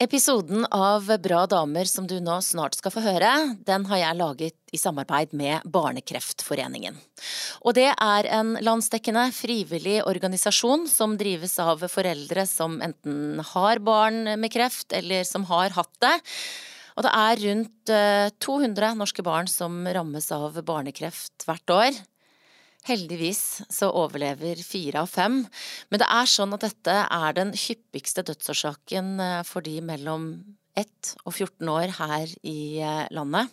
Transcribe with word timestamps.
Episoden 0.00 0.62
av 0.72 1.10
Bra 1.20 1.42
damer 1.44 1.84
som 1.84 2.06
du 2.08 2.14
nå 2.24 2.38
snart 2.40 2.78
skal 2.78 2.92
få 2.94 3.02
høre, 3.04 3.30
den 3.68 3.82
har 3.90 3.98
jeg 4.00 4.16
laget 4.16 4.72
i 4.72 4.78
samarbeid 4.80 5.34
med 5.36 5.66
Barnekreftforeningen. 5.68 6.96
Og 7.68 7.76
det 7.76 7.90
er 7.92 8.28
en 8.32 8.54
landsdekkende 8.64 9.26
frivillig 9.36 9.98
organisasjon 10.08 10.86
som 10.88 11.18
drives 11.20 11.58
av 11.60 11.84
foreldre 11.92 12.46
som 12.48 12.78
enten 12.80 13.44
har 13.52 13.82
barn 13.84 14.22
med 14.40 14.48
kreft, 14.54 14.88
eller 14.96 15.28
som 15.28 15.44
har 15.52 15.76
hatt 15.76 15.92
det. 16.00 16.16
Og 16.96 17.04
det 17.04 17.12
er 17.20 17.44
rundt 17.44 17.92
200 18.40 18.88
eh, 18.88 18.96
norske 19.04 19.26
barn 19.26 19.52
som 19.52 19.84
rammes 19.84 20.32
av 20.32 20.56
barnekreft 20.64 21.44
hvert 21.44 21.76
år. 21.76 22.00
Heldigvis 22.88 23.60
så 23.68 23.90
overlever 23.92 24.60
fire 24.64 25.02
av 25.02 25.10
fem, 25.12 25.42
men 25.90 26.00
det 26.00 26.08
er 26.08 26.30
sånn 26.32 26.56
at 26.56 26.64
dette 26.64 26.94
er 27.04 27.36
den 27.36 27.52
hyppigste 27.52 28.24
dødsårsaken 28.24 29.10
eh, 29.20 29.40
for 29.44 29.66
de 29.66 29.76
mellom 29.84 30.30
1 30.80 31.14
og 31.26 31.34
14 31.34 31.72
år 31.74 31.92
her 31.98 32.32
i 32.40 32.60
eh, 32.80 33.04
landet. 33.12 33.52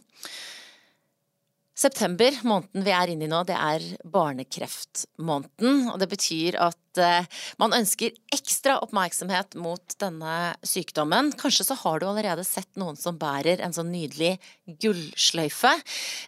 September, 1.78 2.34
måneden 2.48 2.86
vi 2.88 2.94
er 2.96 3.12
inne 3.14 3.28
i 3.28 3.30
nå, 3.30 3.44
det 3.46 3.54
er 3.54 3.84
barnekreftmåneden. 4.10 5.92
Og 5.92 6.00
det 6.02 6.08
betyr 6.10 6.58
at 6.72 6.80
eh, 7.02 7.26
man 7.62 7.76
ønsker 7.78 8.16
ekstra 8.34 8.78
oppmerksomhet 8.84 9.56
mot 9.60 9.96
denne 10.02 10.54
sykdommen. 10.66 11.32
Kanskje 11.40 11.68
så 11.70 11.78
har 11.82 12.00
du 12.00 12.08
allerede 12.10 12.46
sett 12.48 12.70
noen 12.80 12.98
som 13.00 13.18
bærer 13.20 13.62
en 13.64 13.76
sånn 13.76 13.92
nydelig 13.94 14.36
gullsløyfe. 14.84 15.74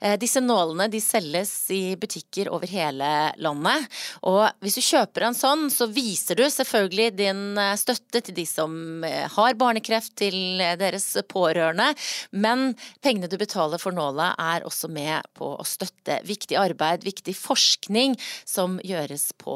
Eh, 0.02 0.16
disse 0.22 0.42
nålene 0.44 0.90
de 0.92 1.02
selges 1.04 1.54
i 1.76 1.96
butikker 2.00 2.52
over 2.54 2.72
hele 2.72 3.10
landet. 3.42 3.90
Og 4.30 4.46
hvis 4.64 4.80
du 4.80 4.84
kjøper 4.86 5.28
en 5.30 5.38
sånn, 5.38 5.68
så 5.74 5.90
viser 5.92 6.40
du 6.40 6.46
selvfølgelig 6.48 7.10
din 7.20 7.44
eh, 7.60 7.76
støtte 7.80 8.24
til 8.26 8.38
de 8.40 8.48
som 8.50 9.04
har 9.04 9.58
barnekreft, 9.60 10.16
til 10.20 10.60
deres 10.80 11.06
pårørende. 11.30 11.92
Men 12.32 12.74
pengene 13.04 13.30
du 13.30 13.38
betaler 13.40 13.82
for 13.82 13.96
nåla 13.96 14.34
er 14.40 14.66
også 14.68 14.90
med 14.92 15.28
på 15.38 15.54
å 15.60 15.68
støtte 15.68 16.20
viktig 16.28 16.58
arbeid, 16.60 17.06
viktig 17.08 17.36
forskning 17.38 18.18
som 18.46 18.80
gjøres 18.84 19.32
på 19.40 19.56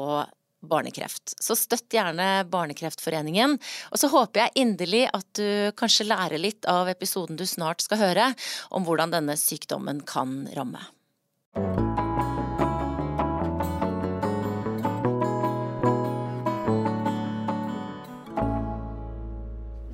barnekreft. 0.68 1.36
Så 1.40 1.56
støtt 1.58 1.92
gjerne 1.94 2.44
Barnekreftforeningen. 2.50 3.58
Og 3.92 4.00
så 4.00 4.10
håper 4.12 4.44
jeg 4.44 4.64
inderlig 4.64 5.04
at 5.12 5.28
du 5.38 5.70
kanskje 5.78 6.08
lærer 6.08 6.40
litt 6.40 6.68
av 6.70 6.90
episoden 6.92 7.38
du 7.40 7.46
snart 7.48 7.84
skal 7.84 8.00
høre, 8.02 8.32
om 8.74 8.86
hvordan 8.86 9.14
denne 9.14 9.38
sykdommen 9.40 10.02
kan 10.08 10.44
ramme. 10.56 10.82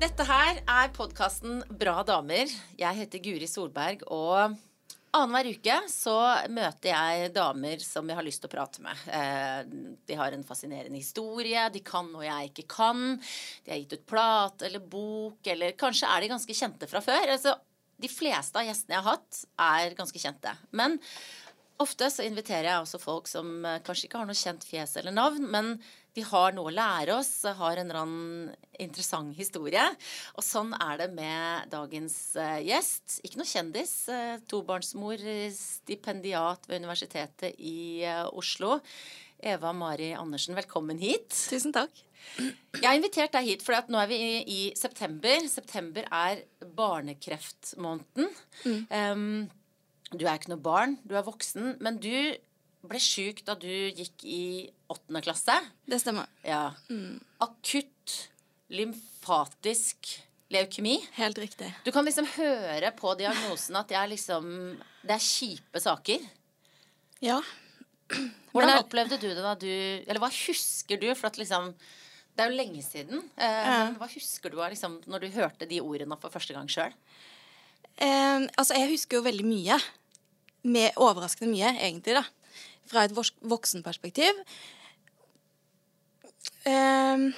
Dette 0.01 0.25
her 0.25 0.57
er 0.65 0.89
podkasten 0.95 1.61
Bra 1.77 2.01
damer. 2.05 2.49
Jeg 2.77 2.97
heter 2.97 3.21
Guri 3.23 3.47
Solberg, 3.49 4.03
og 4.09 4.57
Annenhver 5.11 5.49
uke 5.51 5.75
så 5.91 6.13
møter 6.55 6.93
jeg 6.93 7.31
damer 7.35 7.81
som 7.83 8.07
jeg 8.07 8.15
har 8.15 8.23
lyst 8.23 8.39
til 8.43 8.47
å 8.47 8.53
prate 8.53 8.83
med. 8.85 9.01
Eh, 9.11 9.97
de 10.07 10.15
har 10.15 10.31
en 10.31 10.45
fascinerende 10.47 10.95
historie, 10.95 11.65
de 11.73 11.81
kan 11.83 12.07
noe 12.13 12.23
jeg 12.23 12.51
ikke 12.51 12.67
kan. 12.77 13.01
De 13.65 13.73
har 13.73 13.81
gitt 13.81 13.97
ut 13.97 14.05
plate 14.07 14.69
eller 14.69 14.85
bok, 14.93 15.41
eller 15.51 15.75
kanskje 15.79 16.07
er 16.07 16.23
de 16.23 16.31
ganske 16.31 16.55
kjente 16.55 16.87
fra 16.87 17.03
før. 17.03 17.33
Altså, 17.35 17.57
de 18.01 18.11
fleste 18.11 18.55
av 18.55 18.69
gjestene 18.69 18.95
jeg 18.95 19.03
har 19.03 19.17
hatt, 19.17 19.41
er 19.67 19.97
ganske 19.99 20.23
kjente. 20.23 20.55
Men 20.79 20.95
ofte 21.83 22.07
så 22.13 22.23
inviterer 22.23 22.69
jeg 22.69 22.85
også 22.85 23.01
folk 23.03 23.27
som 23.27 23.65
eh, 23.67 23.81
kanskje 23.83 24.07
ikke 24.07 24.21
har 24.23 24.31
noe 24.31 24.43
kjent 24.45 24.63
fjes 24.63 24.95
eller 25.01 25.15
navn, 25.17 25.43
men 25.51 25.75
de 26.17 26.25
har 26.27 26.55
noe 26.55 26.67
å 26.71 26.75
lære 26.75 27.15
oss, 27.15 27.31
har 27.45 27.79
en 27.79 27.87
eller 27.87 28.01
annen 28.01 28.51
interessant 28.83 29.31
historie. 29.37 29.83
Og 30.35 30.43
sånn 30.43 30.73
er 30.75 30.99
det 31.03 31.09
med 31.15 31.71
dagens 31.71 32.17
uh, 32.35 32.59
gjest. 32.59 33.21
Ikke 33.23 33.39
noe 33.39 33.47
kjendis. 33.47 33.93
Uh, 34.11 34.35
tobarnsmor, 34.51 35.23
stipendiat 35.55 36.67
ved 36.67 36.83
Universitetet 36.83 37.55
i 37.57 38.03
Oslo. 38.35 38.81
Eva 39.41 39.71
Mari 39.73 40.11
Andersen, 40.13 40.53
velkommen 40.57 40.99
hit. 41.01 41.31
Tusen 41.49 41.73
takk. 41.73 42.03
Jeg 42.77 42.85
har 42.85 42.97
invitert 42.97 43.33
deg 43.33 43.47
hit, 43.47 43.63
for 43.65 43.73
nå 43.89 43.97
er 44.03 44.11
vi 44.11 44.19
i, 44.21 44.35
i, 44.43 44.59
september. 44.77 45.47
September 45.49 46.05
er 46.05 46.43
barnekreftmåneden. 46.77 48.29
Mm. 48.65 48.83
Um, 48.91 50.11
du 50.11 50.25
er 50.27 50.37
ikke 50.37 50.53
noe 50.53 50.61
barn, 50.61 50.97
du 51.07 51.15
er 51.17 51.25
voksen. 51.25 51.77
Men 51.81 51.97
du 52.03 52.13
ble 52.89 53.01
sjuk 53.01 53.43
da 53.45 53.55
du 53.59 53.69
gikk 53.69 54.25
i 54.25 54.43
åttende 54.91 55.21
klasse. 55.23 55.55
Det 55.85 56.01
stemmer. 56.01 56.29
Ja. 56.45 56.71
Mm. 56.89 57.19
Akutt 57.43 58.17
lymfatisk 58.71 60.15
leukemi. 60.51 60.97
Helt 61.17 61.39
riktig. 61.41 61.71
Du 61.85 61.91
kan 61.93 62.05
liksom 62.07 62.27
høre 62.35 62.91
på 62.97 63.13
diagnosen 63.19 63.77
at 63.79 63.91
det 63.91 63.99
er 63.99 64.11
liksom 64.11 64.45
Det 65.01 65.15
er 65.15 65.23
kjipe 65.23 65.81
saker. 65.81 66.25
Ja. 67.23 67.39
Hvordan 68.51 68.73
jeg... 68.73 68.83
opplevde 68.83 69.19
du 69.21 69.29
det 69.29 69.39
da 69.39 69.53
du 69.55 69.69
Eller 69.69 70.19
hva 70.19 70.27
husker 70.33 70.99
du? 70.99 71.07
For 71.15 71.29
at 71.29 71.37
liksom 71.39 71.69
Det 72.35 72.43
er 72.43 72.51
jo 72.51 72.57
lenge 72.59 72.83
siden. 72.83 73.23
Eh, 73.37 73.63
ja. 73.69 73.87
Hva 73.99 74.09
husker 74.11 74.51
du 74.51 74.59
av 74.59 74.71
liksom, 74.73 74.99
når 75.07 75.25
du 75.25 75.33
hørte 75.37 75.69
de 75.69 75.81
ordene 75.83 76.17
for 76.19 76.33
første 76.33 76.55
gang 76.55 76.67
sjøl? 76.71 76.93
Eh, 78.01 78.47
altså, 78.57 78.75
jeg 78.79 78.93
husker 78.95 79.19
jo 79.19 79.25
veldig 79.27 79.47
mye. 79.47 79.79
Med 80.61 80.95
overraskende 81.01 81.51
mye, 81.51 81.73
egentlig, 81.81 82.19
da 82.19 82.23
fra 82.91 83.05
et 83.07 83.15
voksenperspektiv. 83.15 84.43
Um, 86.67 87.31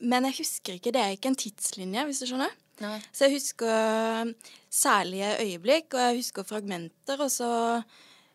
men 0.00 0.28
jeg 0.30 0.38
husker 0.40 0.78
ikke. 0.78 0.92
Det 0.94 1.02
er 1.02 1.14
ikke 1.16 1.32
en 1.32 1.38
tidslinje, 1.38 2.06
hvis 2.08 2.22
du 2.22 2.28
skjønner. 2.30 2.54
Nei. 2.80 2.96
Så 3.12 3.26
jeg 3.26 3.36
husker 3.36 4.32
særlige 4.72 5.34
øyeblikk, 5.42 5.92
og 5.92 6.00
jeg 6.06 6.20
husker 6.22 6.48
fragmenter, 6.48 7.20
og 7.20 7.30
så 7.30 7.50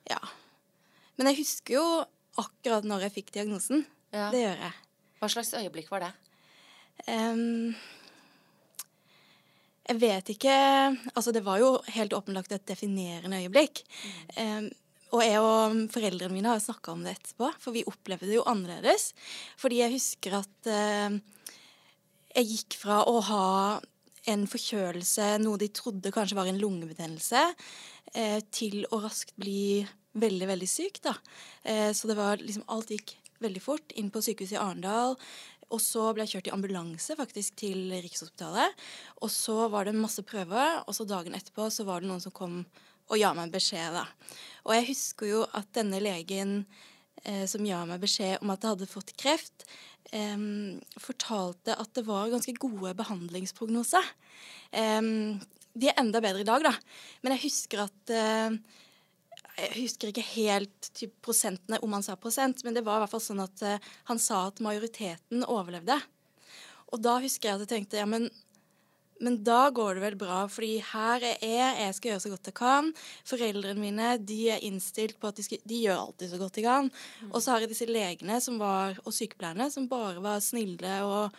Ja. 0.05 0.19
Men 1.17 1.31
jeg 1.31 1.39
husker 1.39 1.73
jo 1.73 2.05
akkurat 2.37 2.83
når 2.83 3.07
jeg 3.07 3.11
fikk 3.11 3.33
diagnosen. 3.33 3.85
Ja. 4.13 4.29
Det 4.31 4.43
gjør 4.43 4.59
jeg. 4.61 4.73
Hva 5.19 5.29
slags 5.31 5.53
øyeblikk 5.57 5.89
var 5.91 6.03
det? 6.05 6.11
Um, 7.07 7.75
jeg 9.85 10.01
vet 10.01 10.29
ikke 10.29 10.53
Altså, 11.15 11.31
det 11.31 11.43
var 11.45 11.59
jo 11.59 11.81
helt 11.87 12.13
åpenlagt 12.13 12.51
et 12.51 12.67
definerende 12.67 13.41
øyeblikk. 13.41 13.81
Mm. 14.37 14.67
Um, 14.67 14.69
og 15.13 15.21
jeg 15.23 15.41
og 15.41 15.75
foreldrene 15.93 16.33
mine 16.33 16.51
har 16.51 16.61
snakka 16.63 16.93
om 16.93 17.03
det 17.05 17.15
etterpå, 17.15 17.51
for 17.61 17.75
vi 17.75 17.85
opplevde 17.87 18.29
det 18.29 18.39
jo 18.39 18.45
annerledes. 18.49 19.11
Fordi 19.61 19.81
jeg 19.83 19.93
husker 19.93 20.39
at 20.41 20.69
eh, 20.71 21.19
jeg 22.35 22.49
gikk 22.51 22.79
fra 22.81 23.03
å 23.07 23.19
ha 23.29 23.49
en 24.31 24.47
forkjølelse, 24.49 25.35
noe 25.43 25.61
de 25.61 25.69
trodde 25.69 26.13
kanskje 26.13 26.37
var 26.39 26.49
en 26.49 26.59
lungebetennelse, 26.59 27.43
eh, 28.17 28.39
til 28.49 28.81
å 28.89 28.99
raskt 29.03 29.35
bli 29.39 29.85
veldig, 30.17 30.47
veldig 30.49 30.69
syk. 30.69 31.01
da. 31.05 31.15
Eh, 31.63 31.91
så 31.93 32.09
det 32.09 32.17
var 32.17 32.41
liksom 32.41 32.65
Alt 32.67 32.95
gikk 32.95 33.17
veldig 33.43 33.61
fort. 33.61 33.93
Inn 33.99 34.09
på 34.09 34.23
sykehuset 34.23 34.57
i 34.57 34.61
Arendal. 34.61 35.15
Og 35.73 35.81
så 35.81 36.11
ble 36.13 36.25
jeg 36.25 36.35
kjørt 36.35 36.49
i 36.49 36.55
ambulanse 36.55 37.15
faktisk 37.17 37.55
til 37.57 37.89
Rikshospitalet. 37.93 38.75
Og 39.25 39.31
så 39.33 39.69
var 39.73 39.85
det 39.85 39.95
masse 39.97 40.21
prøver, 40.25 40.83
og 40.85 40.93
så 40.93 41.07
dagen 41.09 41.35
etterpå 41.37 41.69
så 41.73 41.87
var 41.87 42.01
det 42.01 42.09
noen 42.11 42.21
som 42.21 42.33
kom 42.35 42.63
og 43.09 43.21
ga 43.21 43.33
meg 43.37 43.53
beskjed, 43.53 43.97
da. 43.97 44.05
Og 44.65 44.75
jeg 44.77 44.87
husker 44.89 45.29
jo 45.29 45.41
at 45.57 45.67
denne 45.77 45.99
legen 46.01 46.61
eh, 47.23 47.43
som 47.49 47.65
ga 47.65 47.83
meg 47.89 48.01
beskjed 48.03 48.41
om 48.41 48.53
at 48.53 48.63
jeg 48.63 48.75
hadde 48.75 48.89
fått 48.89 49.13
kreft, 49.21 49.67
eh, 50.11 50.47
fortalte 51.01 51.77
at 51.77 51.91
det 51.97 52.05
var 52.07 52.31
ganske 52.33 52.55
gode 52.61 52.95
behandlingsprognoser. 52.97 54.09
Eh, 54.71 55.11
de 55.75 55.91
er 55.91 55.99
enda 55.99 56.23
bedre 56.23 56.41
i 56.41 56.47
dag, 56.47 56.65
da. 56.65 56.73
Men 57.21 57.35
jeg 57.35 57.47
husker 57.49 57.85
at 57.85 58.15
eh, 58.15 58.57
jeg 59.55 59.71
husker 59.77 60.11
ikke 60.11 60.25
helt 60.33 60.89
typ, 60.95 61.13
prosentene, 61.23 61.79
om 61.83 61.93
han 61.95 62.03
sa 62.03 62.17
prosent, 62.19 62.63
men 62.65 62.75
det 62.75 62.83
var 62.85 62.99
i 62.99 63.05
hvert 63.05 63.13
fall 63.13 63.23
sånn 63.23 63.43
at 63.43 63.63
uh, 63.63 63.91
han 64.09 64.19
sa 64.19 64.45
at 64.49 64.59
majoriteten 64.63 65.45
overlevde. 65.47 65.95
Og 66.91 67.01
da 67.03 67.17
husker 67.23 67.49
jeg 67.49 67.55
at 67.55 67.63
jeg 67.63 67.71
tenkte 67.71 68.01
ja, 68.01 68.07
men 68.09 68.27
men 69.23 69.37
da 69.47 69.69
går 69.71 69.95
det 69.95 70.03
vel 70.03 70.17
bra, 70.19 70.41
fordi 70.51 70.81
her 70.83 71.23
er 71.23 71.37
jeg, 71.39 71.75
jeg 71.79 71.95
skal 71.97 72.11
gjøre 72.11 72.23
så 72.23 72.31
godt 72.33 72.49
jeg 72.49 72.57
kan. 72.57 72.89
Foreldrene 73.27 73.79
mine 73.79 74.09
de 74.19 74.39
er 74.51 74.65
innstilt 74.67 75.15
på 75.21 75.29
at 75.31 75.39
de, 75.39 75.45
skal, 75.45 75.61
de 75.63 75.79
gjør 75.85 76.01
alltid 76.01 76.33
så 76.33 76.39
godt 76.41 76.57
de 76.59 76.65
kan. 76.65 76.89
Mm. 76.91 77.29
Og 77.31 77.37
så 77.39 77.53
har 77.53 77.63
jeg 77.63 77.71
disse 77.71 77.87
legene 77.87 78.39
var, 78.59 78.99
og 79.05 79.15
sykepleierne 79.15 79.69
som 79.71 79.87
bare 79.91 80.23
var 80.23 80.43
snille 80.43 80.97
og 81.07 81.37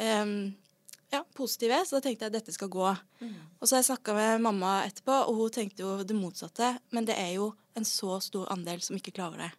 um, 0.00 0.34
ja, 1.12 1.20
positive. 1.36 1.82
Så 1.84 1.98
da 1.98 2.04
tenkte 2.06 2.24
jeg 2.24 2.32
at 2.32 2.38
dette 2.38 2.54
skal 2.56 2.70
gå. 2.72 2.88
Mm. 3.20 3.34
Og 3.58 3.66
så 3.66 3.76
har 3.76 3.82
jeg 3.82 3.90
snakka 3.90 4.14
med 4.16 4.46
mamma 4.46 4.74
etterpå, 4.86 5.18
og 5.28 5.42
hun 5.42 5.54
tenkte 5.54 5.84
jo 5.84 5.98
det 6.00 6.16
motsatte. 6.16 6.72
Men 6.94 7.08
det 7.08 7.18
er 7.20 7.34
jo 7.36 7.50
en 7.76 7.86
så 7.88 8.16
stor 8.24 8.48
andel 8.54 8.80
som 8.84 8.96
ikke 8.96 9.14
klarer 9.18 9.44
det. 9.44 9.50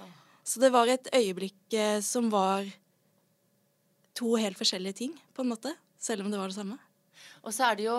Oh. 0.00 0.14
Så 0.48 0.62
det 0.64 0.72
var 0.72 0.88
et 0.88 1.12
øyeblikk 1.12 1.76
eh, 1.76 1.98
som 2.04 2.32
var 2.32 2.64
to 4.16 4.32
helt 4.40 4.56
forskjellige 4.60 4.98
ting, 5.04 5.12
på 5.36 5.44
en 5.44 5.52
måte. 5.52 5.74
Selv 6.02 6.24
om 6.24 6.32
det 6.32 6.40
var 6.40 6.50
det 6.50 6.56
samme. 6.56 6.80
Og 7.42 7.54
så 7.54 7.68
er 7.68 7.78
det 7.78 7.86
jo 7.88 7.96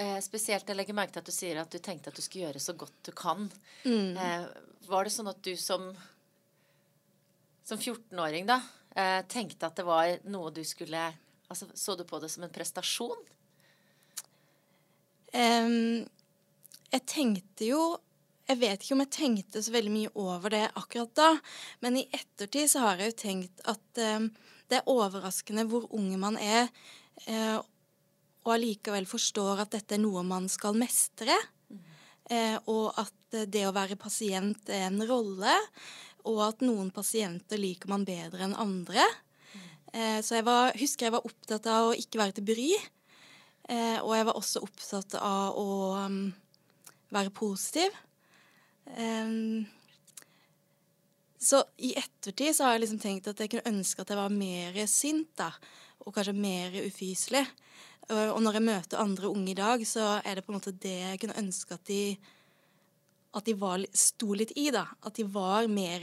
eh, 0.00 0.18
spesielt 0.24 0.68
Jeg 0.68 0.78
legger 0.78 0.96
merke 0.96 1.16
til 1.16 1.22
at 1.22 1.28
du 1.28 1.34
sier 1.34 1.60
at 1.62 1.72
du 1.72 1.80
tenkte 1.82 2.12
at 2.12 2.18
du 2.18 2.24
skulle 2.24 2.48
gjøre 2.48 2.62
så 2.62 2.74
godt 2.78 2.94
du 3.08 3.12
kan. 3.16 3.48
Mm. 3.84 4.16
Eh, 4.16 4.46
var 4.88 5.06
det 5.06 5.14
sånn 5.14 5.30
at 5.30 5.42
du 5.44 5.52
som, 5.60 5.90
som 7.64 7.78
14-åring 7.78 8.48
da 8.48 8.60
eh, 8.96 9.20
tenkte 9.30 9.68
at 9.68 9.78
det 9.78 9.86
var 9.86 10.16
noe 10.32 10.54
du 10.54 10.62
skulle 10.66 11.10
altså, 11.48 11.68
Så 11.74 11.96
du 11.96 12.04
på 12.08 12.20
det 12.22 12.32
som 12.32 12.46
en 12.46 12.54
prestasjon? 12.54 13.28
Um, 15.32 16.02
jeg 16.92 17.04
tenkte 17.08 17.64
jo 17.64 17.82
Jeg 18.50 18.58
vet 18.60 18.82
ikke 18.82 18.96
om 18.98 19.00
jeg 19.00 19.14
tenkte 19.14 19.62
så 19.64 19.72
veldig 19.72 19.92
mye 19.94 20.10
over 20.20 20.52
det 20.52 20.66
akkurat 20.76 21.14
da, 21.16 21.28
men 21.80 21.96
i 21.96 22.08
ettertid 22.12 22.68
så 22.68 22.82
har 22.84 23.00
jeg 23.00 23.12
jo 23.12 23.20
tenkt 23.22 23.62
at 23.70 24.00
um, 24.18 24.26
det 24.68 24.80
er 24.80 24.90
overraskende 24.90 25.64
hvor 25.70 25.86
unge 25.94 26.18
man 26.20 26.36
er, 26.36 26.68
uh, 27.30 27.62
og 28.42 28.54
allikevel 28.56 29.06
forstår 29.06 29.64
at 29.64 29.74
dette 29.76 29.96
er 29.96 30.02
noe 30.02 30.24
man 30.26 30.48
skal 30.50 30.78
mestre. 30.78 31.36
Uh, 32.30 32.56
og 32.70 33.02
at 33.02 33.42
det 33.52 33.66
å 33.66 33.74
være 33.74 33.98
pasient 34.00 34.70
er 34.72 34.86
en 34.88 35.02
rolle, 35.08 35.52
og 36.28 36.38
at 36.46 36.62
noen 36.64 36.92
pasienter 36.94 37.60
liker 37.60 37.90
man 37.90 38.06
bedre 38.06 38.46
enn 38.46 38.56
andre. 38.58 39.04
Uh, 39.92 40.18
så 40.24 40.38
jeg 40.38 40.46
var, 40.48 40.72
husker 40.78 41.08
jeg 41.08 41.16
var 41.16 41.28
opptatt 41.28 41.68
av 41.70 41.90
å 41.90 41.96
ikke 41.98 42.22
være 42.22 42.38
til 42.38 42.50
bry. 42.52 42.68
Eh, 43.70 43.98
og 44.02 44.10
jeg 44.16 44.26
var 44.26 44.36
også 44.36 44.60
opptatt 44.66 45.14
av 45.22 45.54
å 45.54 45.66
um, 46.02 46.24
være 47.14 47.30
positiv. 47.30 47.94
Så 51.42 51.60
i 51.82 51.92
ettertid 51.98 52.56
så 52.56 52.66
har 52.66 52.74
jeg 52.74 52.82
liksom 52.84 53.00
tenkt 53.02 53.30
at 53.30 53.40
jeg 53.40 53.52
kunne 53.52 53.70
ønske 53.70 54.02
at 54.02 54.10
jeg 54.10 54.18
var 54.18 54.34
mer 54.34 54.76
sint, 54.90 55.30
da. 55.38 55.52
Og 56.02 56.14
kanskje 56.14 56.34
mer 56.34 56.74
ufyselig. 56.82 57.44
Og 58.12 58.38
når 58.44 58.58
jeg 58.58 58.66
møter 58.66 59.00
andre 59.00 59.30
unge 59.30 59.52
i 59.52 59.58
dag, 59.58 59.82
så 59.88 60.18
er 60.20 60.36
det 60.36 60.44
på 60.44 60.52
en 60.52 60.58
måte 60.58 60.74
det 60.76 60.98
jeg 61.00 61.20
kunne 61.22 61.40
ønske 61.40 61.76
at 61.78 61.84
de 61.88 62.02
at 63.32 63.46
de 63.48 63.54
var, 63.56 63.80
sto 63.96 64.34
litt 64.36 64.52
i, 64.60 64.66
da. 64.74 64.84
At 65.08 65.16
de 65.16 65.24
var 65.24 65.64
mer 65.72 66.02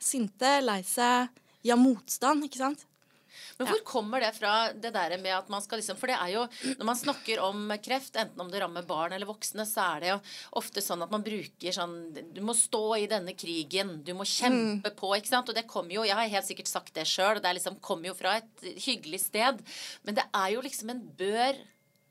sinte, 0.00 0.56
lei 0.64 0.80
seg, 0.86 1.28
ja, 1.64 1.76
motstand, 1.76 2.46
ikke 2.46 2.62
sant. 2.62 2.86
Men 3.58 3.68
hvor 3.70 3.82
kommer 3.86 4.22
det 4.24 4.32
fra, 4.36 4.54
det 4.72 4.92
der 4.94 5.16
med 5.22 5.34
at 5.36 5.50
man 5.52 5.62
skal 5.64 5.80
liksom 5.80 5.98
For 6.00 6.10
det 6.10 6.16
er 6.18 6.32
jo 6.34 6.44
Når 6.78 6.88
man 6.88 6.98
snakker 6.98 7.42
om 7.44 7.72
kreft, 7.82 8.16
enten 8.20 8.40
om 8.42 8.50
det 8.52 8.62
rammer 8.62 8.86
barn 8.86 9.14
eller 9.14 9.28
voksne, 9.28 9.66
så 9.68 9.88
er 9.94 10.04
det 10.04 10.12
jo 10.12 10.18
ofte 10.60 10.82
sånn 10.84 11.04
at 11.06 11.12
man 11.14 11.24
bruker 11.26 11.76
sånn 11.76 11.98
Du 12.34 12.40
må 12.44 12.56
stå 12.58 12.84
i 13.00 13.08
denne 13.10 13.36
krigen. 13.38 13.96
Du 14.06 14.14
må 14.18 14.26
kjempe 14.28 14.92
mm. 14.92 14.98
på, 14.98 15.12
ikke 15.18 15.32
sant. 15.32 15.50
Og 15.50 15.58
det 15.58 15.66
kommer 15.70 15.96
jo 15.96 16.06
Jeg 16.08 16.18
har 16.18 16.32
helt 16.38 16.48
sikkert 16.48 16.70
sagt 16.70 16.94
det 16.96 17.06
sjøl, 17.08 17.38
og 17.38 17.44
det 17.44 17.54
liksom 17.58 17.78
kommer 17.84 18.10
jo 18.10 18.18
fra 18.18 18.38
et 18.40 18.66
hyggelig 18.86 19.24
sted. 19.28 19.62
Men 20.04 20.18
det 20.18 20.26
er 20.30 20.54
jo 20.54 20.64
liksom 20.64 20.92
en 20.94 21.04
bør 21.18 21.62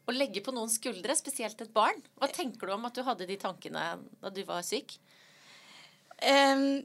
å 0.04 0.16
legge 0.16 0.44
på 0.44 0.52
noens 0.56 0.78
skuldre, 0.80 1.16
spesielt 1.16 1.62
et 1.64 1.74
barn. 1.76 2.02
Hva 2.20 2.28
tenker 2.32 2.68
du 2.68 2.76
om 2.76 2.88
at 2.90 2.98
du 2.98 3.04
hadde 3.08 3.28
de 3.30 3.38
tankene 3.40 3.86
da 4.20 4.32
du 4.34 4.42
var 4.48 4.64
syk? 4.68 4.98
Um, 6.24 6.84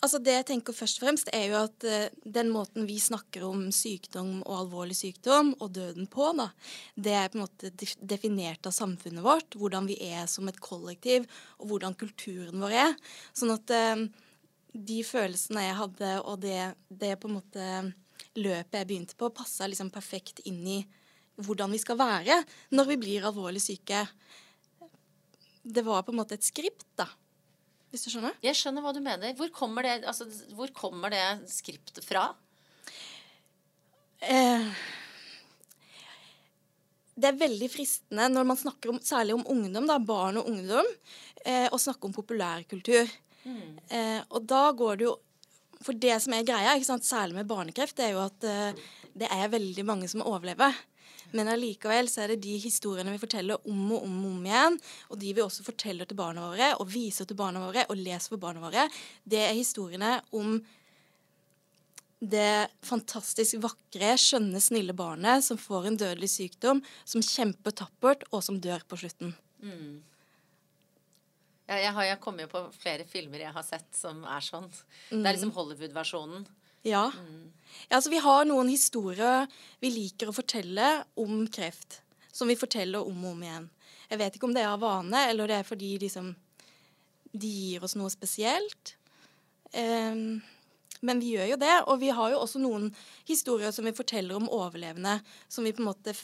Altså 0.00 0.16
Det 0.16 0.32
jeg 0.32 0.46
tenker 0.48 0.72
først 0.72 0.96
og 0.96 1.04
fremst, 1.04 1.28
er 1.36 1.50
jo 1.50 1.58
at 1.60 1.84
uh, 1.84 2.22
den 2.24 2.48
måten 2.54 2.86
vi 2.88 2.96
snakker 3.02 3.44
om 3.44 3.66
sykdom 3.74 4.38
og 4.46 4.62
alvorlig 4.62 4.96
sykdom 4.96 5.52
og 5.58 5.74
døden 5.76 6.08
på, 6.08 6.30
da, 6.38 6.48
det 6.96 7.12
er 7.18 7.28
på 7.28 7.36
en 7.36 7.44
måte 7.44 7.72
definert 8.00 8.64
av 8.64 8.72
samfunnet 8.76 9.24
vårt. 9.24 9.58
Hvordan 9.60 9.90
vi 9.90 9.98
er 10.08 10.24
som 10.30 10.48
et 10.48 10.60
kollektiv, 10.64 11.28
og 11.60 11.72
hvordan 11.72 11.98
kulturen 12.00 12.64
vår 12.64 12.78
er. 12.86 12.96
Sånn 13.36 13.52
at 13.58 13.76
uh, 13.76 14.06
de 14.72 15.00
følelsene 15.04 15.68
jeg 15.68 15.78
hadde, 15.82 16.16
og 16.24 16.40
det, 16.46 16.58
det, 16.88 17.18
på 17.20 17.28
en 17.28 17.36
måte 17.36 17.70
løpet 18.40 18.80
jeg 18.80 18.88
begynte 18.88 19.20
på, 19.20 19.32
passa 19.36 19.68
liksom 19.68 19.92
perfekt 19.92 20.40
inn 20.48 20.64
i 20.64 20.80
hvordan 21.40 21.72
vi 21.72 21.80
skal 21.80 21.96
være 22.00 22.42
når 22.72 22.88
vi 22.88 23.00
blir 23.00 23.24
alvorlig 23.28 23.60
syke. 23.64 24.06
Det 25.60 25.84
var 25.84 26.06
på 26.06 26.14
en 26.14 26.22
måte 26.22 26.40
et 26.40 26.46
skript, 26.46 26.88
da 26.96 27.08
hvis 27.90 28.06
du 28.06 28.12
skjønner? 28.12 28.36
Jeg 28.44 28.58
skjønner 28.58 28.84
hva 28.84 28.94
du 28.94 29.02
mener. 29.02 29.34
Hvor 29.38 29.50
kommer 29.54 29.86
det, 29.86 30.00
altså, 30.08 30.28
hvor 30.54 30.70
kommer 30.76 31.12
det 31.12 31.24
skriptet 31.50 32.06
fra? 32.06 32.28
Eh, 34.20 34.68
det 37.20 37.30
er 37.30 37.40
veldig 37.40 37.70
fristende 37.72 38.28
når 38.32 38.46
man 38.52 38.60
snakker 38.60 38.92
om, 38.92 39.00
særlig 39.04 39.36
om 39.36 39.46
ungdom, 39.52 39.88
da, 39.90 39.98
barn 39.98 40.38
og 40.40 40.48
ungdom, 40.52 40.86
eh, 41.44 41.66
å 41.72 41.80
snakke 41.80 42.08
om 42.08 42.14
populærkultur. 42.14 43.10
Mm. 43.44 43.80
Eh, 43.88 44.20
og 44.28 44.46
da 44.48 44.68
går 44.76 45.00
det 45.00 45.06
jo 45.08 45.18
For 45.80 45.96
det 45.96 46.12
som 46.20 46.34
er 46.36 46.44
greia, 46.44 46.74
særlig 46.84 47.38
med 47.38 47.46
barnekreft, 47.48 47.96
det 47.96 48.04
er 48.04 48.10
jo 48.12 48.18
at 48.20 48.44
eh, 48.44 48.80
det 49.16 49.30
er 49.32 49.48
veldig 49.48 49.84
mange 49.88 50.08
som 50.12 50.20
overlever. 50.20 50.76
Men 51.36 51.50
allikevel 51.52 52.10
så 52.10 52.24
er 52.24 52.34
det 52.34 52.42
de 52.44 52.56
historiene 52.62 53.12
vi 53.14 53.22
forteller 53.22 53.60
om 53.68 53.94
og 53.94 54.04
om 54.06 54.18
og 54.24 54.34
om 54.34 54.50
igjen, 54.50 54.76
og 55.10 55.20
de 55.22 55.32
vi 55.36 55.44
også 55.44 55.66
forteller 55.66 56.08
til 56.08 56.18
barna 56.18 56.48
våre, 56.50 56.74
og 56.80 56.90
viser 56.90 57.28
til 57.28 57.38
barna 57.38 57.62
våre, 57.62 57.86
og 57.88 57.98
leser 58.00 58.34
for 58.34 58.42
barna 58.42 58.62
våre, 58.64 58.88
det 59.24 59.42
er 59.46 59.56
historiene 59.56 60.18
om 60.36 60.58
det 62.20 62.68
fantastisk 62.84 63.62
vakre, 63.64 64.12
skjønne, 64.20 64.60
snille 64.60 64.92
barnet 64.96 65.44
som 65.46 65.58
får 65.60 65.88
en 65.88 65.98
dødelig 66.02 66.28
sykdom, 66.34 66.82
som 67.08 67.24
kjemper 67.24 67.72
tappert, 67.72 68.26
og 68.30 68.44
som 68.44 68.60
dør 68.60 68.84
på 68.88 68.98
slutten. 69.00 69.32
Mm. 69.64 70.02
Ja, 71.70 71.78
jeg, 71.78 71.92
har, 71.94 72.06
jeg 72.08 72.20
kommer 72.20 72.44
jo 72.44 72.50
på 72.50 72.64
flere 72.74 73.06
filmer 73.08 73.44
jeg 73.44 73.54
har 73.54 73.64
sett 73.64 73.88
som 73.94 74.24
er 74.26 74.42
sånn. 74.42 74.66
Mm. 75.12 75.20
Det 75.20 75.22
er 75.22 75.36
liksom 75.36 75.54
Hollywood-versjonen. 75.54 76.48
Ja. 76.82 77.10
Mm. 77.10 77.52
ja. 77.88 77.96
Altså, 77.96 78.10
vi 78.10 78.22
har 78.22 78.46
noen 78.48 78.70
historier 78.72 79.50
vi 79.80 79.92
liker 79.94 80.30
å 80.30 80.36
fortelle 80.36 80.92
om 81.20 81.44
kreft. 81.52 82.00
Som 82.32 82.48
vi 82.48 82.58
forteller 82.58 83.02
om 83.02 83.24
og 83.24 83.34
om 83.34 83.42
igjen. 83.42 83.66
Jeg 84.10 84.18
vet 84.20 84.36
ikke 84.36 84.48
om 84.48 84.54
det 84.54 84.62
er 84.62 84.72
av 84.72 84.80
vane, 84.82 85.26
eller 85.30 85.50
det 85.50 85.60
er 85.60 85.66
fordi 85.66 85.90
liksom, 86.02 86.32
de 87.32 87.50
gir 87.50 87.84
oss 87.84 87.96
noe 87.98 88.10
spesielt. 88.10 88.94
Um, 89.74 90.40
men 91.06 91.20
vi 91.22 91.34
gjør 91.36 91.52
jo 91.52 91.60
det. 91.60 91.76
Og 91.86 92.00
vi 92.02 92.10
har 92.14 92.32
jo 92.32 92.40
også 92.42 92.62
noen 92.62 92.90
historier 93.28 93.74
som 93.74 93.86
vi 93.86 93.96
forteller 93.96 94.38
om 94.38 94.50
overlevende, 94.50 95.18
som 95.48 95.66
vi 95.66 95.74
på 95.74 95.82
en 95.84 95.90
måte 95.90 96.14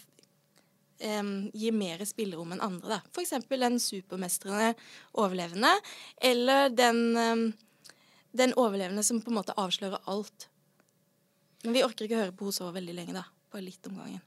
um, 1.03 1.49
gir 1.55 1.77
mer 1.77 2.03
spillerom 2.09 2.55
enn 2.55 2.65
andre. 2.65 2.99
Da. 2.99 3.01
F.eks. 3.13 3.49
den 3.51 3.79
supermestrende 3.83 4.73
overlevende, 5.15 5.73
eller 6.33 6.71
den 6.75 7.03
um, 7.17 7.47
den 8.39 8.55
overlevende 8.61 9.05
som 9.07 9.21
på 9.23 9.33
en 9.33 9.41
måte 9.41 9.57
avslører 9.59 10.05
alt. 10.13 10.49
Men 11.65 11.77
vi 11.77 11.85
orker 11.87 12.07
ikke 12.07 12.23
høre 12.23 12.37
på 12.37 12.47
henne 12.47 12.61
så 12.61 12.71
veldig 12.75 12.97
lenge, 12.97 13.17
da. 13.17 13.27
Bare 13.53 13.67
litt 13.67 13.91
om 13.91 13.99
gangen. 13.99 14.25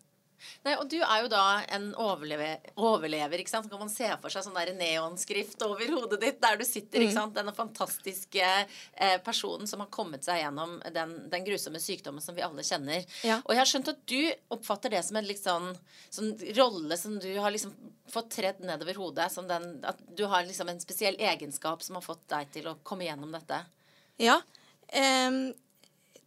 Nei, 0.63 0.75
og 0.79 0.88
du 0.91 0.97
er 1.00 1.23
jo 1.23 1.29
da 1.31 1.44
en 1.75 1.89
overlever, 2.00 2.59
overlever 2.79 3.41
ikke 3.41 3.51
sant? 3.51 3.67
Så 3.67 3.73
kan 3.73 3.81
man 3.81 3.91
se 3.91 4.07
for 4.21 4.33
seg 4.33 4.45
sånn 4.45 4.57
der 4.57 4.71
neonskrift 4.77 5.61
over 5.65 5.91
hodet 5.94 6.19
ditt 6.23 6.39
der 6.44 6.59
du 6.59 6.65
sitter. 6.67 7.03
ikke 7.03 7.13
mm. 7.13 7.17
sant? 7.17 7.35
Denne 7.38 7.53
fantastiske 7.56 8.45
eh, 8.45 9.17
personen 9.25 9.69
som 9.69 9.83
har 9.83 9.91
kommet 9.94 10.25
seg 10.27 10.41
gjennom 10.44 10.77
den, 10.95 11.15
den 11.31 11.47
grusomme 11.47 11.81
sykdommen 11.83 12.23
som 12.23 12.38
vi 12.38 12.45
alle 12.45 12.65
kjenner. 12.65 13.06
Ja. 13.27 13.39
Og 13.44 13.56
jeg 13.56 13.63
har 13.63 13.71
skjønt 13.73 13.94
at 13.94 14.03
du 14.09 14.19
oppfatter 14.56 14.95
det 14.95 15.03
som 15.07 15.19
en 15.19 15.27
liksom, 15.29 15.71
sånn 16.07 16.35
rolle 16.57 17.00
som 17.00 17.17
du 17.21 17.31
har 17.38 17.56
liksom 17.56 17.75
fått 18.09 18.31
tredd 18.39 18.63
nedover 18.66 18.99
hodet. 18.99 19.30
Som 19.33 19.49
den, 19.49 19.71
at 19.87 19.99
du 20.16 20.25
har 20.31 20.47
liksom 20.47 20.71
en 20.71 20.81
spesiell 20.83 21.19
egenskap 21.19 21.83
som 21.85 21.99
har 21.99 22.06
fått 22.06 22.25
deg 22.31 22.56
til 22.56 22.71
å 22.71 22.80
komme 22.83 23.07
gjennom 23.09 23.35
dette. 23.35 23.63
Ja. 24.21 24.40
Um, 24.94 25.49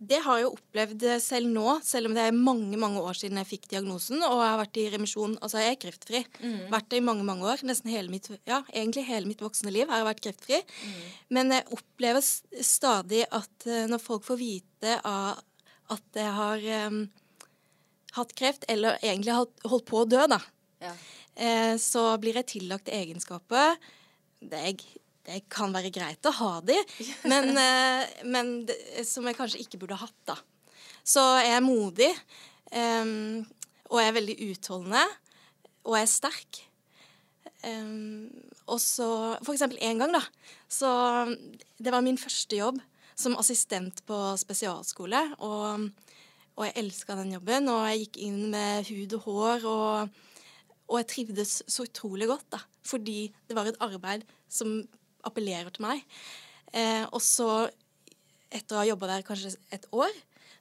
det 0.02 0.18
har 0.24 0.38
jeg 0.38 0.48
jo 0.48 0.54
opplevd 0.56 1.04
selv 1.22 1.50
nå, 1.52 1.76
selv 1.86 2.08
om 2.08 2.16
det 2.16 2.24
er 2.26 2.34
mange 2.34 2.78
mange 2.80 2.98
år 3.04 3.14
siden 3.14 3.38
jeg 3.38 3.50
fikk 3.52 3.68
diagnosen. 3.70 4.18
Og 4.26 4.40
jeg 4.40 4.50
har 4.50 4.58
vært 4.58 4.80
i 4.82 4.86
remisjon. 4.90 5.36
Altså, 5.38 5.60
jeg 5.62 5.76
er 5.76 5.80
kreftfri. 5.84 6.22
Mm. 6.42 6.56
Vært 6.72 6.88
det 6.90 6.98
i 6.98 7.04
mange 7.06 7.26
mange 7.28 7.46
år. 7.46 7.62
Nesten 7.68 7.92
hele 7.92 8.10
mitt 8.10 8.26
ja, 8.48 8.62
egentlig 8.72 9.06
hele 9.06 9.30
mitt 9.30 9.44
voksne 9.44 9.70
liv 9.74 9.90
har 9.90 10.02
jeg 10.02 10.08
vært 10.10 10.24
kreftfri. 10.26 10.60
Mm. 10.82 10.98
Men 11.38 11.54
jeg 11.54 11.68
opplever 11.78 12.26
stadig 12.66 13.22
at 13.30 13.68
uh, 13.68 13.84
når 13.92 14.02
folk 14.02 14.26
får 14.26 14.42
vite 14.42 14.98
at 15.06 16.18
jeg 16.18 16.34
har 16.40 16.68
um, 16.88 17.02
hatt 18.18 18.36
kreft, 18.38 18.66
eller 18.72 18.98
egentlig 19.04 19.38
har 19.38 19.70
holdt 19.70 19.86
på 19.88 20.02
å 20.02 20.08
dø, 20.08 20.26
da, 20.34 20.40
ja. 20.82 20.92
uh, 20.96 21.74
så 21.80 22.08
blir 22.22 22.42
jeg 22.42 22.56
tillagt 22.56 22.90
egenskaper 22.92 23.76
det 24.42 24.58
er 24.58 24.70
jeg 24.72 25.01
det 25.26 25.44
kan 25.52 25.74
være 25.74 25.92
greit 25.94 26.26
å 26.26 26.34
ha 26.34 26.52
de, 26.66 26.76
men, 27.30 27.52
eh, 27.66 28.14
men 28.26 28.54
det, 28.68 28.78
som 29.08 29.26
jeg 29.28 29.38
kanskje 29.38 29.62
ikke 29.62 29.82
burde 29.82 30.00
hatt, 30.02 30.18
da. 30.28 30.38
Så 31.02 31.22
jeg 31.42 31.56
er 31.56 31.64
modig, 31.64 32.10
um, 32.70 33.42
og 33.90 33.98
jeg 33.98 34.10
er 34.10 34.16
veldig 34.18 34.36
utholdende, 34.50 35.02
og 35.82 35.96
jeg 35.98 36.06
er 36.06 36.12
sterk. 36.12 36.62
Um, 37.62 38.30
og 38.66 38.80
så 38.82 39.08
For 39.42 39.54
eksempel 39.54 39.78
en 39.82 40.02
gang, 40.02 40.14
da. 40.14 40.22
Så 40.70 40.88
det 41.78 41.92
var 41.94 42.04
min 42.06 42.18
første 42.18 42.58
jobb 42.58 42.80
som 43.18 43.36
assistent 43.38 44.02
på 44.06 44.18
spesialskole. 44.40 45.20
Og, 45.42 45.88
og 46.56 46.66
jeg 46.68 46.76
elska 46.84 47.18
den 47.18 47.34
jobben, 47.36 47.70
og 47.70 47.86
jeg 47.90 48.04
gikk 48.04 48.20
inn 48.28 48.40
med 48.54 48.86
hud 48.90 49.18
og 49.18 49.26
hår. 49.26 49.68
Og, 49.72 50.48
og 50.86 51.00
jeg 51.02 51.10
trivdes 51.12 51.58
så 51.66 51.86
utrolig 51.88 52.30
godt, 52.30 52.48
da. 52.54 52.62
Fordi 52.86 53.26
det 53.48 53.58
var 53.58 53.70
et 53.70 53.82
arbeid 53.82 54.26
som 54.50 54.80
appellerer 55.26 55.72
til 55.74 55.86
meg. 55.86 56.02
Eh, 56.72 57.04
og 57.10 57.20
så, 57.24 57.48
etter 58.52 58.76
å 58.76 58.82
ha 58.82 58.88
jobba 58.88 59.10
der 59.10 59.26
kanskje 59.26 59.54
et 59.74 59.86
år, 59.92 60.12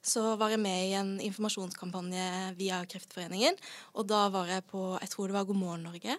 så 0.02 0.34
var 0.40 0.50
jeg 0.50 0.62
med 0.62 0.88
i 0.90 0.94
en 0.98 1.12
informasjonskampanje 1.22 2.28
via 2.58 2.82
Kreftforeningen. 2.90 3.58
Og 3.94 4.08
da 4.10 4.26
var 4.34 4.50
jeg 4.50 4.66
på 4.72 4.96
jeg 4.98 5.14
tror 5.14 5.30
det 5.30 5.38
var 5.38 5.50
God 5.50 5.62
morgen 5.62 5.90
Norge 5.90 6.18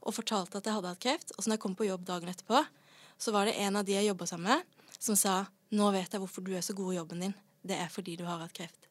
og 0.00 0.16
fortalte 0.16 0.56
at 0.56 0.66
jeg 0.66 0.76
hadde 0.78 0.92
hatt 0.94 1.02
kreft. 1.02 1.34
Og 1.36 1.42
så 1.42 1.50
når 1.50 1.58
jeg 1.58 1.64
kom 1.66 1.76
på 1.76 1.88
jobb 1.88 2.06
dagen 2.08 2.32
etterpå, 2.32 2.62
så 3.20 3.34
var 3.36 3.48
det 3.48 3.58
en 3.60 3.76
av 3.76 3.84
de 3.84 3.98
jeg 3.98 4.08
jobba 4.08 4.28
sammen 4.30 4.54
med, 4.54 4.86
som 4.96 5.18
sa 5.18 5.42
nå 5.76 5.90
vet 5.94 6.08
jeg 6.08 6.22
hvorfor 6.22 6.44
du 6.46 6.54
er 6.56 6.64
så 6.64 6.74
god 6.76 6.94
i 6.94 6.96
jobben 6.96 7.26
din. 7.26 7.36
Det 7.60 7.76
er 7.76 7.92
fordi 7.92 8.16
du 8.16 8.24
har 8.24 8.40
hatt 8.40 8.56
kreft. 8.56 8.89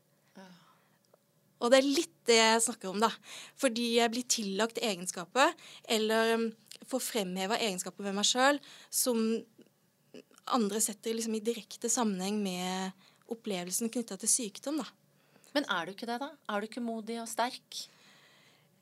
Og 1.60 1.72
det 1.72 1.82
er 1.82 1.88
litt 1.88 2.16
det 2.30 2.38
jeg 2.40 2.64
snakker 2.64 2.92
om, 2.92 3.00
da. 3.04 3.10
Fordi 3.60 3.88
jeg 3.98 4.14
blir 4.14 4.28
tillagt 4.32 4.80
egenskaper, 4.82 5.56
eller 5.92 6.36
um, 6.38 6.48
får 6.90 7.04
fremheva 7.04 7.60
egenskaper 7.60 8.08
ved 8.08 8.16
meg 8.18 8.28
sjøl, 8.28 8.62
som 8.94 9.20
andre 10.50 10.82
setter 10.82 11.14
liksom 11.16 11.36
i 11.38 11.44
direkte 11.46 11.92
sammenheng 11.92 12.40
med 12.42 13.06
opplevelsen 13.30 13.92
knytta 13.94 14.18
til 14.20 14.32
sykdom, 14.32 14.82
da. 14.82 14.88
Men 15.56 15.66
er 15.74 15.86
du 15.88 15.96
ikke 15.96 16.10
det, 16.10 16.20
da? 16.22 16.32
Er 16.50 16.62
du 16.62 16.70
ikke 16.70 16.84
modig 16.86 17.20
og 17.22 17.30
sterk? 17.30 17.84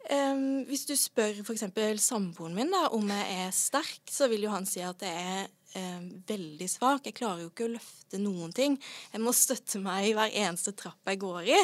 Um, 0.08 0.64
hvis 0.70 0.86
du 0.88 0.94
spør 0.96 1.42
f.eks. 1.44 1.66
samboeren 2.00 2.56
min 2.56 2.72
da, 2.72 2.86
om 2.96 3.10
jeg 3.12 3.40
er 3.44 3.54
sterk, 3.56 4.04
så 4.12 4.30
vil 4.32 4.46
jo 4.46 4.54
han 4.54 4.68
si 4.68 4.84
at 4.86 5.04
jeg 5.04 5.32
er 5.36 5.48
um, 5.80 6.10
veldig 6.30 6.68
svak. 6.72 7.08
Jeg 7.08 7.18
klarer 7.18 7.44
jo 7.44 7.52
ikke 7.52 7.68
å 7.68 7.74
løfte 7.74 8.22
noen 8.22 8.54
ting. 8.56 8.78
Jeg 9.12 9.24
må 9.24 9.36
støtte 9.36 9.82
meg 9.84 10.12
i 10.12 10.14
hver 10.16 10.36
eneste 10.46 10.76
trapp 10.78 11.12
jeg 11.12 11.24
går 11.24 11.50
i. 11.52 11.62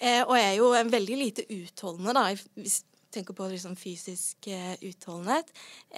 Uh, 0.00 0.22
og 0.24 0.34
er 0.38 0.54
jo 0.56 0.70
veldig 0.72 1.18
lite 1.20 1.44
utholdende, 1.52 2.14
da, 2.16 2.24
hvis 2.60 2.80
du 2.84 2.88
tenker 3.10 3.34
på 3.34 3.48
liksom, 3.50 3.74
fysisk 3.74 4.46
eh, 4.46 4.76
utholdenhet, 4.86 5.48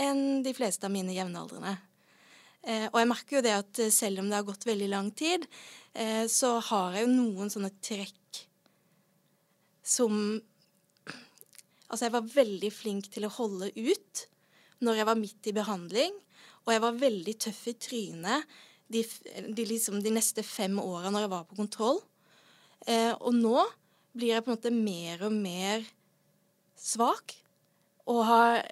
enn 0.01 0.41
de 0.41 0.55
fleste 0.57 0.89
av 0.89 0.95
mine 0.95 1.13
jevnaldrende. 1.13 1.75
Eh, 2.65 2.87
og 2.87 2.97
jeg 2.97 3.09
merker 3.11 3.37
jo 3.37 3.43
det 3.45 3.53
at 3.53 3.81
selv 3.93 4.23
om 4.23 4.31
det 4.31 4.39
har 4.39 4.47
gått 4.49 4.65
veldig 4.65 4.89
lang 4.89 5.11
tid, 5.13 5.45
så 6.33 6.55
har 6.71 6.95
jeg 6.97 7.05
jo 7.05 7.11
noen 7.13 7.51
sånne 7.53 7.69
trekk 7.85 8.39
som 9.85 10.41
Altså, 11.93 12.07
jeg 12.07 12.15
var 12.15 12.31
veldig 12.33 12.71
flink 12.73 13.11
til 13.13 13.27
å 13.29 13.35
holde 13.35 13.69
ut 13.77 14.23
når 14.81 15.03
jeg 15.03 15.09
var 15.11 15.19
midt 15.21 15.49
i 15.51 15.53
behandling, 15.53 16.15
og 16.65 16.73
jeg 16.73 16.83
var 16.85 17.01
veldig 17.03 17.35
tøff 17.45 17.61
i 17.69 17.75
trynet 17.77 18.55
de, 18.93 19.03
de, 19.49 19.67
liksom, 19.67 20.01
de 20.05 20.13
neste 20.15 20.45
fem 20.47 20.79
åra 20.81 21.11
når 21.13 21.27
jeg 21.27 21.33
var 21.33 21.47
på 21.49 21.59
kontroll. 21.59 22.01
Eh, 22.87 23.13
og 23.13 23.37
nå 23.37 23.59
blir 24.17 24.35
jeg 24.35 24.45
på 24.45 24.53
en 24.53 24.59
måte 24.59 24.73
mer 24.75 25.27
og 25.27 25.35
mer 25.35 25.85
svak 26.79 27.35
og, 28.11 28.23
har, 28.27 28.63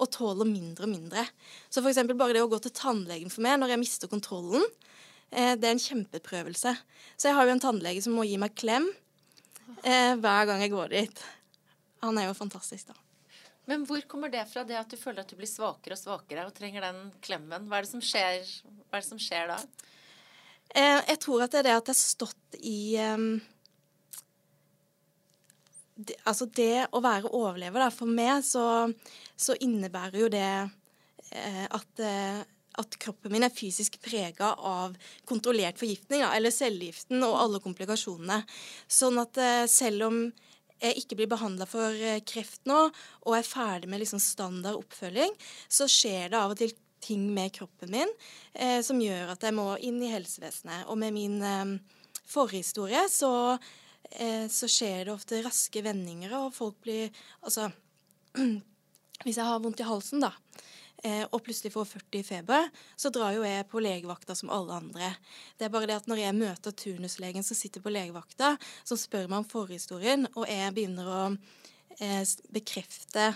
og 0.00 0.10
tåler 0.14 0.48
mindre 0.48 0.86
og 0.86 0.92
mindre. 0.92 1.24
Så 1.68 1.82
for 1.82 1.90
eksempel 1.92 2.18
bare 2.18 2.36
det 2.36 2.44
å 2.44 2.50
gå 2.50 2.60
til 2.64 2.74
tannlegen 2.74 3.32
for 3.32 3.44
meg 3.44 3.58
når 3.60 3.74
jeg 3.74 3.82
mister 3.82 4.10
kontrollen, 4.10 4.64
eh, 5.30 5.54
det 5.58 5.68
er 5.68 5.74
en 5.76 5.84
kjempeprøvelse. 5.84 6.74
Så 7.16 7.28
jeg 7.28 7.36
har 7.36 7.48
jo 7.48 7.56
en 7.56 7.66
tannlege 7.66 8.04
som 8.04 8.16
må 8.16 8.26
gi 8.28 8.38
meg 8.40 8.56
klem 8.58 8.88
eh, 9.82 10.14
hver 10.16 10.48
gang 10.48 10.64
jeg 10.64 10.74
går 10.74 10.96
dit. 10.96 11.26
Han 12.04 12.18
er 12.18 12.30
jo 12.30 12.38
fantastisk, 12.38 12.90
da. 12.90 13.04
Men 13.68 13.82
hvor 13.84 14.00
kommer 14.08 14.32
det 14.32 14.46
fra, 14.48 14.62
det 14.64 14.78
at 14.80 14.88
du 14.88 14.96
føler 14.96 15.20
at 15.20 15.28
du 15.28 15.36
blir 15.36 15.50
svakere 15.50 15.92
og 15.92 16.00
svakere 16.00 16.46
og 16.48 16.54
trenger 16.56 16.86
den 16.86 17.10
klemmen? 17.20 17.66
Hva 17.68 17.78
er 17.78 17.84
det 17.84 17.90
som 17.90 18.00
skjer, 18.00 18.40
det 18.94 19.04
som 19.04 19.20
skjer 19.20 19.50
da? 19.50 19.58
Eh, 20.72 21.02
jeg 21.10 21.18
tror 21.20 21.44
at 21.44 21.52
det 21.52 21.60
er 21.60 21.68
det 21.68 21.74
at 21.76 21.90
jeg 21.90 21.96
har 21.96 22.00
stått 22.00 22.56
i 22.64 22.80
um, 23.12 23.28
det, 25.98 26.14
Altså 26.24 26.46
det 26.46 26.86
å 26.94 27.02
være 27.02 27.32
overlever, 27.34 27.82
da. 27.82 27.90
For 27.94 28.10
meg 28.10 28.44
så, 28.46 28.64
så 29.36 29.58
innebærer 29.58 30.22
jo 30.22 30.30
det 30.32 30.46
eh, 30.46 31.66
at 31.66 32.04
eh, 32.04 32.46
at 32.78 32.98
kroppen 33.02 33.32
min 33.34 33.46
er 33.46 33.54
fysisk 33.54 33.98
prega 34.02 34.52
av 34.54 34.96
kontrollert 35.28 35.80
forgiftning, 35.80 36.22
da, 36.22 36.32
eller 36.36 36.54
cellegiften 36.54 37.22
og 37.26 37.38
alle 37.40 37.62
komplikasjonene. 37.64 38.42
Sånn 38.86 39.18
at 39.22 39.40
eh, 39.42 39.64
selv 39.70 40.08
om 40.08 40.20
jeg 40.78 41.00
ikke 41.00 41.18
blir 41.18 41.30
behandla 41.32 41.66
for 41.66 41.94
eh, 41.94 42.20
kreft 42.26 42.62
nå, 42.70 42.84
og 43.26 43.34
er 43.34 43.46
ferdig 43.46 43.90
med 43.90 44.04
liksom 44.04 44.22
standard 44.22 44.78
oppfølging, 44.78 45.34
så 45.66 45.88
skjer 45.90 46.30
det 46.30 46.38
av 46.38 46.54
og 46.54 46.60
til 46.60 46.74
ting 47.02 47.28
med 47.34 47.52
kroppen 47.54 47.92
min 47.94 48.10
eh, 48.54 48.78
som 48.86 48.98
gjør 49.02 49.34
at 49.34 49.44
jeg 49.46 49.54
må 49.58 49.72
inn 49.86 50.00
i 50.02 50.12
helsevesenet. 50.12 50.86
Og 50.90 50.98
med 51.02 51.14
min 51.14 51.42
forhistorie 52.28 53.04
så, 53.10 53.32
så 54.48 54.68
skjer 54.70 55.04
det 55.04 55.12
ofte 55.12 55.42
raske 55.44 55.82
vendinger, 55.84 56.32
og 56.38 56.54
folk 56.56 56.78
blir 56.82 57.12
Altså 57.42 57.68
Hvis 59.24 59.38
jeg 59.38 59.46
har 59.46 59.58
vondt 59.62 59.80
i 59.82 59.86
halsen, 59.86 60.22
da, 60.22 60.30
eh, 61.02 61.24
og 61.26 61.42
plutselig 61.42 61.72
får 61.74 61.88
40 61.90 62.20
i 62.20 62.26
feber, 62.26 62.68
så 62.94 63.10
drar 63.10 63.34
jo 63.34 63.42
jeg 63.42 63.66
på 63.70 63.82
legevakta 63.82 64.36
som 64.38 64.52
alle 64.54 64.76
andre. 64.78 65.10
Det 65.58 65.66
er 65.66 65.72
bare 65.74 65.88
det 65.90 65.96
at 65.98 66.06
når 66.10 66.22
jeg 66.22 66.36
møter 66.38 66.76
turnuslegen 66.84 67.46
som 67.46 67.58
sitter 67.58 67.82
på 67.82 67.90
legevakta, 67.90 68.52
som 68.86 69.00
spør 69.00 69.26
meg 69.26 69.42
om 69.42 69.48
forhistorien, 69.50 70.28
og 70.36 70.46
jeg 70.46 70.74
begynner 70.76 71.10
å 71.10 71.20
eh, 71.98 72.22
bekrefte 72.54 73.32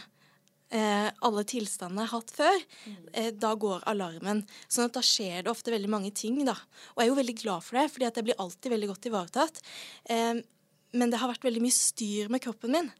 eh, 0.73 1.09
alle 1.27 1.45
tilstandene 1.49 2.05
jeg 2.05 2.11
har 2.11 2.23
hatt 2.23 2.35
før, 2.37 2.65
eh, 3.13 3.31
da 3.37 3.53
går 3.55 3.85
alarmen. 3.91 4.43
Sånn 4.67 4.89
at 4.89 4.97
da 4.97 5.05
skjer 5.05 5.45
det 5.45 5.53
ofte 5.53 5.75
veldig 5.75 5.91
mange 5.93 6.13
ting, 6.17 6.41
da. 6.49 6.57
Og 6.95 7.03
jeg 7.03 7.07
er 7.07 7.13
jo 7.13 7.21
veldig 7.21 7.39
glad 7.43 7.67
for 7.67 7.79
det, 7.79 7.87
fordi 7.93 8.09
at 8.09 8.19
jeg 8.19 8.29
blir 8.29 8.43
alltid 8.43 8.75
veldig 8.75 8.91
godt 8.93 9.09
ivaretatt. 9.11 9.63
Eh, 10.09 10.43
men 10.93 11.13
det 11.13 11.21
har 11.21 11.33
vært 11.33 11.47
veldig 11.47 11.63
mye 11.65 11.77
styr 11.77 12.33
med 12.33 12.43
kroppen 12.45 12.75
min. 12.77 12.91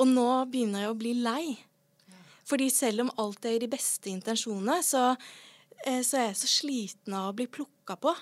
Og 0.00 0.08
nå 0.08 0.28
begynner 0.48 0.86
jeg 0.86 0.92
å 0.92 0.98
bli 0.98 1.14
lei. 1.20 1.44
Fordi 2.48 2.68
selv 2.72 3.04
om 3.04 3.12
alt 3.22 3.44
er 3.46 3.56
i 3.56 3.62
de 3.62 3.70
beste 3.70 4.10
intensjonene, 4.10 4.80
så, 4.84 5.16
eh, 5.86 6.02
så 6.02 6.18
er 6.18 6.26
jeg 6.30 6.40
så 6.42 6.48
sliten 6.50 7.14
av 7.16 7.30
å 7.30 7.36
bli 7.36 7.46
plukka 7.46 7.96
på. 8.00 8.14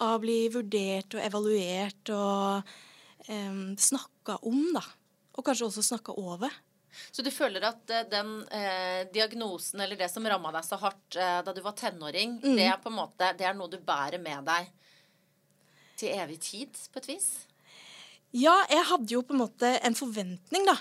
Av 0.00 0.16
å 0.16 0.22
bli 0.22 0.48
vurdert 0.48 1.14
og 1.16 1.24
evaluert 1.24 2.10
og 2.14 2.62
um, 3.28 3.74
snakka 3.74 4.38
om, 4.46 4.60
da. 4.76 4.84
Og 5.34 5.44
kanskje 5.44 5.66
også 5.66 5.82
snakka 5.82 6.14
over. 6.14 6.52
Så 7.10 7.24
du 7.24 7.30
føler 7.34 7.64
at 7.68 7.92
eh, 7.94 8.06
den 8.10 8.32
eh, 8.54 9.02
diagnosen 9.14 9.82
eller 9.84 9.98
det 9.98 10.10
som 10.12 10.26
ramma 10.28 10.52
deg 10.54 10.66
så 10.66 10.78
hardt 10.80 11.18
eh, 11.18 11.40
da 11.44 11.54
du 11.54 11.60
var 11.64 11.76
tenåring, 11.78 12.38
mm. 12.42 12.56
det 12.56 12.70
er 12.70 12.80
på 12.82 12.92
en 12.92 12.98
måte 13.00 13.32
det 13.38 13.48
er 13.48 13.56
noe 13.58 13.70
du 13.72 13.78
bærer 13.82 14.22
med 14.22 14.48
deg 14.48 14.72
til 15.98 16.14
evig 16.14 16.38
tid, 16.44 16.80
på 16.92 17.00
et 17.02 17.08
vis? 17.10 17.28
Ja, 18.36 18.54
jeg 18.70 18.84
hadde 18.90 19.10
jo 19.10 19.24
på 19.26 19.34
en 19.34 19.42
måte 19.42 19.70
en 19.82 19.96
forventning, 19.98 20.68
da 20.68 20.76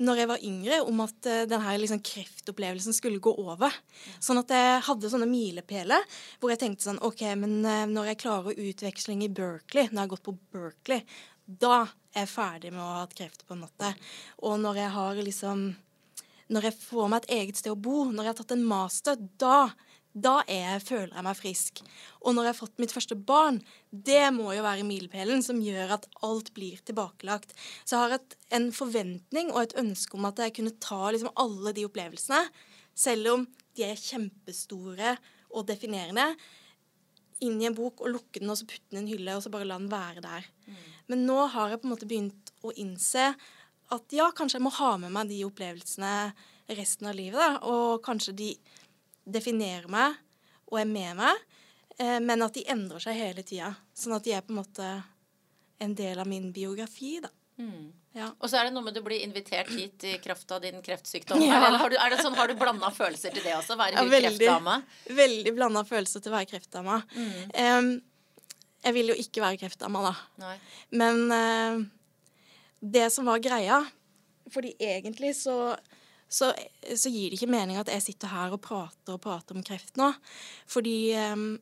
når 0.00 0.22
jeg 0.22 0.28
var 0.30 0.44
yngre, 0.48 0.76
om 0.88 1.02
at 1.04 1.28
uh, 1.28 1.42
denne 1.48 1.76
liksom, 1.80 2.00
kreftopplevelsen 2.04 2.96
skulle 2.96 3.20
gå 3.22 3.34
over. 3.42 3.74
Sånn 4.22 4.40
at 4.40 4.52
jeg 4.54 4.84
hadde 4.86 5.10
sånne 5.12 5.28
milepæler 5.28 6.06
hvor 6.40 6.52
jeg 6.52 6.62
tenkte 6.62 6.86
sånn 6.86 7.02
OK, 7.04 7.24
men 7.40 7.58
uh, 7.66 7.84
når 7.90 8.12
jeg 8.12 8.20
klarer 8.22 8.62
utveksling 8.64 9.26
i 9.26 9.32
Berkeley, 9.32 9.90
når 9.90 9.98
jeg 9.98 10.06
har 10.06 10.12
gått 10.14 10.28
på 10.30 10.36
Berkeley, 10.54 11.04
da 11.44 11.82
er 12.16 12.26
ferdig 12.30 12.72
med 12.74 12.82
å 12.82 12.88
ha 12.88 13.04
hatt 13.04 13.14
kreft, 13.18 13.46
på 13.46 13.54
en 13.54 13.64
måte. 13.64 13.92
Og 14.46 14.58
når 14.62 14.84
jeg 14.84 14.96
har 14.96 15.22
liksom 15.22 15.70
Når 16.50 16.64
jeg 16.66 16.74
får 16.82 17.04
meg 17.06 17.20
et 17.22 17.30
eget 17.30 17.56
sted 17.60 17.70
å 17.70 17.78
bo, 17.78 18.10
når 18.10 18.24
jeg 18.24 18.32
har 18.32 18.38
tatt 18.40 18.52
en 18.56 18.64
master, 18.66 19.18
da 19.38 19.70
da 20.10 20.40
jeg, 20.48 20.80
føler 20.82 21.12
jeg 21.14 21.22
meg 21.22 21.38
frisk. 21.38 21.80
Og 22.26 22.34
når 22.34 22.48
jeg 22.48 22.50
har 22.50 22.58
fått 22.58 22.80
mitt 22.82 22.94
første 22.94 23.14
barn, 23.14 23.60
det 23.90 24.24
må 24.34 24.50
jo 24.56 24.64
være 24.64 24.86
milepælen 24.86 25.42
som 25.46 25.60
gjør 25.62 25.94
at 25.94 26.08
alt 26.26 26.50
blir 26.56 26.80
tilbakelagt. 26.86 27.54
Så 27.84 27.94
jeg 27.94 28.02
har 28.02 28.16
et, 28.16 28.34
en 28.58 28.70
forventning 28.74 29.52
og 29.54 29.62
et 29.62 29.76
ønske 29.78 30.18
om 30.18 30.26
at 30.26 30.42
jeg 30.42 30.56
kunne 30.56 30.74
ta 30.82 31.12
liksom 31.12 31.30
alle 31.38 31.74
de 31.76 31.86
opplevelsene, 31.86 32.42
selv 32.98 33.34
om 33.36 33.46
de 33.78 33.86
er 33.86 34.02
kjempestore 34.02 35.14
og 35.54 35.68
definerende, 35.70 36.26
inn 37.44 37.60
i 37.62 37.68
en 37.68 37.76
bok 37.76 38.02
og 38.04 38.12
lukke 38.14 38.42
den 38.42 38.52
og 38.52 38.58
så 38.60 38.68
putte 38.68 38.92
den 38.92 39.00
i 39.00 39.02
en 39.04 39.10
hylle 39.10 39.36
og 39.36 39.44
så 39.44 39.52
bare 39.52 39.68
la 39.68 39.78
den 39.80 39.90
være 39.92 40.24
der. 40.24 40.48
Mm. 40.66 40.80
Men 41.12 41.26
nå 41.28 41.38
har 41.54 41.72
jeg 41.72 41.82
på 41.82 41.88
en 41.88 41.94
måte 41.94 42.08
begynt 42.10 42.52
å 42.62 42.74
innse 42.78 43.32
at 43.90 44.14
ja, 44.14 44.28
kanskje 44.36 44.58
jeg 44.58 44.66
må 44.66 44.72
ha 44.76 44.92
med 45.02 45.14
meg 45.14 45.30
de 45.30 45.40
opplevelsene 45.46 46.12
resten 46.78 47.08
av 47.10 47.16
livet. 47.18 47.40
Da, 47.40 47.58
og 47.66 48.02
kanskje 48.06 48.36
de 48.38 48.50
definerer 49.26 49.90
meg 49.90 50.18
og 50.70 50.78
er 50.78 50.86
med 50.86 51.18
meg, 51.18 51.40
eh, 51.98 52.18
men 52.22 52.46
at 52.46 52.54
de 52.54 52.66
endrer 52.70 53.02
seg 53.02 53.18
hele 53.18 53.42
tida. 53.46 53.72
Sånn 53.96 54.14
at 54.14 54.26
de 54.26 54.36
er 54.36 54.44
på 54.46 54.54
en 54.54 54.60
måte 54.60 54.90
en 55.80 55.96
del 55.98 56.20
av 56.20 56.28
min 56.30 56.50
biografi, 56.54 57.18
da. 57.24 57.32
Mm. 57.60 57.88
Ja. 58.16 58.32
Og 58.42 58.50
så 58.50 58.58
er 58.58 58.66
det 58.66 58.74
noe 58.74 58.82
med 58.82 58.96
du 58.96 59.02
blir 59.06 59.22
invitert 59.22 59.70
hit 59.70 60.04
i 60.08 60.16
kraft 60.22 60.50
av 60.50 60.62
din 60.64 60.80
kreftsykdom. 60.82 61.42
Ja. 61.46 61.60
Eller 61.68 61.78
har 61.82 61.92
du, 61.92 61.96
er 62.00 62.14
det 62.14 62.24
sånn, 62.24 62.34
har 62.38 62.50
du 62.50 62.56
blanda 62.58 62.90
følelser 62.94 63.34
til 63.34 63.44
det 63.46 63.54
også? 63.58 63.76
Være 63.78 64.00
ja, 64.00 64.06
veldig, 64.08 64.32
kreftdame? 64.40 64.76
Veldig 65.20 65.54
blanda 65.54 65.84
følelser 65.86 66.24
til 66.24 66.32
å 66.32 66.36
være 66.38 66.50
kreftdame. 66.50 66.98
Mm. 67.14 67.38
Um, 67.54 67.92
jeg 68.80 68.96
vil 68.96 69.12
jo 69.12 69.16
ikke 69.22 69.44
være 69.44 69.60
kreftdame, 69.60 70.02
da. 70.08 70.12
Nei. 70.42 70.56
Men 70.98 71.22
uh, 71.30 71.80
det 72.80 73.10
som 73.12 73.28
var 73.28 73.42
greia 73.44 73.82
Fordi 74.48 74.72
egentlig 74.80 75.34
så 75.36 75.76
så, 76.30 76.52
så, 76.96 77.10
gir 77.10 77.32
det 77.32 77.40
ikke 77.40 77.50
mening 77.50 77.74
at 77.80 77.88
jeg 77.90 78.04
sitter 78.04 78.30
her 78.30 78.52
og 78.54 78.60
prater 78.62 79.16
og 79.16 79.22
prater 79.24 79.56
om 79.58 79.64
kreft 79.66 79.96
nå. 79.98 80.12
Fordi 80.70 81.10
um, 81.18 81.56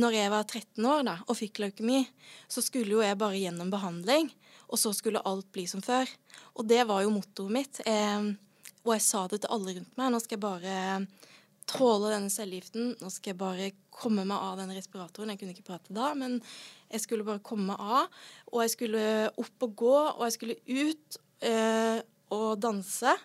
når 0.00 0.16
jeg 0.16 0.30
var 0.32 0.46
13 0.46 0.86
år 0.88 1.02
da, 1.04 1.16
og 1.28 1.36
fikk 1.36 1.60
leukemi, 1.60 2.00
så 2.48 2.64
skulle 2.64 2.94
jo 2.96 3.02
jeg 3.04 3.18
bare 3.20 3.36
gjennom 3.36 3.68
behandling. 3.68 4.30
Og 4.68 4.80
så 4.80 4.92
skulle 4.96 5.24
alt 5.28 5.48
bli 5.54 5.64
som 5.70 5.82
før. 5.84 6.08
Og 6.58 6.68
det 6.68 6.82
var 6.88 7.04
jo 7.04 7.14
mottoet 7.14 7.54
mitt. 7.54 7.80
Eh, 7.88 8.28
og 8.84 8.94
jeg 8.94 9.04
sa 9.04 9.24
det 9.30 9.42
til 9.42 9.54
alle 9.54 9.78
rundt 9.78 9.98
meg. 10.00 10.12
Nå 10.12 10.20
skal 10.22 10.36
jeg 10.38 10.44
bare 10.44 10.76
tåle 11.68 12.12
denne 12.12 12.32
cellegiften. 12.32 12.92
Nå 13.00 13.12
skal 13.12 13.32
jeg 13.32 13.40
bare 13.40 13.70
komme 13.92 14.24
meg 14.28 14.36
av 14.36 14.60
den 14.60 14.74
respiratoren. 14.76 15.32
Jeg 15.34 15.42
kunne 15.42 15.56
ikke 15.56 15.68
prate 15.70 15.96
da, 15.96 16.12
men 16.16 16.38
jeg 16.88 17.04
skulle 17.04 17.26
bare 17.26 17.44
komme 17.44 17.72
meg 17.72 17.82
av. 17.98 18.20
Og 18.52 18.62
jeg 18.64 18.76
skulle 18.76 19.02
opp 19.32 19.66
og 19.66 19.74
gå, 19.82 19.96
og 20.14 20.22
jeg 20.26 20.36
skulle 20.38 20.60
ut 20.68 21.20
eh, 21.48 21.98
og 22.34 22.48
danse 22.60 23.16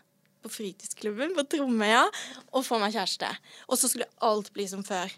på 0.43 0.51
fritidsklubben 0.51 1.35
på 1.37 1.45
Tromøya 1.47 2.03
og 2.51 2.65
få 2.67 2.79
meg 2.81 2.95
kjæreste. 2.95 3.29
Og 3.69 3.79
så 3.79 3.89
skulle 3.91 4.09
alt 4.23 4.51
bli 4.55 4.67
som 4.67 4.83
før. 4.85 5.11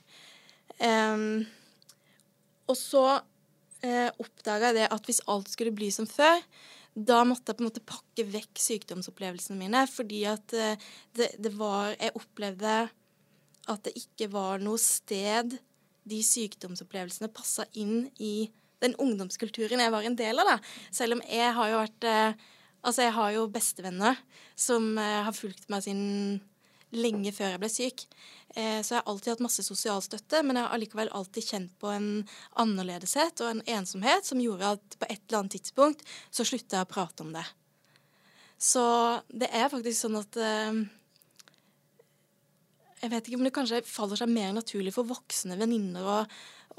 Um, 0.77 1.45
og 2.69 2.77
så 2.77 3.05
uh, 3.83 4.09
oppdaga 4.21 4.71
det 4.75 4.87
at 4.93 5.09
hvis 5.09 5.23
alt 5.31 5.51
skulle 5.51 5.75
bli 5.75 5.91
som 5.93 6.07
før, 6.09 6.39
da 6.95 7.19
måtte 7.27 7.51
jeg 7.51 7.59
på 7.59 7.63
en 7.65 7.67
måte 7.67 7.83
pakke 7.83 8.23
vekk 8.31 8.59
sykdomsopplevelsene 8.63 9.59
mine, 9.59 9.81
fordi 9.91 10.21
at 10.31 10.53
eh, 10.55 10.79
det, 11.17 11.33
det 11.43 11.51
var 11.57 11.91
Jeg 11.99 12.15
opplevde 12.15 12.75
at 13.67 13.81
det 13.83 13.95
ikke 13.99 14.29
var 14.31 14.63
noe 14.63 14.79
sted 14.79 15.57
de 16.05 16.19
sykdomsopplevelsene 16.23 17.33
passa 17.33 17.65
inn 17.73 18.05
i 18.21 18.47
den 18.83 18.95
ungdomskulturen 19.01 19.81
jeg 19.81 19.91
var 19.91 20.07
en 20.07 20.15
del 20.15 20.39
av. 20.39 20.53
da. 20.53 20.57
Selv 20.93 21.17
om 21.17 21.23
jeg 21.27 21.51
har 21.57 21.71
jo 21.73 21.81
vært 21.83 22.11
eh, 22.11 22.51
Altså, 22.85 23.01
jeg 23.01 23.15
har 23.15 23.31
jo 23.33 23.47
bestevenner 23.49 24.17
som 24.53 24.91
eh, 25.01 25.23
har 25.25 25.33
fulgt 25.33 25.63
meg 25.73 25.81
siden 25.81 26.35
lenge 26.93 27.31
før 27.35 27.53
jeg 27.53 27.61
ble 27.61 27.69
syk. 27.71 28.05
Eh, 28.55 28.79
så 28.79 28.93
jeg 28.93 28.99
har 29.01 29.09
alltid 29.11 29.33
hatt 29.33 29.43
masse 29.43 29.65
sosial 29.65 30.03
støtte, 30.05 30.41
men 30.45 30.57
jeg 30.57 30.67
har 30.67 30.75
allikevel 30.77 31.11
alltid 31.17 31.47
kjent 31.49 31.73
på 31.81 31.91
en 31.91 32.09
annerledeshet 32.61 33.41
og 33.43 33.51
en 33.51 33.63
ensomhet 33.77 34.27
som 34.27 34.41
gjorde 34.41 34.75
at 34.77 34.99
på 34.99 35.09
et 35.09 35.21
eller 35.25 35.41
annet 35.41 35.57
tidspunkt 35.57 36.05
så 36.29 36.45
slutta 36.47 36.79
jeg 36.79 36.87
å 36.87 36.91
prate 36.93 37.25
om 37.25 37.33
det. 37.35 37.45
Så 38.61 38.85
det 39.27 39.49
er 39.51 39.71
faktisk 39.71 39.99
sånn 40.05 40.15
at 40.21 40.37
eh, 40.39 40.85
Jeg 43.01 43.11
vet 43.11 43.27
ikke 43.27 43.37
om 43.37 43.43
det 43.45 43.53
kanskje 43.53 43.83
faller 43.85 44.17
seg 44.17 44.31
mer 44.31 44.55
naturlig 44.55 44.93
for 44.95 45.05
voksne 45.05 45.59
venninner 45.59 46.07
å, 46.07 46.21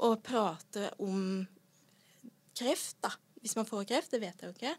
å 0.03 0.09
prate 0.19 0.89
om 0.99 1.45
kreft, 2.57 2.97
da. 3.05 3.13
Hvis 3.41 3.55
man 3.57 3.67
får 3.69 3.85
kreft, 3.89 4.13
det 4.13 4.21
vet 4.23 4.41
jeg 4.41 4.49
jo 4.49 4.55
ikke. 4.55 4.73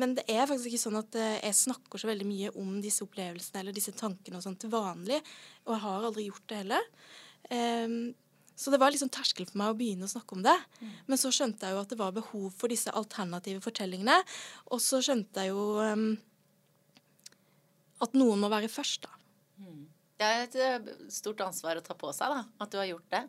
Men 0.00 0.16
det 0.18 0.24
er 0.30 0.46
faktisk 0.46 0.70
ikke 0.70 0.82
sånn 0.84 0.98
at 1.00 1.18
eh, 1.18 1.38
jeg 1.40 1.60
snakker 1.62 2.00
så 2.02 2.10
veldig 2.10 2.26
mye 2.28 2.50
om 2.60 2.74
disse 2.84 3.04
opplevelsene 3.06 3.62
eller 3.62 3.76
disse 3.76 3.94
tankene 3.96 4.38
og 4.38 4.44
sånn 4.44 4.58
til 4.60 4.72
vanlig. 4.72 5.20
Og 5.66 5.76
jeg 5.76 5.84
har 5.86 6.08
aldri 6.08 6.26
gjort 6.28 6.44
det 6.52 6.60
heller. 6.64 6.90
Um, 7.52 7.96
så 8.62 8.70
det 8.70 8.78
var 8.78 8.92
liksom 8.92 9.10
terskel 9.10 9.46
for 9.48 9.58
meg 9.58 9.72
å 9.72 9.78
begynne 9.78 10.06
å 10.06 10.12
snakke 10.12 10.36
om 10.36 10.44
det. 10.44 10.58
Mm. 10.82 10.90
Men 11.08 11.20
så 11.20 11.32
skjønte 11.34 11.66
jeg 11.66 11.74
jo 11.74 11.80
at 11.82 11.94
det 11.94 11.98
var 11.98 12.14
behov 12.14 12.50
for 12.54 12.72
disse 12.72 12.92
alternative 12.94 13.64
fortellingene. 13.64 14.18
Og 14.70 14.82
så 14.84 15.00
skjønte 15.02 15.46
jeg 15.46 15.54
jo 15.54 15.64
um, 15.80 16.12
at 18.02 18.18
noen 18.18 18.42
må 18.42 18.50
være 18.52 18.70
først, 18.72 19.06
da. 19.06 19.18
Mm. 19.62 19.82
Det 20.22 20.28
er 20.28 20.44
et 20.44 20.56
eh, 20.62 20.90
stort 21.10 21.40
ansvar 21.42 21.78
å 21.78 21.84
ta 21.84 21.96
på 21.98 22.12
seg, 22.14 22.30
da. 22.30 22.44
At 22.62 22.70
du 22.70 22.78
har 22.78 22.90
gjort 22.90 23.08
det. 23.14 23.22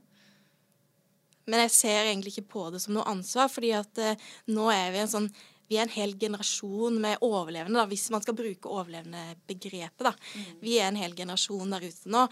Men 1.50 1.66
jeg 1.66 1.74
ser 1.76 2.06
egentlig 2.06 2.36
ikke 2.36 2.54
på 2.56 2.68
det 2.74 2.84
som 2.84 2.96
noe 2.96 3.08
ansvar, 3.10 3.50
fordi 3.52 3.74
at 3.76 4.00
eh, 4.02 4.30
nå 4.54 4.70
er 4.74 4.94
vi 4.94 5.04
en 5.04 5.12
sånn 5.16 5.34
vi 5.74 5.78
er 5.80 5.88
en 5.88 5.94
hel 5.94 6.12
generasjon 6.20 6.98
med 7.02 7.22
overlevende, 7.24 7.80
da, 7.80 7.88
hvis 7.90 8.10
man 8.14 8.22
skal 8.22 8.36
bruke 8.38 8.70
overlevende-begrepet. 8.70 10.10
Mm. 10.36 10.50
Vi 10.62 10.76
er 10.78 10.90
en 10.90 11.00
hel 11.00 11.16
generasjon 11.18 11.72
der 11.74 11.86
ute 11.88 12.12
nå. 12.14 12.26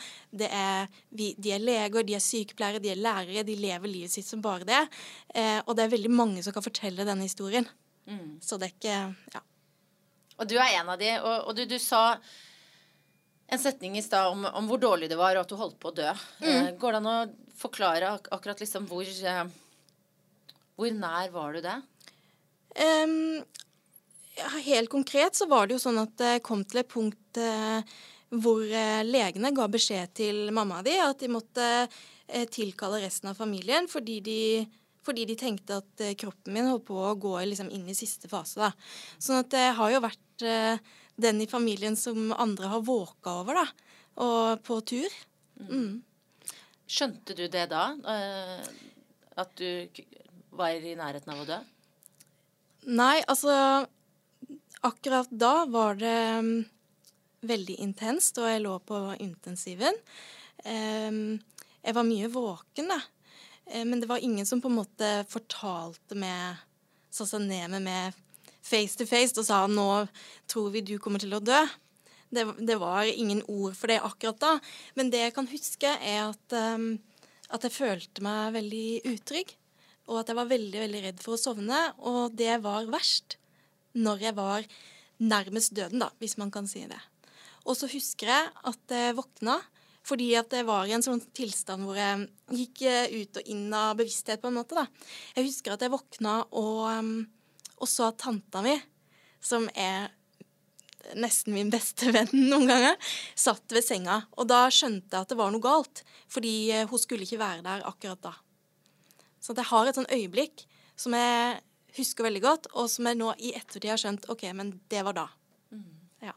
Er, 0.46 0.92
vi, 1.10 1.32
de 1.42 1.54
er 1.56 1.64
leger, 1.64 2.06
de 2.06 2.18
er 2.18 2.24
sykepleiere, 2.24 2.82
de 2.84 2.92
er 2.94 3.00
lærere. 3.02 3.46
De 3.48 3.56
lever 3.58 3.90
livet 3.90 4.14
sitt 4.14 4.28
som 4.28 4.44
bare 4.44 4.68
det. 4.68 4.82
Eh, 5.34 5.58
og 5.64 5.74
det 5.78 5.88
er 5.88 5.96
veldig 5.96 6.12
mange 6.14 6.44
som 6.46 6.54
kan 6.54 6.66
fortelle 6.66 7.08
denne 7.08 7.26
historien. 7.26 7.66
Mm. 8.06 8.38
Så 8.44 8.60
det 8.62 8.70
er 8.70 8.78
ikke 8.78 9.00
Ja. 9.38 9.46
Og 10.42 10.48
du 10.50 10.56
er 10.58 10.80
en 10.80 10.88
av 10.90 10.98
de, 10.98 11.10
og, 11.22 11.50
og 11.52 11.54
du, 11.54 11.68
du, 11.70 11.76
sa 11.78 12.18
en 13.52 13.60
setning 13.62 13.98
i 14.00 14.02
stad 14.02 14.32
om, 14.32 14.48
om, 14.48 14.66
hvor 14.66 14.80
dårlig 14.82 15.10
det 15.12 15.20
var, 15.20 15.36
og 15.38 15.44
at 15.44 15.52
du 15.52 15.60
holdt 15.60 15.78
på 15.78 15.92
å 15.92 15.96
dø. 16.00 16.14
Mm. 16.42 16.48
Eh, 16.50 16.70
går 16.82 16.96
det 16.96 17.02
an 17.02 17.10
å 17.12 17.18
forklare 17.62 18.16
ak 18.18 18.30
akkurat 18.36 18.62
liksom 18.64 18.88
hvor 18.90 19.06
eh, 19.06 19.44
Hvor 20.80 20.94
nær 20.98 21.30
var 21.34 21.54
du 21.54 21.62
det? 21.62 21.78
Um, 22.80 23.44
helt 24.66 24.90
konkret 24.90 25.36
så 25.36 25.46
var 25.46 25.68
det 25.68 25.76
jo 25.76 25.84
sånn 25.84 26.00
at 26.02 26.14
det 26.18 26.44
kom 26.48 26.64
til 26.64 26.82
et 26.82 26.90
punkt 26.90 27.38
uh, 27.38 27.84
hvor 28.32 28.64
uh, 28.64 29.02
legene 29.04 29.52
ga 29.54 29.68
beskjed 29.70 30.14
til 30.16 30.54
mamma 30.56 30.80
di 30.86 30.96
at 30.96 31.20
de 31.20 31.30
måtte 31.30 31.68
uh, 31.86 32.46
tilkalle 32.56 33.02
resten 33.04 33.34
av 33.34 33.38
familien 33.38 33.90
fordi 33.92 34.22
de, 34.24 34.42
fordi 35.06 35.28
de 35.28 35.36
tenkte 35.38 35.82
at 35.84 36.06
kroppen 36.24 36.56
min 36.56 36.72
holdt 36.72 36.88
på 36.88 36.96
å 36.96 37.18
gå 37.20 37.36
liksom, 37.52 37.70
inn 37.76 37.92
i 37.92 37.98
siste 37.98 38.32
fase. 38.32 38.64
Da. 38.64 38.72
Sånn 39.20 39.44
at 39.44 39.52
det 39.52 39.68
har 39.78 39.92
jo 39.92 40.06
vært 40.08 40.48
den 41.22 41.44
i 41.44 41.50
familien 41.52 42.00
som 42.00 42.32
andre 42.32 42.72
har 42.72 42.88
våka 42.88 43.42
over, 43.44 43.60
da. 43.60 43.92
Og 44.24 44.64
på 44.66 44.80
tur. 44.88 45.20
Mm. 45.68 46.00
Skjønte 46.92 47.36
du 47.38 47.46
det 47.48 47.68
da? 47.72 47.86
Eh, 48.14 48.68
at 49.40 49.54
du 49.56 50.02
var 50.60 50.76
i 50.76 50.96
nærheten 51.00 51.32
av 51.32 51.44
å 51.44 51.48
dø? 51.48 51.60
Nei, 52.92 53.22
altså 53.30 53.86
Akkurat 54.82 55.30
da 55.30 55.68
var 55.70 56.00
det 56.02 56.20
um, 56.42 56.64
veldig 57.46 57.76
intenst, 57.84 58.40
og 58.42 58.48
jeg 58.50 58.64
lå 58.64 58.80
på 58.82 58.98
intensiven. 59.22 59.94
Um, 60.66 61.38
jeg 61.86 61.94
var 61.94 62.08
mye 62.08 62.30
våken, 62.34 62.90
da. 62.90 62.98
Um, 63.70 63.92
men 63.92 64.02
det 64.02 64.10
var 64.10 64.26
ingen 64.26 64.48
som 64.50 64.58
på 64.58 64.72
en 64.72 64.80
måte 64.80 65.12
fortalte 65.30 66.18
med 66.18 66.68
Satte 67.12 67.34
seg 67.34 67.42
ned 67.44 67.74
med 67.74 67.84
meg 67.84 68.20
face 68.64 68.96
to 68.96 69.04
face 69.04 69.36
og 69.36 69.44
sa 69.44 69.66
'nå 69.68 70.08
tror 70.48 70.70
vi 70.72 70.80
du 70.80 70.96
kommer 70.98 71.20
til 71.20 71.34
å 71.36 71.44
dø'. 71.44 71.60
Det, 72.32 72.46
det, 72.64 72.78
var 72.80 73.08
ingen 73.10 73.42
ord 73.52 73.76
for 73.76 73.92
det 73.92 74.00
akkurat 74.00 74.40
da. 74.40 74.52
Men 74.96 75.12
det 75.12 75.26
jeg 75.26 75.36
kan 75.36 75.50
huske, 75.52 75.90
er 76.00 76.30
at, 76.30 76.56
um, 76.56 76.94
at 77.52 77.68
jeg 77.68 77.76
følte 77.76 78.24
meg 78.26 78.56
veldig 78.56 78.88
utrygg. 79.12 79.54
Og 80.10 80.22
at 80.22 80.32
jeg 80.32 80.40
var 80.40 80.50
veldig, 80.50 80.80
veldig 80.86 81.04
redd 81.06 81.22
for 81.24 81.36
å 81.36 81.42
sovne. 81.42 81.84
Og 82.00 82.36
det 82.40 82.56
var 82.64 82.90
verst 82.92 83.38
når 83.92 84.26
jeg 84.30 84.38
var 84.38 84.68
nærmest 85.22 85.76
døden, 85.78 86.02
da, 86.02 86.10
hvis 86.24 86.38
man 86.40 86.52
kan 86.54 86.68
si 86.70 86.86
det. 86.90 87.00
Og 87.68 87.76
så 87.78 87.90
husker 87.92 88.32
jeg 88.32 88.50
at 88.72 88.96
jeg 88.96 89.18
våkna 89.20 89.60
fordi 90.08 90.32
at 90.34 90.50
jeg 90.56 90.66
var 90.66 90.88
i 90.90 90.96
en 90.96 91.04
sånn 91.06 91.22
tilstand 91.38 91.86
hvor 91.86 91.98
jeg 92.00 92.26
gikk 92.58 92.82
eh, 92.90 93.12
ut 93.22 93.38
og 93.38 93.52
inn 93.54 93.68
av 93.78 94.00
bevissthet, 94.00 94.42
på 94.42 94.50
en 94.50 94.58
måte. 94.58 94.74
da. 94.74 94.88
Jeg 95.38 95.46
husker 95.46 95.76
at 95.76 95.86
jeg 95.86 95.94
våkna 95.94 96.40
og, 96.58 96.80
um, 96.90 97.12
og 97.78 97.90
så 97.90 98.10
at 98.10 98.18
tanta 98.24 98.64
mi, 98.66 98.74
som 99.46 99.68
er 99.78 100.10
nesten 101.18 101.56
min 101.56 101.72
beste 101.74 102.12
venn 102.16 102.32
noen 102.34 102.70
ganger, 102.70 103.12
satt 103.36 103.74
ved 103.74 103.86
senga. 103.86 104.22
Og 104.38 104.50
da 104.52 104.66
skjønte 104.74 105.16
jeg 105.16 105.26
at 105.26 105.34
det 105.34 105.40
var 105.40 105.52
noe 105.54 105.64
galt, 105.64 106.04
fordi 106.32 106.56
eh, 106.74 106.88
hun 106.90 107.02
skulle 107.02 107.28
ikke 107.28 107.42
være 107.42 107.66
der 107.66 107.86
akkurat 107.90 108.24
da. 108.24 108.36
Så 109.42 109.56
jeg 109.58 109.70
har 109.72 109.90
et 109.90 109.98
sånn 109.98 110.12
øyeblikk 110.14 110.66
som 111.00 111.16
jeg 111.18 111.62
husker 111.98 112.28
veldig 112.28 112.44
godt, 112.44 112.70
og 112.78 112.90
som 112.92 113.10
jeg 113.10 113.20
nå 113.20 113.32
i 113.42 113.54
ettertid 113.58 113.90
har 113.92 114.00
skjønt 114.02 114.30
OK, 114.32 114.46
men 114.58 114.76
det 114.92 115.02
var 115.08 115.18
da. 115.18 115.26
Mm. 115.74 115.90
Ja. 116.28 116.36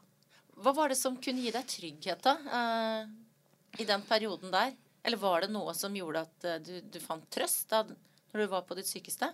Hva 0.63 0.73
var 0.75 0.91
det 0.91 0.97
som 0.99 1.19
kunne 1.21 1.43
gi 1.45 1.53
deg 1.53 1.69
trygghet, 1.69 2.25
da? 2.25 2.35
Uh, 2.49 3.79
I 3.79 3.87
den 3.87 4.03
perioden 4.09 4.51
der? 4.53 4.73
Eller 5.05 5.21
var 5.21 5.45
det 5.45 5.53
noe 5.53 5.75
som 5.77 5.95
gjorde 5.95 6.25
at 6.25 6.47
uh, 6.49 6.57
du, 6.65 6.79
du, 6.81 6.99
fant 7.03 7.25
trøst 7.31 7.69
da 7.71 7.85
når 7.85 8.41
du 8.41 8.47
var 8.51 8.65
på 8.67 8.77
ditt 8.79 8.89
sykeste? 8.89 9.29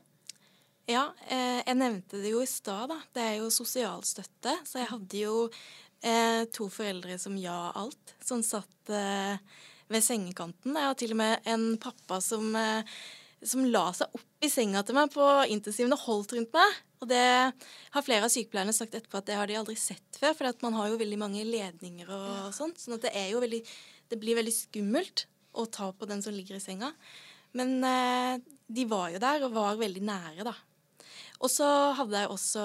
Ja, 0.89 1.11
eh, 1.29 1.61
jeg 1.61 1.77
nevnte 1.77 2.19
det 2.21 2.33
jo 2.33 2.41
i 2.41 2.49
stad, 2.49 2.89
da. 2.91 2.97
Det 3.13 3.23
er 3.23 3.35
jo 3.39 3.51
sosialstøtte. 3.53 4.57
Så 4.67 4.81
jeg 4.81 4.89
hadde 4.89 5.23
jo 5.23 5.35
eh, 6.01 6.43
to 6.53 6.67
foreldre 6.73 7.17
som 7.21 7.37
ja 7.39 7.71
alt, 7.77 8.15
som 8.23 8.41
satt 8.45 8.91
eh, 8.91 9.37
ved 9.91 10.05
sengekanten. 10.05 10.75
Jeg 10.75 10.89
har 10.89 10.99
til 10.99 11.13
og 11.15 11.21
med 11.21 11.51
en 11.51 11.65
pappa 11.81 12.19
som, 12.23 12.53
eh, 12.57 12.83
som 13.43 13.65
la 13.67 13.87
seg 13.95 14.17
opp 14.17 14.45
i 14.45 14.49
senga 14.49 14.81
til 14.85 14.97
meg 14.97 15.11
på 15.13 15.25
intensiven 15.53 15.93
og 15.95 16.05
holdt 16.07 16.35
rundt 16.37 16.53
meg. 16.57 16.79
Og 17.01 17.09
det 17.09 17.21
har 17.21 18.05
flere 18.05 18.27
av 18.27 18.33
sykepleierne 18.33 18.73
sagt 18.77 18.95
etterpå 18.97 19.21
at 19.21 19.29
det 19.29 19.37
har 19.37 19.49
de 19.49 19.57
aldri 19.57 19.77
sett 19.79 20.19
før. 20.21 20.35
For 20.37 20.65
man 20.65 20.77
har 20.77 20.91
jo 20.91 21.01
veldig 21.01 21.19
mange 21.21 21.45
ledninger 21.47 22.09
og 22.13 22.53
sånt. 22.57 22.81
sånn 22.81 22.97
at 22.97 23.07
det 23.07 23.15
er 23.17 23.31
jo 23.33 23.41
veldig 23.43 23.63
Det 24.11 24.19
blir 24.19 24.35
veldig 24.35 24.51
skummelt 24.51 25.21
å 25.55 25.63
ta 25.71 25.85
på 25.95 26.03
den 26.03 26.19
som 26.21 26.33
ligger 26.35 26.57
i 26.57 26.59
senga. 26.59 26.89
Men 27.55 27.77
eh, 27.83 28.41
de 28.67 28.83
var 28.85 29.09
jo 29.13 29.21
der 29.23 29.45
og 29.45 29.53
var 29.55 29.79
veldig 29.79 30.03
nære, 30.03 30.43
da. 30.43 30.53
Og 31.41 31.49
så 31.49 31.67
hadde 31.97 32.21
jeg 32.21 32.31
også 32.31 32.63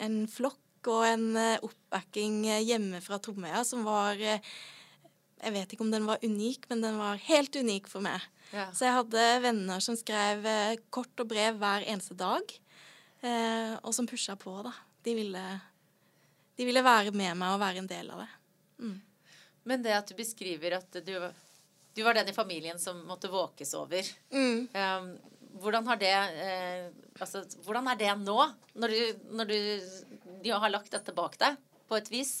en 0.00 0.20
flokk 0.30 0.88
og 0.88 1.04
en 1.04 1.26
eh, 1.36 1.62
oppbacking 1.64 2.44
eh, 2.48 2.62
hjemme 2.64 3.02
fra 3.04 3.18
Tromøya 3.20 3.62
som 3.68 3.84
var 3.84 4.20
eh, 4.20 4.40
Jeg 5.40 5.54
vet 5.56 5.72
ikke 5.72 5.84
om 5.84 5.92
den 5.92 6.08
var 6.08 6.24
unik, 6.24 6.68
men 6.70 6.84
den 6.84 6.96
var 7.00 7.20
helt 7.26 7.56
unik 7.56 7.88
for 7.88 8.04
meg. 8.04 8.24
Ja. 8.52 8.66
Så 8.76 8.86
jeg 8.86 8.96
hadde 8.96 9.26
venner 9.44 9.80
som 9.84 9.96
skrev 9.96 10.44
kort 10.92 11.22
og 11.22 11.30
brev 11.30 11.56
hver 11.56 11.86
eneste 11.88 12.12
dag, 12.18 12.42
og 13.80 13.94
som 13.96 14.08
pusha 14.10 14.34
på, 14.36 14.52
da. 14.66 14.74
De 15.06 15.14
ville, 15.16 15.44
de 16.60 16.66
ville 16.68 16.82
være 16.84 17.14
med 17.16 17.38
meg 17.40 17.54
og 17.54 17.62
være 17.62 17.80
en 17.80 17.88
del 17.88 18.12
av 18.12 18.20
det. 18.20 18.28
Mm. 18.84 18.98
Men 19.70 19.86
det 19.86 19.96
at 19.96 20.12
du 20.12 20.18
beskriver 20.18 20.76
at 20.76 21.00
du, 21.06 21.14
du 21.96 22.02
var 22.04 22.20
den 22.20 22.28
i 22.28 22.36
familien 22.36 22.76
som 22.82 23.00
måtte 23.08 23.32
våkes 23.32 23.72
over. 23.80 24.12
Mm. 24.34 24.68
Um, 24.76 25.10
hvordan, 25.58 25.88
det, 26.00 26.12
eh, 26.12 26.86
altså, 27.18 27.42
hvordan 27.66 27.90
er 27.90 27.98
det 28.00 28.14
nå, 28.22 28.38
når 28.78 28.94
du, 28.94 29.26
når 29.40 29.50
du, 29.50 29.58
du 30.44 30.52
har 30.52 30.72
lagt 30.72 30.92
dette 30.94 31.14
bak 31.16 31.36
deg, 31.40 31.58
på 31.90 31.98
et 31.98 32.10
vis? 32.12 32.32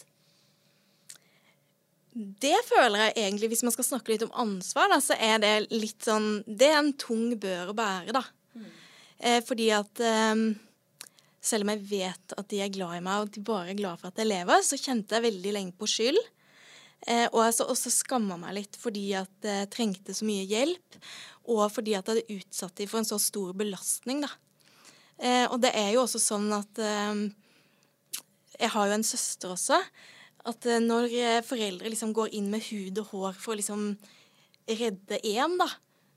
Det 2.14 2.56
føler 2.66 3.04
jeg 3.04 3.16
egentlig, 3.16 3.52
hvis 3.52 3.62
man 3.66 3.74
skal 3.74 3.86
snakke 3.86 4.12
litt 4.12 4.24
om 4.26 4.34
ansvar, 4.42 4.90
da, 4.90 4.98
så 5.02 5.14
er 5.14 5.38
det 5.42 5.52
litt 5.70 6.02
sånn 6.02 6.40
Det 6.46 6.66
er 6.70 6.80
en 6.80 6.94
tung 6.98 7.36
bør 7.38 7.70
å 7.70 7.76
bære, 7.76 8.14
da. 8.16 8.24
Mm. 8.58 8.66
Eh, 9.18 9.38
fordi 9.46 9.70
at 9.74 10.02
eh, 10.02 10.42
selv 11.40 11.66
om 11.66 11.72
jeg 11.74 11.86
vet 11.90 12.34
at 12.36 12.50
de 12.50 12.60
er 12.64 12.72
glad 12.74 12.98
i 12.98 13.04
meg, 13.04 13.22
og 13.22 13.34
de 13.34 13.44
bare 13.46 13.72
er 13.72 13.78
glad 13.78 14.00
for 14.00 14.10
at 14.10 14.20
jeg 14.20 14.30
lever, 14.30 14.66
så 14.66 14.78
kjente 14.80 15.16
jeg 15.16 15.28
veldig 15.28 15.54
lenge 15.56 15.76
på 15.78 15.88
skyld. 15.90 16.20
Eh, 17.08 17.26
og 17.32 17.40
jeg 17.46 17.64
også 17.64 17.92
skamma 17.94 18.36
meg 18.40 18.58
litt 18.58 18.76
fordi 18.76 19.06
at 19.16 19.46
jeg 19.46 19.70
trengte 19.72 20.12
så 20.12 20.26
mye 20.28 20.44
hjelp 20.44 20.98
og 21.48 21.64
fordi 21.72 21.94
at 21.96 22.06
jeg 22.06 22.20
hadde 22.20 22.38
utsatt 22.38 22.76
dem 22.76 22.90
for 22.90 23.00
en 23.00 23.08
så 23.08 23.18
stor 23.22 23.54
belastning. 23.56 24.22
Da. 24.24 24.30
Eh, 25.18 25.46
og 25.48 25.60
det 25.64 25.72
er 25.76 25.92
jo 25.94 26.04
også 26.04 26.20
sånn 26.22 26.48
at 26.56 26.80
eh, 26.80 27.28
Jeg 28.60 28.72
har 28.74 28.88
jo 28.88 28.96
en 28.98 29.06
søster 29.06 29.54
også. 29.54 29.78
At 30.48 30.66
eh, 30.68 30.80
når 30.84 31.12
eh, 31.12 31.42
foreldre 31.44 31.92
liksom 31.92 32.14
går 32.16 32.34
inn 32.36 32.50
med 32.52 32.64
hud 32.68 33.00
og 33.02 33.14
hår 33.14 33.38
for 33.40 33.54
å 33.54 33.60
liksom 33.60 33.94
redde 34.70 35.18
én, 35.26 35.56
da, 35.58 35.66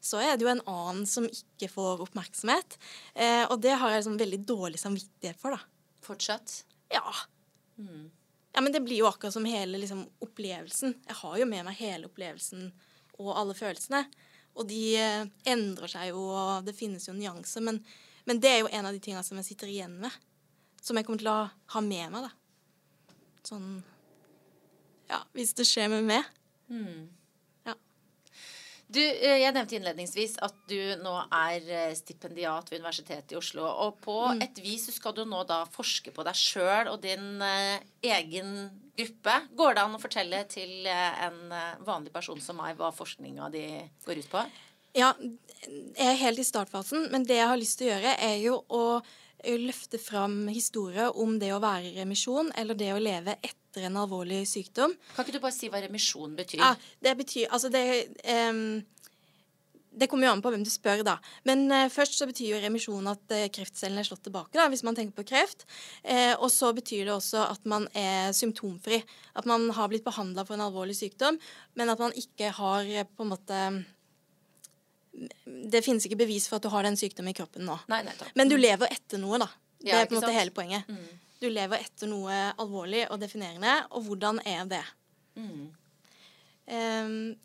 så 0.04 0.20
er 0.22 0.36
det 0.36 0.46
jo 0.46 0.52
en 0.52 0.66
annen 0.70 1.06
som 1.10 1.28
ikke 1.28 1.72
får 1.72 2.04
oppmerksomhet. 2.08 2.78
Eh, 3.16 3.44
og 3.48 3.60
det 3.64 3.78
har 3.80 3.94
jeg 3.94 4.04
liksom 4.04 4.20
veldig 4.20 4.42
dårlig 4.48 4.82
samvittighet 4.82 5.40
for, 5.40 5.56
da. 5.56 5.64
Fortsatt? 6.04 6.60
Ja. 6.92 7.04
Ja, 8.54 8.62
men 8.62 8.74
det 8.74 8.84
blir 8.86 9.02
jo 9.02 9.08
akkurat 9.10 9.34
som 9.34 9.46
hele 9.50 9.80
liksom, 9.82 10.04
opplevelsen. 10.22 10.94
Jeg 11.08 11.18
har 11.24 11.38
jo 11.42 11.48
med 11.50 11.66
meg 11.66 11.80
hele 11.80 12.10
opplevelsen 12.10 12.68
og 13.18 13.32
alle 13.34 13.56
følelsene. 13.58 14.04
Og 14.54 14.68
de 14.70 14.82
eh, 15.02 15.26
endrer 15.50 15.90
seg 15.90 16.12
jo, 16.12 16.28
og 16.30 16.68
det 16.68 16.76
finnes 16.78 17.08
jo 17.10 17.16
nyanser. 17.18 17.66
Men, 17.66 17.82
men 18.30 18.42
det 18.44 18.52
er 18.52 18.62
jo 18.62 18.70
en 18.70 18.86
av 18.86 18.94
de 18.94 19.02
tingene 19.02 19.26
som 19.26 19.40
jeg 19.42 19.50
sitter 19.50 19.72
igjen 19.74 19.98
med. 20.04 20.22
Som 20.84 21.00
jeg 21.00 21.08
kommer 21.08 21.24
til 21.24 21.32
å 21.32 21.40
ha 21.74 21.82
med 21.82 22.14
meg, 22.14 22.30
da. 22.30 23.18
Sånn 23.48 23.68
Ja, 25.10 25.24
hvis 25.36 25.56
det 25.58 25.66
skjer 25.68 25.90
med 25.92 26.06
meg. 26.08 26.30
Ja. 26.70 27.23
Du, 28.94 29.02
eh, 29.02 29.40
jeg 29.42 29.54
nevnte 29.56 29.78
innledningsvis 29.78 30.36
at 30.46 30.56
du 30.70 30.78
nå 31.02 31.14
er 31.34 31.66
eh, 31.66 31.96
stipendiat 31.98 32.70
ved 32.70 32.82
Universitetet 32.84 33.34
i 33.34 33.40
Oslo. 33.40 33.66
Og 33.66 33.98
på 34.04 34.18
et 34.44 34.60
vis 34.62 34.86
skal 34.94 35.16
du 35.18 35.24
nå 35.26 35.44
da 35.50 35.64
forske 35.74 36.14
på 36.14 36.26
deg 36.28 36.38
sjøl 36.38 36.92
og 36.92 37.00
din 37.06 37.42
eh, 37.42 37.82
egen 38.14 38.54
gruppe. 38.94 39.40
Går 39.58 39.74
det 39.74 39.86
an 39.86 39.98
å 39.98 40.02
fortelle 40.02 40.44
til 40.52 40.86
en 40.86 41.40
vanlig 41.82 42.12
person 42.14 42.38
som 42.44 42.60
meg 42.62 42.78
hva 42.78 42.92
forskninga 42.94 43.48
di 43.50 43.66
går 44.06 44.22
ut 44.22 44.30
på? 44.30 44.44
Ja, 44.94 45.10
jeg 45.18 46.06
er 46.12 46.20
helt 46.20 46.44
i 46.44 46.46
startfasen, 46.46 47.08
men 47.10 47.26
det 47.26 47.40
jeg 47.40 47.50
har 47.50 47.58
lyst 47.58 47.80
til 47.80 47.90
å 47.90 47.96
gjøre, 47.96 48.14
er 48.22 48.38
jo 48.44 48.60
å 48.70 48.84
løfte 49.44 50.00
fram 50.02 50.48
historier 50.52 51.14
om 51.20 51.38
det 51.42 51.52
å 51.54 51.62
være 51.64 51.92
i 51.92 51.98
remisjon, 52.00 52.52
eller 52.60 52.78
det 52.80 52.94
å 52.94 53.02
leve 53.02 53.36
etter 53.42 53.88
en 53.90 54.00
alvorlig 54.00 54.44
sykdom. 54.50 54.94
Kan 55.16 55.26
ikke 55.26 55.38
du 55.38 55.44
bare 55.44 55.56
si 55.56 55.70
hva 55.72 55.82
remisjon 55.84 56.36
betyr? 56.38 56.62
Ja, 56.62 56.74
det 57.04 57.16
betyr 57.20 57.48
Altså, 57.50 57.72
det 57.74 57.84
um, 58.50 58.84
Det 59.94 60.08
kommer 60.10 60.26
jo 60.26 60.34
an 60.34 60.42
på 60.42 60.50
hvem 60.50 60.64
du 60.66 60.72
spør, 60.74 61.04
da. 61.06 61.20
Men 61.46 61.68
eh, 61.70 61.90
først 61.94 62.16
så 62.18 62.26
betyr 62.26 62.56
jo 62.56 62.62
remisjon 62.64 63.10
at 63.12 63.34
eh, 63.36 63.50
kreftcellene 63.54 64.02
er 64.02 64.08
slått 64.08 64.24
tilbake, 64.26 64.58
da, 64.58 64.66
hvis 64.72 64.82
man 64.82 64.98
tenker 64.98 65.20
på 65.20 65.28
kreft. 65.30 65.68
Eh, 66.02 66.34
og 66.34 66.50
så 66.50 66.72
betyr 66.74 67.04
det 67.06 67.14
også 67.14 67.44
at 67.46 67.68
man 67.70 67.86
er 67.94 68.32
symptomfri. 68.34 69.04
At 69.38 69.46
man 69.46 69.68
har 69.78 69.92
blitt 69.92 70.06
behandla 70.08 70.48
for 70.48 70.58
en 70.58 70.66
alvorlig 70.66 70.98
sykdom, 70.98 71.38
men 71.78 71.94
at 71.94 72.02
man 72.02 72.16
ikke 72.18 72.50
har 72.58 72.90
eh, 72.90 73.06
på 73.06 73.28
en 73.28 73.34
måte 73.36 73.62
Det 75.14 75.84
finnes 75.86 76.06
ikke 76.08 76.18
bevis 76.24 76.48
for 76.50 76.58
at 76.58 76.66
du 76.66 76.72
har 76.74 76.86
den 76.88 76.98
sykdommen 76.98 77.30
i 77.34 77.38
kroppen 77.38 77.68
nå. 77.68 77.76
Nei. 77.92 78.02
Men 78.36 78.50
du 78.50 78.56
lever 78.58 78.90
etter 78.94 79.22
noe, 79.22 79.38
da. 79.44 79.50
Det 79.78 79.92
Ja, 79.92 80.00
er 80.02 80.08
på 80.10 80.16
en 80.16 80.22
måte 80.22 80.32
sant? 80.32 80.40
hele 80.40 80.54
poenget. 80.56 80.90
Du 81.44 81.50
lever 81.52 81.84
etter 81.84 82.08
noe 82.08 82.32
alvorlig 82.58 83.04
og 83.12 83.20
definerende, 83.22 83.76
og 83.92 84.06
hvordan 84.08 84.40
er 84.48 84.66
det? 84.72 84.84
Mm. 85.36 85.66
Um, 86.74 87.36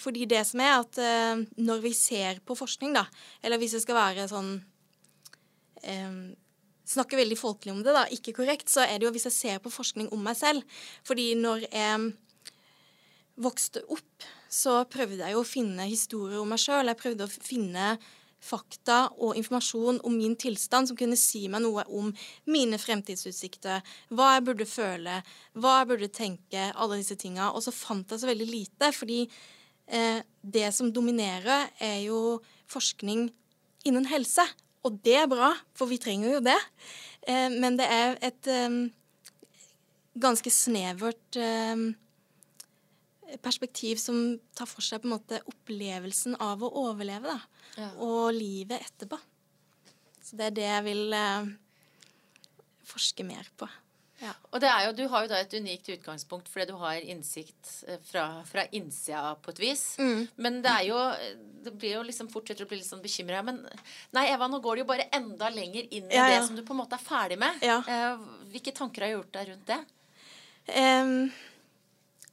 fordi 0.00 0.24
det 0.24 0.40
som 0.48 0.62
er 0.64 0.78
at 0.80 0.98
uh, 1.04 1.42
når 1.60 1.82
vi 1.84 1.92
ser 1.92 2.40
på 2.48 2.56
forskning, 2.56 2.94
da, 2.96 3.04
eller 3.44 3.60
hvis 3.60 3.74
det 3.76 3.82
skal 3.84 3.98
være 3.98 4.28
sånn 4.30 4.54
um, 5.84 6.22
Snakke 6.92 7.16
veldig 7.16 7.36
folkelig 7.38 7.72
om 7.76 7.82
det, 7.86 7.92
da, 7.94 8.02
ikke 8.10 8.32
korrekt, 8.36 8.68
så 8.68 8.82
er 8.82 8.98
det 8.98 9.06
jo 9.06 9.12
hvis 9.14 9.28
jeg 9.28 9.32
ser 9.36 9.60
på 9.62 9.70
forskning 9.70 10.08
om 10.12 10.18
meg 10.26 10.34
selv. 10.36 10.64
Fordi 11.06 11.28
når 11.38 11.62
jeg 11.70 12.08
vokste 13.40 13.84
opp, 13.94 14.26
så 14.52 14.82
prøvde 14.92 15.22
jeg 15.24 15.38
å 15.38 15.46
finne 15.46 15.88
historier 15.88 16.42
om 16.42 16.50
meg 16.52 16.60
sjøl. 16.60 16.90
Jeg 16.90 17.00
prøvde 17.00 17.24
å 17.24 17.32
finne 17.32 17.94
fakta 18.42 19.06
og 19.22 19.36
informasjon 19.38 20.00
om 20.06 20.16
min 20.18 20.34
tilstand 20.40 20.90
som 20.90 20.98
kunne 20.98 21.18
si 21.18 21.44
meg 21.50 21.62
noe 21.62 21.84
om 21.94 22.10
mine 22.50 22.78
fremtidsutsikter, 22.80 23.84
hva 24.10 24.32
jeg 24.34 24.46
burde 24.48 24.66
føle, 24.66 25.20
hva 25.54 25.76
jeg 25.78 25.90
burde 25.92 26.10
tenke, 26.12 26.66
alle 26.74 26.98
disse 27.00 27.16
tinga. 27.20 27.52
Og 27.54 27.64
så 27.64 27.74
fant 27.74 28.10
jeg 28.10 28.22
så 28.22 28.30
veldig 28.30 28.48
lite, 28.50 28.90
fordi 28.96 29.20
eh, 29.86 30.20
det 30.42 30.66
som 30.74 30.90
dominerer, 30.92 31.70
er 31.78 32.02
jo 32.08 32.40
forskning 32.72 33.28
innen 33.88 34.10
helse. 34.10 34.44
Og 34.82 34.98
det 35.06 35.16
er 35.22 35.30
bra, 35.30 35.52
for 35.78 35.90
vi 35.90 36.00
trenger 36.02 36.36
jo 36.36 36.44
det. 36.44 36.58
Eh, 37.22 37.48
men 37.54 37.78
det 37.78 37.86
er 37.86 38.18
et 38.26 38.50
eh, 38.50 38.80
ganske 40.18 40.50
snevert 40.52 41.38
eh, 41.38 41.92
perspektiv 43.42 44.00
som 44.02 44.38
tar 44.56 44.68
for 44.70 44.84
seg 44.84 45.02
på 45.02 45.08
en 45.08 45.16
måte 45.16 45.40
opplevelsen 45.48 46.36
av 46.42 46.64
å 46.64 46.72
overleve, 46.84 47.32
da. 47.32 47.68
Ja. 47.78 47.90
Og 48.04 48.32
livet 48.36 48.82
etterpå. 48.82 49.18
Så 50.22 50.38
det 50.38 50.50
er 50.50 50.58
det 50.58 50.68
jeg 50.68 50.84
vil 50.86 51.16
eh, 51.16 51.52
forske 52.92 53.26
mer 53.26 53.48
på. 53.58 53.68
Ja. 54.22 54.32
Og 54.54 54.60
det 54.62 54.68
er 54.70 54.84
jo, 54.86 54.92
du 54.94 55.02
har 55.10 55.24
jo 55.24 55.30
da 55.32 55.40
et 55.42 55.54
unikt 55.58 55.88
utgangspunkt 55.90 56.46
fordi 56.50 56.68
du 56.70 56.76
har 56.78 57.02
innsikt 57.10 57.70
eh, 57.90 57.98
fra, 58.06 58.26
fra 58.46 58.64
innsida 58.78 59.32
på 59.42 59.50
et 59.50 59.62
vis. 59.64 59.82
Mm. 59.98 60.28
Men 60.44 60.60
det 60.62 60.74
er 60.76 60.84
jo 60.92 61.00
Det 61.62 61.72
blir 61.78 61.96
jo 61.96 62.04
liksom 62.06 62.28
fortsetter 62.30 62.66
å 62.66 62.70
bli 62.70 62.78
litt 62.80 62.88
sånn 62.88 63.02
bekymra. 63.02 63.42
Men 63.46 63.60
nei, 64.14 64.28
Eva, 64.30 64.48
nå 64.50 64.60
går 64.62 64.78
det 64.78 64.84
jo 64.84 64.90
bare 64.92 65.08
enda 65.14 65.50
lenger 65.50 65.88
inn 65.90 66.06
i 66.10 66.18
Ja, 66.18 66.28
det 66.30 66.44
som 66.46 66.58
du 66.58 66.62
på 66.66 66.74
en 66.74 66.82
måte 66.82 66.98
er 66.98 67.02
ferdig 67.02 67.38
med. 67.42 67.62
Eh, 67.62 68.24
hvilke 68.54 68.74
tanker 68.74 69.04
har 69.04 69.12
du 69.12 69.18
gjort 69.18 69.34
deg 69.38 69.50
rundt 69.52 69.72
det? 69.72 69.80
Em, 70.78 71.14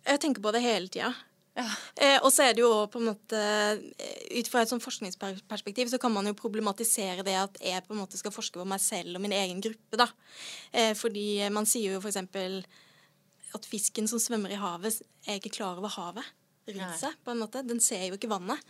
jeg 0.09 0.21
tenker 0.21 0.43
på 0.43 0.53
det 0.55 0.63
hele 0.65 0.91
tida. 0.91 1.13
Eh, 1.59 2.17
og 2.23 2.29
så 2.31 2.45
er 2.45 2.53
det 2.55 2.63
jo 2.63 2.71
på 2.91 3.01
en 3.01 3.09
måte 3.09 3.35
eh, 3.35 4.37
Ut 4.39 4.47
fra 4.47 4.61
et 4.63 4.69
sånn 4.71 4.79
forskningsperspektiv 4.79 5.89
så 5.91 5.97
kan 5.99 6.13
man 6.13 6.29
jo 6.29 6.37
problematisere 6.37 7.25
det 7.25 7.33
at 7.35 7.57
jeg 7.59 7.83
på 7.83 7.95
en 7.95 7.99
måte 7.99 8.19
skal 8.19 8.31
forske 8.31 8.61
på 8.61 8.67
meg 8.69 8.79
selv 8.79 9.17
og 9.17 9.23
min 9.25 9.35
egen 9.35 9.59
gruppe. 9.63 9.99
da. 9.99 10.07
Eh, 10.71 10.93
fordi 10.97 11.41
man 11.51 11.67
sier 11.67 11.97
jo 11.97 12.03
f.eks. 12.03 12.21
at 13.57 13.67
fisken 13.67 14.07
som 14.07 14.21
svømmer 14.21 14.53
i 14.53 14.61
havet, 14.61 15.01
er 15.25 15.41
ikke 15.41 15.57
klar 15.57 15.81
over 15.81 15.91
havet 15.97 16.31
rundt 16.69 17.01
seg. 17.01 17.17
på 17.25 17.33
en 17.33 17.43
måte. 17.43 17.65
Den 17.65 17.81
ser 17.83 18.07
jo 18.07 18.15
ikke 18.19 18.31
vannet. 18.31 18.61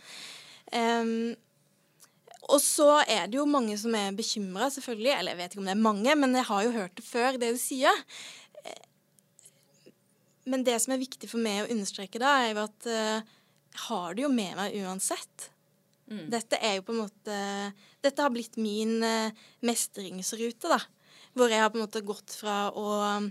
Um, 0.72 1.36
og 2.50 2.60
så 2.62 3.02
er 3.04 3.28
det 3.28 3.38
jo 3.38 3.46
mange 3.46 3.76
som 3.78 3.94
er 3.94 4.16
bekymra, 4.16 4.70
selvfølgelig. 4.72 5.12
Eller 5.12 5.34
jeg 5.34 5.40
vet 5.40 5.52
ikke 5.52 5.62
om 5.62 5.68
det 5.68 5.74
er 5.76 5.84
mange, 5.84 6.14
men 6.16 6.34
jeg 6.38 6.48
har 6.48 6.64
jo 6.64 6.74
hørt 6.74 6.96
det 6.96 7.04
før, 7.06 7.38
det 7.38 7.52
du 7.54 7.60
sier. 7.60 8.04
Men 10.48 10.64
det 10.64 10.78
som 10.82 10.94
er 10.94 11.02
viktig 11.02 11.28
for 11.30 11.42
meg 11.42 11.64
å 11.64 11.72
understreke 11.74 12.20
da, 12.22 12.36
er 12.44 12.54
jo 12.54 12.62
at 12.64 12.88
eh, 12.88 13.32
jeg 13.70 13.82
har 13.86 14.14
det 14.16 14.24
jo 14.24 14.30
med 14.32 14.56
meg 14.58 14.76
uansett. 14.80 15.50
Dette 16.30 16.58
er 16.58 16.78
jo 16.78 16.86
på 16.88 16.94
en 16.94 17.04
måte 17.04 17.34
Dette 18.02 18.24
har 18.24 18.32
blitt 18.34 18.56
min 18.58 19.02
eh, 19.06 19.36
mestringsrute, 19.66 20.72
da. 20.72 20.80
Hvor 21.38 21.52
jeg 21.52 21.62
har 21.62 21.70
på 21.70 21.78
en 21.78 21.84
måte 21.84 22.02
gått 22.02 22.34
fra 22.34 22.72
å 22.74 22.86
um, 23.20 23.28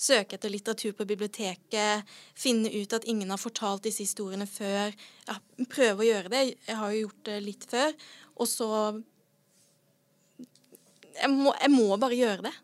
søke 0.00 0.38
etter 0.38 0.48
litteratur 0.48 0.94
på 0.96 1.04
biblioteket, 1.08 2.08
finne 2.32 2.70
ut 2.72 2.94
at 2.96 3.04
ingen 3.04 3.28
har 3.32 3.40
fortalt 3.40 3.84
disse 3.84 4.06
historiene 4.06 4.46
før. 4.48 4.94
Ja, 5.28 5.36
prøve 5.68 6.04
å 6.04 6.08
gjøre 6.08 6.32
det. 6.32 6.42
Jeg 6.64 6.78
har 6.80 6.94
jo 6.94 7.02
gjort 7.02 7.20
det 7.28 7.36
litt 7.44 7.66
før. 7.68 7.92
Og 8.40 8.48
så 8.48 8.70
jeg 11.16 11.32
må, 11.32 11.52
jeg 11.60 11.72
må 11.72 12.00
bare 12.00 12.16
gjøre 12.16 12.48
det. 12.48 12.54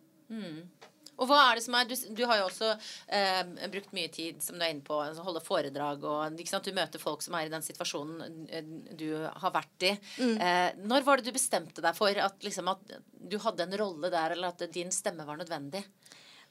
Og 1.23 1.29
hva 1.31 1.39
er 1.47 1.59
det 1.59 1.65
som 1.65 1.77
er 1.79 1.89
Du, 1.89 1.95
du 2.19 2.25
har 2.29 2.41
jo 2.41 2.49
også 2.49 2.73
eh, 3.15 3.69
brukt 3.73 3.95
mye 3.97 4.11
tid 4.13 4.43
som 4.43 4.59
du 4.59 4.65
er 4.65 4.73
inne 4.75 4.85
på, 4.87 4.99
altså 4.99 5.25
holde 5.27 5.45
foredrag 5.45 6.03
og? 6.03 6.41
Du 6.63 6.73
møter 6.75 7.03
folk 7.03 7.23
som 7.25 7.37
er 7.39 7.47
i 7.47 7.53
den 7.53 7.65
situasjonen 7.65 8.49
eh, 8.51 8.73
du 8.99 9.09
har 9.15 9.55
vært 9.55 9.87
i. 9.89 9.93
Eh, 10.19 10.69
når 10.83 11.07
var 11.07 11.21
det 11.21 11.31
du 11.31 11.37
bestemte 11.37 11.85
deg 11.85 11.97
for 11.97 12.23
at, 12.27 12.37
liksom, 12.45 12.71
at 12.73 12.99
du 13.13 13.39
hadde 13.43 13.67
en 13.67 13.79
rolle 13.79 14.11
der, 14.13 14.35
eller 14.35 14.53
at 14.53 14.67
din 14.75 14.93
stemme 14.95 15.27
var 15.29 15.39
nødvendig? 15.41 15.85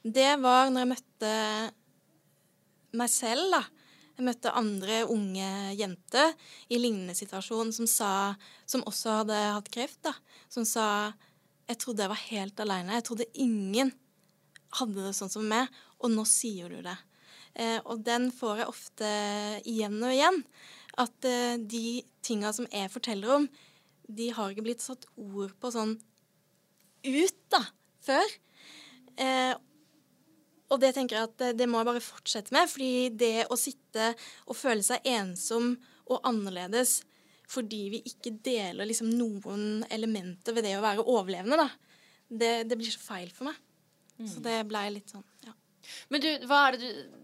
Det 0.02 0.32
var 0.42 0.72
når 0.72 0.82
jeg 0.82 0.92
møtte 0.96 1.32
meg 2.98 3.12
selv, 3.12 3.52
da. 3.54 3.62
Jeg 4.12 4.26
møtte 4.26 4.52
andre 4.52 4.98
unge 5.08 5.48
jenter 5.78 6.34
i 6.68 6.76
lignende 6.80 7.14
situasjon 7.16 7.70
som 7.72 7.86
sa 7.88 8.10
Som 8.68 8.84
også 8.84 9.22
hadde 9.22 9.38
hatt 9.56 9.70
kreft, 9.72 10.02
da. 10.04 10.12
Som 10.52 10.66
sa 10.68 11.12
Jeg 11.68 11.78
trodde 11.80 12.04
jeg 12.04 12.12
var 12.12 12.26
helt 12.28 12.60
aleine. 12.60 12.98
Jeg 12.98 13.06
trodde 13.08 13.30
ingen 13.32 13.92
hadde 14.78 15.06
det 15.06 15.16
sånn 15.16 15.32
som 15.32 15.48
meg, 15.48 15.70
og 16.02 16.12
nå 16.12 16.24
sier 16.28 16.72
du 16.72 16.80
det. 16.84 16.96
Eh, 17.54 17.78
og 17.84 18.04
den 18.06 18.30
får 18.32 18.62
jeg 18.62 18.70
ofte 18.72 19.10
igjen 19.68 19.98
og 20.00 20.14
igjen. 20.14 20.40
At 21.00 21.28
eh, 21.28 21.58
de 21.58 22.00
tinga 22.24 22.52
som 22.56 22.68
jeg 22.72 22.92
forteller 22.92 23.36
om, 23.36 23.50
de 24.08 24.30
har 24.34 24.52
ikke 24.52 24.64
blitt 24.66 24.84
satt 24.84 25.06
ord 25.16 25.52
på 25.60 25.72
sånn 25.72 25.96
ut, 27.02 27.38
da, 27.52 27.62
før. 28.04 28.34
Eh, 29.20 29.54
og 30.72 30.80
det 30.80 30.94
tenker 30.96 31.18
jeg 31.18 31.28
at 31.28 31.38
det, 31.40 31.54
det 31.60 31.68
må 31.68 31.80
jeg 31.80 31.90
bare 31.90 32.04
fortsette 32.04 32.54
med. 32.54 32.70
fordi 32.70 33.10
det 33.12 33.48
å 33.52 33.58
sitte 33.60 34.12
og 34.46 34.56
føle 34.56 34.84
seg 34.86 35.04
ensom 35.08 35.74
og 36.08 36.22
annerledes 36.28 37.02
fordi 37.52 37.82
vi 37.92 37.98
ikke 38.08 38.32
deler 38.44 38.88
liksom 38.88 39.10
noen 39.12 39.82
elementer 39.92 40.54
ved 40.56 40.64
det 40.64 40.76
å 40.78 40.84
være 40.84 41.04
overlevende, 41.04 41.58
da, 41.60 41.66
det, 42.32 42.52
det 42.70 42.78
blir 42.80 42.88
så 42.88 43.02
feil 43.02 43.28
for 43.34 43.50
meg. 43.50 43.58
Så 44.28 44.42
det 44.44 44.58
blei 44.70 44.86
litt 44.94 45.12
sånn, 45.12 45.24
ja. 45.46 45.54
Men 46.12 46.22
du, 46.22 46.30
hva 46.46 46.68
er 46.68 46.76
det 46.78 46.86
du 46.86 47.18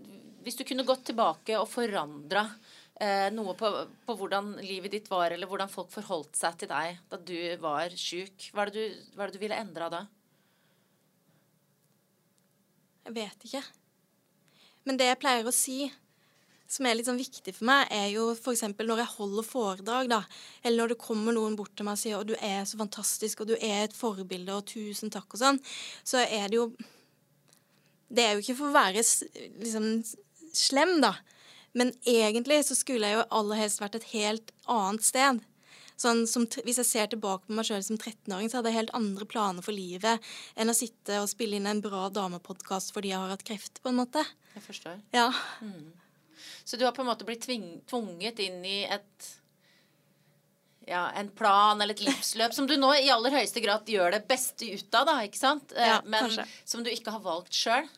Hvis 0.47 0.57
du 0.59 0.65
kunne 0.67 0.87
gått 0.87 1.05
tilbake 1.11 1.59
og 1.61 1.69
forandra 1.69 2.45
eh, 3.01 3.29
noe 3.35 3.53
på, 3.59 3.69
på 4.07 4.15
hvordan 4.17 4.55
livet 4.65 4.95
ditt 4.95 5.11
var, 5.11 5.35
eller 5.35 5.51
hvordan 5.51 5.71
folk 5.71 5.91
forholdt 5.93 6.39
seg 6.39 6.57
til 6.63 6.71
deg 6.71 7.03
da 7.11 7.19
du 7.21 7.37
var 7.61 7.93
sjuk, 7.95 8.49
hva 8.55 8.65
hva 8.65 9.27
er 9.27 9.29
det 9.29 9.37
du 9.37 9.43
ville 9.43 9.59
endra 9.59 9.91
da? 9.93 10.05
Jeg 13.09 13.17
vet 13.17 13.45
ikke. 13.49 13.63
Men 14.89 14.99
det 15.01 15.11
jeg 15.11 15.21
pleier 15.21 15.47
å 15.49 15.53
si, 15.55 15.83
som 16.69 16.87
er 16.87 16.99
litt 16.99 17.09
sånn 17.09 17.21
viktig 17.21 17.55
for 17.57 17.69
meg, 17.71 17.89
er 17.95 18.11
jo 18.13 18.29
f.eks. 18.35 18.67
når 18.77 19.03
jeg 19.03 19.15
holder 19.15 19.47
foredrag, 19.47 20.11
da, 20.13 20.21
eller 20.63 20.83
når 20.83 20.93
det 20.93 21.01
kommer 21.01 21.37
noen 21.37 21.57
bort 21.57 21.73
til 21.77 21.89
meg 21.89 21.97
og 21.97 22.03
sier 22.03 22.19
'Å, 22.19 22.27
du 22.29 22.35
er 22.37 22.65
så 22.69 22.77
fantastisk, 22.81 23.41
og 23.41 23.49
du 23.49 23.57
er 23.57 23.87
et 23.87 23.97
forbilde, 23.97 24.53
og 24.53 24.69
tusen 24.69 25.11
takk', 25.11 25.33
og 25.33 25.41
sånn, 25.41 25.61
så 26.05 26.25
er 26.25 26.49
det 26.49 26.61
jo 26.61 26.73
Det 28.09 28.25
er 28.25 28.33
jo 28.33 28.41
ikke 28.41 28.57
for 28.57 28.71
å 28.71 28.73
være 28.73 29.03
liksom 29.61 29.89
slem, 30.57 31.01
da. 31.03 31.19
Men 31.75 31.93
egentlig 32.07 32.65
så 32.65 32.75
skulle 32.75 33.05
jeg 33.05 33.19
jo 33.19 33.29
aller 33.37 33.61
helst 33.61 33.83
vært 33.83 33.99
et 33.99 34.11
helt 34.15 34.51
annet 34.65 35.05
sted. 35.05 35.43
Sånn 35.99 36.27
som, 36.31 36.47
hvis 36.47 36.79
jeg 36.79 36.87
ser 36.87 37.11
tilbake 37.13 37.45
på 37.45 37.53
meg 37.59 37.67
sjøl 37.67 37.83
som 37.83 37.99
13-åring, 37.99 38.49
så 38.49 38.59
hadde 38.59 38.71
jeg 38.71 38.79
helt 38.79 38.95
andre 38.97 39.27
planer 39.27 39.67
for 39.67 39.77
livet 39.77 40.25
enn 40.57 40.71
å 40.71 40.77
sitte 40.79 41.21
og 41.21 41.29
spille 41.29 41.59
inn 41.59 41.67
en 41.67 41.83
bra 41.85 42.07
damepodkast 42.09 42.95
fordi 42.95 43.11
jeg 43.13 43.19
har 43.19 43.35
hatt 43.35 43.45
kreft, 43.45 43.83
på 43.83 43.91
en 43.91 43.99
måte. 43.99 44.23
Jeg 44.55 44.63
forstår. 44.63 45.03
Ja. 45.13 45.29
Mm. 45.61 45.91
Så 46.65 46.79
du 46.79 46.85
har 46.87 46.95
på 46.97 47.03
en 47.05 47.11
måte 47.11 47.27
blitt 47.29 47.47
tvunget 47.89 48.41
inn 48.45 48.65
i 48.65 48.81
et 48.85 49.29
ja, 50.89 51.11
en 51.21 51.29
plan 51.37 51.81
eller 51.81 51.95
et 51.95 52.01
livsløp 52.07 52.55
som 52.57 52.67
du 52.67 52.77
nå 52.81 52.95
i 52.97 53.11
aller 53.13 53.35
høyeste 53.37 53.61
grad 53.61 53.89
gjør 53.93 54.15
det 54.17 54.23
beste 54.31 54.69
ut 54.73 54.95
av, 54.97 55.05
da, 55.11 55.17
ikke 55.27 55.41
sant? 55.41 55.75
Eh, 55.77 55.87
Ja, 55.91 56.01
Men 56.05 56.25
kanskje. 56.29 56.47
som 56.65 56.85
du 56.85 56.91
ikke 56.91 57.13
har 57.13 57.21
valgt 57.25 57.53
sjøl. 57.53 57.89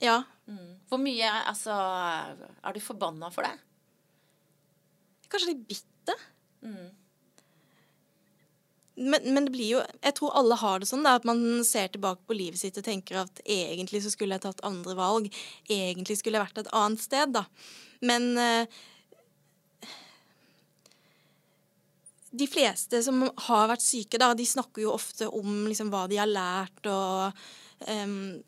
ja. 0.00 0.22
Mm. 0.44 0.74
Hvor 0.90 1.00
mye 1.00 1.28
altså, 1.48 1.72
er 1.72 2.74
du 2.76 2.80
forbanna 2.84 3.30
for 3.32 3.46
det? 3.48 3.54
Kanskje 5.32 5.54
litt 5.54 5.62
bitter. 5.70 6.20
Mm. 6.60 6.90
Men, 8.94 9.24
men 9.34 9.48
det 9.48 9.50
blir 9.50 9.70
jo 9.72 9.80
Jeg 10.04 10.14
tror 10.20 10.36
alle 10.38 10.54
har 10.60 10.78
det 10.78 10.86
sånn, 10.86 11.02
da, 11.02 11.16
at 11.18 11.26
man 11.26 11.40
ser 11.66 11.90
tilbake 11.90 12.22
på 12.28 12.36
livet 12.38 12.60
sitt 12.60 12.78
og 12.78 12.86
tenker 12.86 13.24
at 13.24 13.40
egentlig 13.42 14.04
så 14.04 14.12
skulle 14.12 14.38
jeg 14.38 14.44
tatt 14.46 14.62
andre 14.66 14.94
valg. 14.98 15.30
Egentlig 15.66 16.20
skulle 16.20 16.38
jeg 16.38 16.46
vært 16.46 16.62
et 16.62 16.74
annet 16.76 17.02
sted, 17.02 17.34
da. 17.34 17.46
Men 18.04 18.30
uh, 18.38 18.82
de 22.34 22.46
fleste 22.50 23.00
som 23.06 23.22
har 23.48 23.68
vært 23.70 23.84
syke, 23.84 24.18
da, 24.20 24.32
de 24.34 24.46
snakker 24.46 24.84
jo 24.84 24.94
ofte 24.94 25.28
om 25.30 25.64
liksom, 25.68 25.90
hva 25.92 26.06
de 26.10 26.18
har 26.18 26.30
lært, 26.30 26.86
og 26.90 27.90
em, 27.90 28.42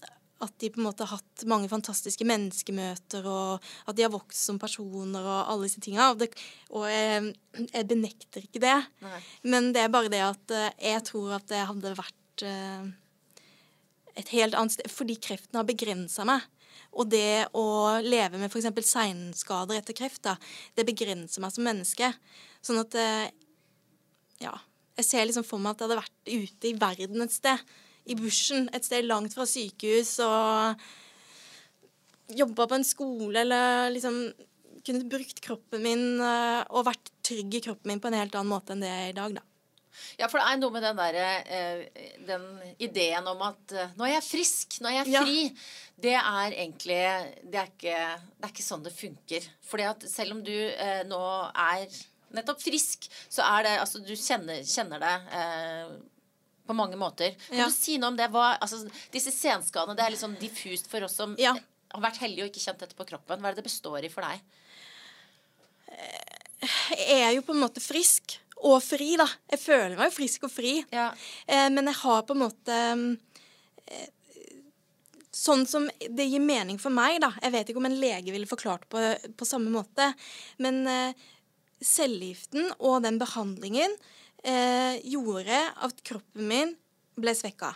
at 0.45 0.53
de 0.61 0.69
på 0.69 0.81
en 0.81 0.87
måte 0.89 1.07
har 1.07 1.17
hatt 1.17 1.45
mange 1.49 1.69
fantastiske 1.71 2.27
menneskemøter, 2.29 3.25
og 3.25 3.65
at 3.89 3.97
de 3.97 4.05
har 4.05 4.13
vokst 4.13 4.51
som 4.51 4.59
personer, 4.61 5.25
og 5.25 5.53
alle 5.53 5.69
disse 5.69 5.81
tinga. 5.85 6.11
Og, 6.13 6.21
det, 6.21 6.29
og 6.69 6.85
jeg, 6.91 7.31
jeg 7.63 7.89
benekter 7.89 8.45
ikke 8.45 8.63
det. 8.67 8.77
Nei. 9.05 9.21
Men 9.49 9.71
det 9.73 9.87
er 9.87 9.95
bare 9.95 10.13
det 10.13 10.21
at 10.27 10.53
eh, 10.53 10.69
jeg 10.93 11.07
tror 11.09 11.39
at 11.39 11.49
det 11.53 11.63
hadde 11.71 11.95
vært 11.97 12.45
eh, 12.45 12.93
et 14.17 14.35
helt 14.37 14.57
annet 14.57 14.77
sted 14.77 14.93
Fordi 14.93 15.17
kreften 15.21 15.61
har 15.61 15.69
begrensa 15.69 16.27
meg. 16.29 16.45
Og 16.97 17.09
det 17.13 17.49
å 17.57 17.97
leve 18.05 18.41
med 18.41 18.53
f.eks. 18.53 18.69
seinskader 18.89 19.81
etter 19.81 19.97
kreft, 19.97 20.23
da, 20.29 20.37
det 20.77 20.85
begrenser 20.89 21.45
meg 21.45 21.53
som 21.57 21.65
menneske. 21.65 22.13
Sånn 22.65 22.85
at 22.85 23.01
eh, 23.01 23.27
Ja. 24.45 24.57
Jeg 24.97 25.05
ser 25.05 25.27
liksom 25.29 25.45
for 25.45 25.61
meg 25.61 25.75
at 25.75 25.83
jeg 25.83 25.91
hadde 25.91 25.99
vært 25.99 26.31
ute 26.31 26.69
i 26.71 26.77
verden 26.81 27.21
et 27.21 27.33
sted. 27.35 27.61
I 28.07 28.15
bushen. 28.19 28.69
Et 28.77 28.85
sted 28.87 29.07
langt 29.09 29.35
fra 29.35 29.47
sykehus. 29.49 30.17
Og 30.25 30.77
jobba 32.37 32.67
på 32.67 32.79
en 32.79 32.87
skole 32.87 33.43
eller 33.45 33.91
liksom 33.95 34.17
kunne 34.87 35.09
brukt 35.11 35.41
kroppen 35.43 35.83
min 35.83 36.21
eh, 36.23 36.63
og 36.71 36.87
vært 36.87 37.11
trygg 37.27 37.59
i 37.59 37.63
kroppen 37.65 37.91
min 37.91 38.01
på 38.03 38.11
en 38.11 38.19
helt 38.21 38.35
annen 38.39 38.53
måte 38.53 38.75
enn 38.75 38.83
det 38.85 38.91
jeg 38.91 39.05
er 39.09 39.13
i 39.13 39.17
dag, 39.19 39.37
da. 39.41 39.43
Ja, 40.21 40.27
for 40.29 40.39
det 40.39 40.45
er 40.47 40.59
noe 40.61 40.75
med 40.75 40.85
den 40.85 40.99
derre 40.99 41.29
eh, 41.57 42.03
Den 42.29 42.43
ideen 42.85 43.27
om 43.31 43.41
at 43.47 43.73
eh, 43.75 43.95
nå 43.97 44.05
er 44.07 44.13
jeg 44.19 44.27
frisk, 44.29 44.77
nå 44.85 44.91
er 44.91 44.99
jeg 45.01 45.15
Ja. 45.15 45.23
fri. 45.25 45.39
Det 45.97 46.13
er 46.19 46.53
egentlig 46.53 47.01
det 47.43 47.63
er, 47.63 47.71
ikke, 47.73 48.03
det 48.37 48.45
er 48.45 48.53
ikke 48.53 48.67
sånn 48.67 48.85
det 48.85 48.93
funker. 48.95 49.49
Fordi 49.67 49.89
at 49.89 50.05
selv 50.13 50.37
om 50.37 50.43
du 50.45 50.53
nå 51.09 51.23
er 51.51 51.87
nettopp 52.37 52.61
frisk, 52.63 53.09
så 53.33 53.47
er 53.47 53.65
det 53.67 53.75
Altså, 53.81 54.03
du 54.05 54.13
kjenner, 54.15 54.61
kjenner 54.69 55.03
det 55.03 55.15
eh, 55.41 55.97
på 56.67 56.75
mange 56.77 56.99
måter. 57.01 57.35
Kan 57.49 57.59
Ja. 57.59 57.67
du 57.71 57.73
si 57.75 57.97
noe 57.99 58.11
om 58.13 58.17
det? 58.19 58.29
Hva, 58.31 58.59
altså, 58.61 58.83
disse 59.13 59.33
senskadene, 59.33 59.97
det 59.97 60.05
er 60.05 60.11
litt 60.15 60.21
sånn 60.23 60.39
diffust 60.41 60.91
for 60.91 61.03
oss 61.07 61.17
som 61.17 61.37
Ja. 61.39 61.55
har 61.95 62.03
vært 62.03 62.19
heldige 62.19 62.45
og 62.45 62.51
ikke 62.53 62.65
kjent 62.67 62.79
dette 62.83 62.95
på 62.99 63.07
kroppen. 63.07 63.41
Hva 63.41 63.49
er 63.49 63.55
det 63.55 63.63
det 63.65 63.71
består 63.71 64.05
i 64.05 64.09
for 64.13 64.23
deg? 64.23 64.41
Jeg 66.97 67.23
er 67.23 67.33
jo 67.37 67.43
på 67.47 67.55
en 67.55 67.61
måte 67.63 67.83
frisk 67.85 68.39
og 68.65 68.81
fri, 68.83 69.17
da. 69.21 69.27
Jeg 69.53 69.61
føler 69.61 69.97
meg 69.99 70.09
jo 70.11 70.17
frisk 70.17 70.47
og 70.49 70.53
fri. 70.53 70.79
Ja. 70.95 71.11
Eh, 71.47 71.69
men 71.71 71.87
jeg 71.91 71.99
har 72.01 72.23
på 72.27 72.37
en 72.37 72.43
måte 72.47 72.77
eh, 73.87 74.07
Sånn 75.37 75.67
som 75.69 75.85
det 76.01 76.25
gir 76.31 76.41
mening 76.41 76.79
for 76.81 76.89
meg, 76.89 77.19
da. 77.21 77.29
Jeg 77.43 77.53
vet 77.53 77.69
ikke 77.69 77.81
om 77.83 77.85
en 77.91 77.99
lege 78.01 78.33
ville 78.33 78.49
forklart 78.49 78.87
på, 78.89 79.03
på 79.37 79.45
samme 79.47 79.69
måte. 79.69 80.07
Men 80.65 80.79
eh, 80.89 81.13
cellegiften 81.85 82.71
og 82.81 83.03
den 83.05 83.19
behandlingen 83.21 83.93
eh, 84.47 85.03
gjorde 85.11 85.59
at 85.87 86.01
kroppen 86.07 86.49
min 86.49 86.73
ble 87.19 87.35
svekka. 87.37 87.73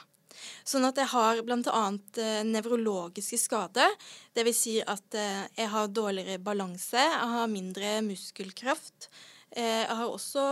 Sånn 0.64 0.87
at 0.88 0.98
jeg 1.00 1.11
har 1.12 1.40
bl.a. 1.44 1.83
Eh, 2.22 2.40
nevrologiske 2.48 3.38
skader. 3.40 3.92
Det 4.37 4.44
vil 4.46 4.56
si 4.56 4.78
at 4.80 5.16
eh, 5.18 5.46
jeg 5.59 5.70
har 5.72 5.90
dårligere 5.92 6.40
balanse, 6.42 7.00
jeg 7.00 7.30
har 7.35 7.50
mindre 7.50 7.98
muskelkraft. 8.06 9.11
Eh, 9.50 9.83
jeg 9.85 9.96
har 10.00 10.06
også 10.09 10.44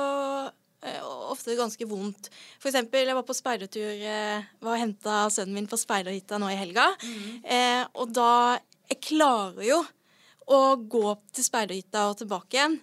eh, 0.84 1.00
ofte 1.32 1.56
ganske 1.58 1.88
vondt. 1.88 2.30
For 2.58 2.70
eksempel, 2.72 3.06
jeg 3.08 3.18
var 3.18 3.26
på 3.28 3.36
speidertur, 3.36 3.88
eh, 3.96 4.48
var 4.64 4.76
og 4.76 4.82
henta 4.82 5.20
sønnen 5.32 5.60
min 5.60 5.70
på 5.70 5.80
speiderhytta 5.80 6.40
nå 6.42 6.50
i 6.52 6.58
helga. 6.60 6.90
Eh, 7.44 7.84
og 7.94 8.12
da 8.16 8.58
Jeg 8.88 9.02
klarer 9.04 9.66
jo 9.66 9.82
å 10.48 10.60
gå 10.80 11.12
til 11.36 11.44
speiderhytta 11.44 12.04
og 12.08 12.18
tilbake 12.22 12.56
igjen. 12.56 12.76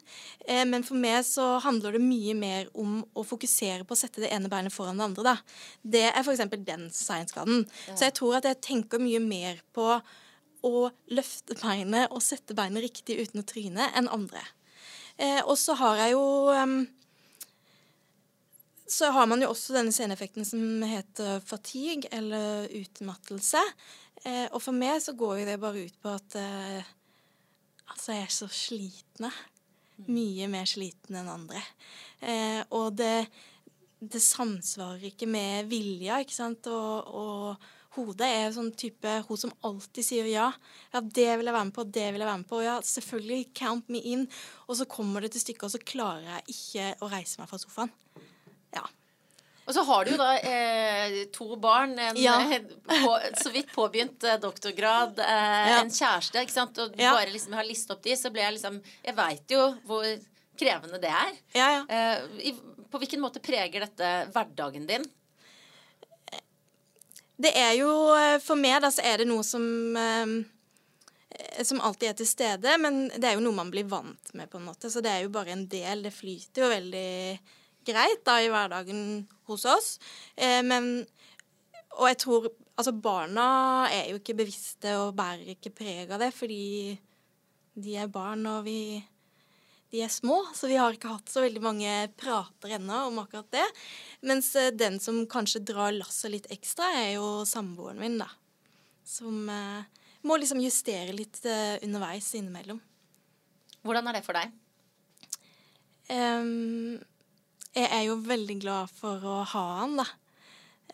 Eh, 0.46 0.64
men 0.70 0.86
for 0.86 1.00
meg 1.02 1.24
så 1.28 1.56
handler 1.64 1.96
det 1.96 2.04
mye 2.04 2.36
mer 2.38 2.70
om 2.78 3.00
å 3.18 3.26
fokusere 3.26 3.88
på 3.88 3.96
å 3.96 4.00
sette 4.00 4.22
det 4.24 4.32
ene 4.36 4.52
beinet 4.52 4.74
foran 4.74 5.00
det 5.02 5.08
andre. 5.08 5.26
Da. 5.26 5.36
Det 5.82 6.04
er 6.12 6.20
f.eks. 6.22 6.44
den 6.68 6.90
seinskaden. 6.94 7.66
Så 7.94 8.08
jeg 8.08 8.16
tror 8.20 8.38
at 8.40 8.50
jeg 8.50 8.62
tenker 8.66 9.02
mye 9.02 9.22
mer 9.24 9.64
på 9.76 9.88
å 10.66 10.90
løfte 11.14 11.58
beinet 11.62 12.14
og 12.14 12.24
sette 12.26 12.58
beinet 12.58 12.86
riktig 12.86 13.18
uten 13.22 13.42
å 13.42 13.48
tryne 13.48 13.90
enn 13.98 14.10
andre. 14.14 14.44
Eh, 15.18 15.42
og 15.42 15.58
så 15.58 15.78
har 15.80 16.06
jeg 16.06 16.16
jo 16.18 16.26
Så 18.86 19.08
har 19.10 19.26
man 19.26 19.42
jo 19.42 19.48
også 19.50 19.74
denne 19.74 19.90
seneffekten 19.96 20.46
som 20.46 20.84
heter 20.86 21.40
fatigue, 21.42 22.06
eller 22.14 22.68
utmattelse. 22.70 23.62
Eh, 24.22 24.46
og 24.52 24.62
for 24.62 24.78
meg 24.78 25.02
så 25.02 25.16
går 25.18 25.40
jo 25.40 25.48
det 25.48 25.58
bare 25.64 25.88
ut 25.88 25.98
på 26.04 26.12
at 26.14 26.38
Altså, 27.92 28.16
jeg 28.16 28.26
er 28.26 28.34
så 28.34 28.48
slitne. 28.52 29.32
Mye 30.12 30.50
mer 30.52 30.68
sliten 30.68 31.16
enn 31.16 31.32
andre. 31.32 31.62
Eh, 32.20 32.62
og 32.76 32.98
det, 33.00 33.28
det 34.02 34.22
samsvarer 34.22 35.08
ikke 35.12 35.30
med 35.30 35.70
vilja, 35.72 36.20
ikke 36.24 36.36
sant. 36.36 36.68
Og, 36.68 37.16
og 37.16 37.96
hodet 37.96 38.28
er 38.28 38.52
sånn 38.56 38.74
type 38.76 39.14
hun 39.30 39.40
som 39.40 39.54
alltid 39.68 40.08
sier 40.08 40.28
ja. 40.28 40.50
Ja, 40.92 41.00
det 41.00 41.30
vil 41.40 41.48
jeg 41.48 41.56
være 41.56 41.70
med 41.70 41.78
på, 41.78 41.88
det 41.88 42.10
vil 42.12 42.24
jeg 42.24 42.32
være 42.32 42.42
med 42.44 42.50
på. 42.50 42.62
Ja, 42.66 42.76
selvfølgelig, 42.84 43.50
count 43.56 43.90
me 43.94 44.04
in. 44.04 44.28
Og 44.68 44.82
så 44.82 44.90
kommer 44.90 45.24
det 45.24 45.32
til 45.36 45.46
stykket, 45.46 45.70
og 45.70 45.76
så 45.78 45.84
klarer 45.94 46.28
jeg 46.34 46.58
ikke 46.58 46.92
å 47.06 47.12
reise 47.14 47.40
meg 47.42 47.52
fra 47.52 47.62
sofaen. 47.62 47.94
Ja. 48.76 48.84
Og 49.66 49.74
så 49.74 49.82
har 49.88 50.06
du 50.06 50.12
jo 50.14 50.18
da 50.22 50.28
eh, 50.46 51.16
to 51.34 51.56
barn, 51.58 51.96
en 51.98 52.18
Ja. 52.22 52.36
eh, 52.54 52.62
på, 52.86 53.14
så 53.42 53.50
vidt 53.54 53.72
påbegynt 53.74 54.24
eh, 54.30 54.38
doktorgrad, 54.44 55.18
eh, 55.20 55.70
Ja. 55.72 55.80
en 55.82 55.90
kjæreste, 55.90 56.38
ikke 56.46 56.54
sant. 56.54 56.78
Og 56.84 56.94
Ja. 57.02 57.14
bare 57.18 57.32
liksom 57.34 57.54
har 57.58 57.64
listet 57.66 57.96
opp 57.96 58.04
de, 58.06 58.14
så 58.16 58.30
ble 58.32 58.42
jeg 58.46 58.54
liksom 58.60 58.82
Jeg 59.04 59.16
veit 59.18 59.50
jo 59.50 59.64
hvor 59.88 60.06
krevende 60.58 61.02
det 61.02 61.10
er. 61.10 61.34
Ja, 61.56 61.70
ja. 61.80 61.86
Eh, 61.90 62.52
i, 62.52 62.54
på 62.92 63.00
hvilken 63.02 63.20
måte 63.26 63.42
preger 63.42 63.80
dette 63.88 64.12
hverdagen 64.32 64.86
din? 64.88 65.06
Det 67.38 67.52
er 67.58 67.74
jo 67.80 67.90
eh, 68.16 68.38
For 68.40 68.56
meg 68.56 68.82
da, 68.86 68.92
så 68.94 69.04
er 69.04 69.18
det 69.24 69.28
noe 69.28 69.44
som 69.44 70.46
som 71.68 71.82
alltid 71.84 72.10
er 72.10 72.14
til 72.16 72.28
stede, 72.30 72.78
men 72.80 73.10
det 73.10 73.26
er 73.28 73.34
jo 73.36 73.42
noe 73.44 73.56
man 73.58 73.68
blir 73.72 73.84
vant 73.92 74.30
med, 74.34 74.48
på 74.50 74.56
en 74.58 74.64
måte. 74.70 74.88
Så 74.92 75.02
det 75.04 75.12
er 75.12 75.26
jo 75.26 75.30
bare 75.36 75.52
en 75.52 75.66
del. 75.68 76.04
Det 76.06 76.14
flyter 76.16 76.64
jo 76.64 76.70
veldig 76.72 77.40
greit 77.88 78.22
da 78.28 78.38
i 78.42 78.52
hverdagen 78.52 79.26
hos 79.50 79.66
oss. 79.70 79.96
Eh, 80.36 80.62
men 80.66 81.06
Og 81.96 82.08
jeg 82.12 82.18
tror 82.26 82.50
Altså, 82.76 82.92
barna 82.92 83.88
er 83.88 84.10
jo 84.10 84.18
ikke 84.20 84.34
bevisste 84.36 84.98
og 85.00 85.14
bærer 85.16 85.54
ikke 85.54 85.72
preg 85.72 86.10
av 86.12 86.20
det, 86.20 86.34
fordi 86.36 86.98
de 87.72 87.94
er 87.96 88.10
barn, 88.12 88.42
og 88.52 88.66
vi 88.66 89.00
de 89.96 90.02
er 90.04 90.12
små, 90.12 90.42
så 90.52 90.68
vi 90.68 90.76
har 90.76 90.96
ikke 90.96 91.12
hatt 91.14 91.30
så 91.32 91.44
veldig 91.46 91.62
mange 91.64 91.92
prater 92.20 92.74
ennå 92.76 93.06
om 93.08 93.22
akkurat 93.22 93.48
det. 93.54 93.66
Mens 94.28 94.50
eh, 94.60 94.74
den 94.76 95.00
som 95.00 95.22
kanskje 95.32 95.64
drar 95.64 95.94
lasset 95.96 96.34
litt 96.34 96.50
ekstra, 96.52 96.90
er 97.00 97.14
jo 97.16 97.30
samboeren 97.48 98.02
min, 98.02 98.18
da. 98.20 98.28
Som 99.08 99.48
eh, 99.52 99.86
må 100.28 100.36
liksom 100.42 100.60
justere 100.64 101.16
litt 101.16 101.40
eh, 101.48 101.78
underveis 101.86 102.34
innimellom. 102.36 102.82
Hvordan 103.86 104.10
er 104.10 104.18
det 104.18 104.26
for 104.26 104.36
deg? 104.36 104.52
Em, 106.12 106.98
jeg 107.76 107.90
er 107.92 108.04
jo 108.08 108.16
veldig 108.24 108.56
glad 108.64 108.92
for 108.96 109.24
å 109.28 109.40
ha 109.52 109.64
han, 109.82 109.98
da. 110.00 110.06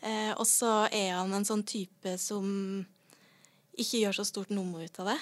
Eh, 0.02 0.32
og 0.34 0.48
så 0.50 0.88
er 0.90 1.12
han 1.20 1.34
en 1.38 1.46
sånn 1.46 1.62
type 1.68 2.16
som 2.18 2.48
ikke 3.78 4.00
gjør 4.02 4.18
så 4.18 4.26
stort 4.26 4.50
nummer 4.54 4.82
ut 4.84 5.00
av 5.04 5.12
det. 5.14 5.18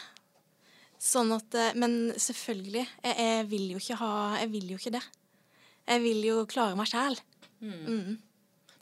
Sånn 0.99 1.31
at 1.35 1.55
eh, 1.55 1.73
Men 1.79 2.13
selvfølgelig, 2.19 2.85
jeg, 3.03 3.15
jeg 3.19 3.45
vil 3.51 3.65
jo 3.73 3.79
ikke 3.79 3.95
ha 4.01 4.09
Jeg 4.41 4.49
vil 4.51 4.71
jo 4.73 4.79
ikke 4.79 4.91
det. 4.97 5.03
Jeg 5.89 6.01
vil 6.03 6.23
jo 6.27 6.41
klare 6.49 6.75
meg 6.79 6.89
sjæl. 6.91 7.15
Mm. 7.63 8.17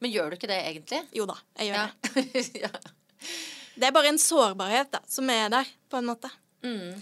Men 0.02 0.12
gjør 0.14 0.30
du 0.30 0.38
ikke 0.38 0.50
det 0.50 0.58
egentlig? 0.70 1.02
Jo 1.18 1.26
da, 1.30 1.36
jeg 1.58 1.70
gjør 1.72 1.78
Ja. 1.78 1.88
det. 2.14 2.46
ja. 2.66 2.72
Det 3.78 3.86
er 3.90 3.94
bare 3.94 4.10
en 4.10 4.22
sårbarhet 4.22 4.90
da, 4.94 5.00
som 5.10 5.30
er 5.30 5.50
der, 5.54 5.70
på 5.90 5.98
en 6.00 6.08
måte. 6.10 6.30
Mm. 6.66 6.98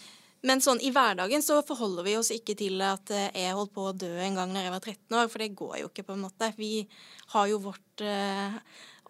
Men 0.45 0.61
sånn 0.61 0.81
i 0.85 0.91
hverdagen 0.93 1.41
så 1.41 1.57
forholder 1.65 2.05
vi 2.05 2.15
oss 2.19 2.29
ikke 2.33 2.53
til 2.59 2.81
at 2.85 3.09
eh, 3.13 3.31
jeg 3.33 3.55
holdt 3.57 3.73
på 3.73 3.87
å 3.89 3.95
dø 3.97 4.11
en 4.21 4.37
gang 4.37 4.51
når 4.53 4.67
jeg 4.67 4.73
var 4.75 4.83
13 4.83 5.17
år, 5.17 5.29
for 5.31 5.41
det 5.41 5.55
går 5.57 5.77
jo 5.81 5.89
ikke, 5.89 6.05
på 6.05 6.13
en 6.13 6.25
måte. 6.27 6.51
Vi 6.59 6.73
har 7.33 7.47
jo 7.49 7.61
vårt 7.63 8.03
eh, 8.05 8.57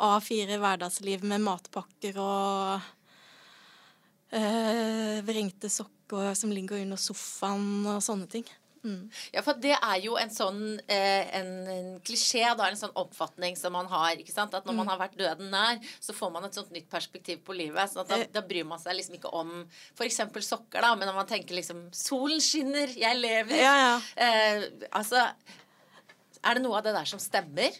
A4 0.05 0.59
hverdagsliv 0.61 1.25
med 1.27 1.43
matpakker 1.43 2.19
og 2.23 2.87
eh, 4.31 5.19
vrengte 5.27 5.71
sokker 5.71 6.31
som 6.39 6.53
ligger 6.55 6.79
under 6.85 7.01
sofaen 7.01 7.83
og 7.97 7.99
sånne 8.05 8.31
ting. 8.31 8.47
Mm. 8.85 9.09
Ja, 9.33 9.41
for 9.41 9.57
det 9.57 9.71
er 9.75 9.99
jo 10.03 10.13
en 10.21 10.29
sånn 10.29 10.59
eh, 10.87 11.25
en, 11.39 11.47
en 11.73 11.87
klisjé, 12.05 12.43
da, 12.55 12.67
en 12.69 12.77
sånn 12.77 12.93
oppfatning 13.01 13.57
som 13.57 13.73
man 13.73 13.87
har. 13.89 14.11
ikke 14.21 14.31
sant? 14.35 14.53
At 14.53 14.65
når 14.67 14.75
Mm. 14.75 14.77
man 14.83 14.87
har 14.93 14.99
vært 15.01 15.17
døden 15.17 15.49
nær, 15.49 15.79
så 15.99 16.13
får 16.13 16.31
man 16.35 16.45
et 16.45 16.53
sånt 16.53 16.69
nytt 16.75 16.87
perspektiv 16.91 17.41
på 17.47 17.55
livet. 17.57 17.89
sånn 17.89 18.01
at 18.05 18.07
da, 18.13 18.19
Eh. 18.21 18.27
da 18.31 18.41
bryr 18.45 18.63
man 18.69 18.77
seg 18.79 18.93
liksom 18.95 19.15
ikke 19.17 19.33
om 19.33 19.67
f.eks. 19.97 20.21
sokker, 20.45 20.81
da, 20.85 20.93
men 20.95 21.07
når 21.09 21.15
man 21.15 21.27
tenker 21.27 21.55
liksom 21.57 21.89
Solen 21.95 22.39
skinner, 22.39 22.87
jeg 22.95 23.17
lever. 23.17 23.57
Ja, 23.57 23.75
ja. 23.75 24.01
Eh, 24.15 24.69
altså 24.93 25.25
Er 26.43 26.53
det 26.55 26.61
noe 26.63 26.77
av 26.77 26.83
det 26.85 26.93
der 26.93 27.05
som 27.09 27.17
stemmer? 27.19 27.73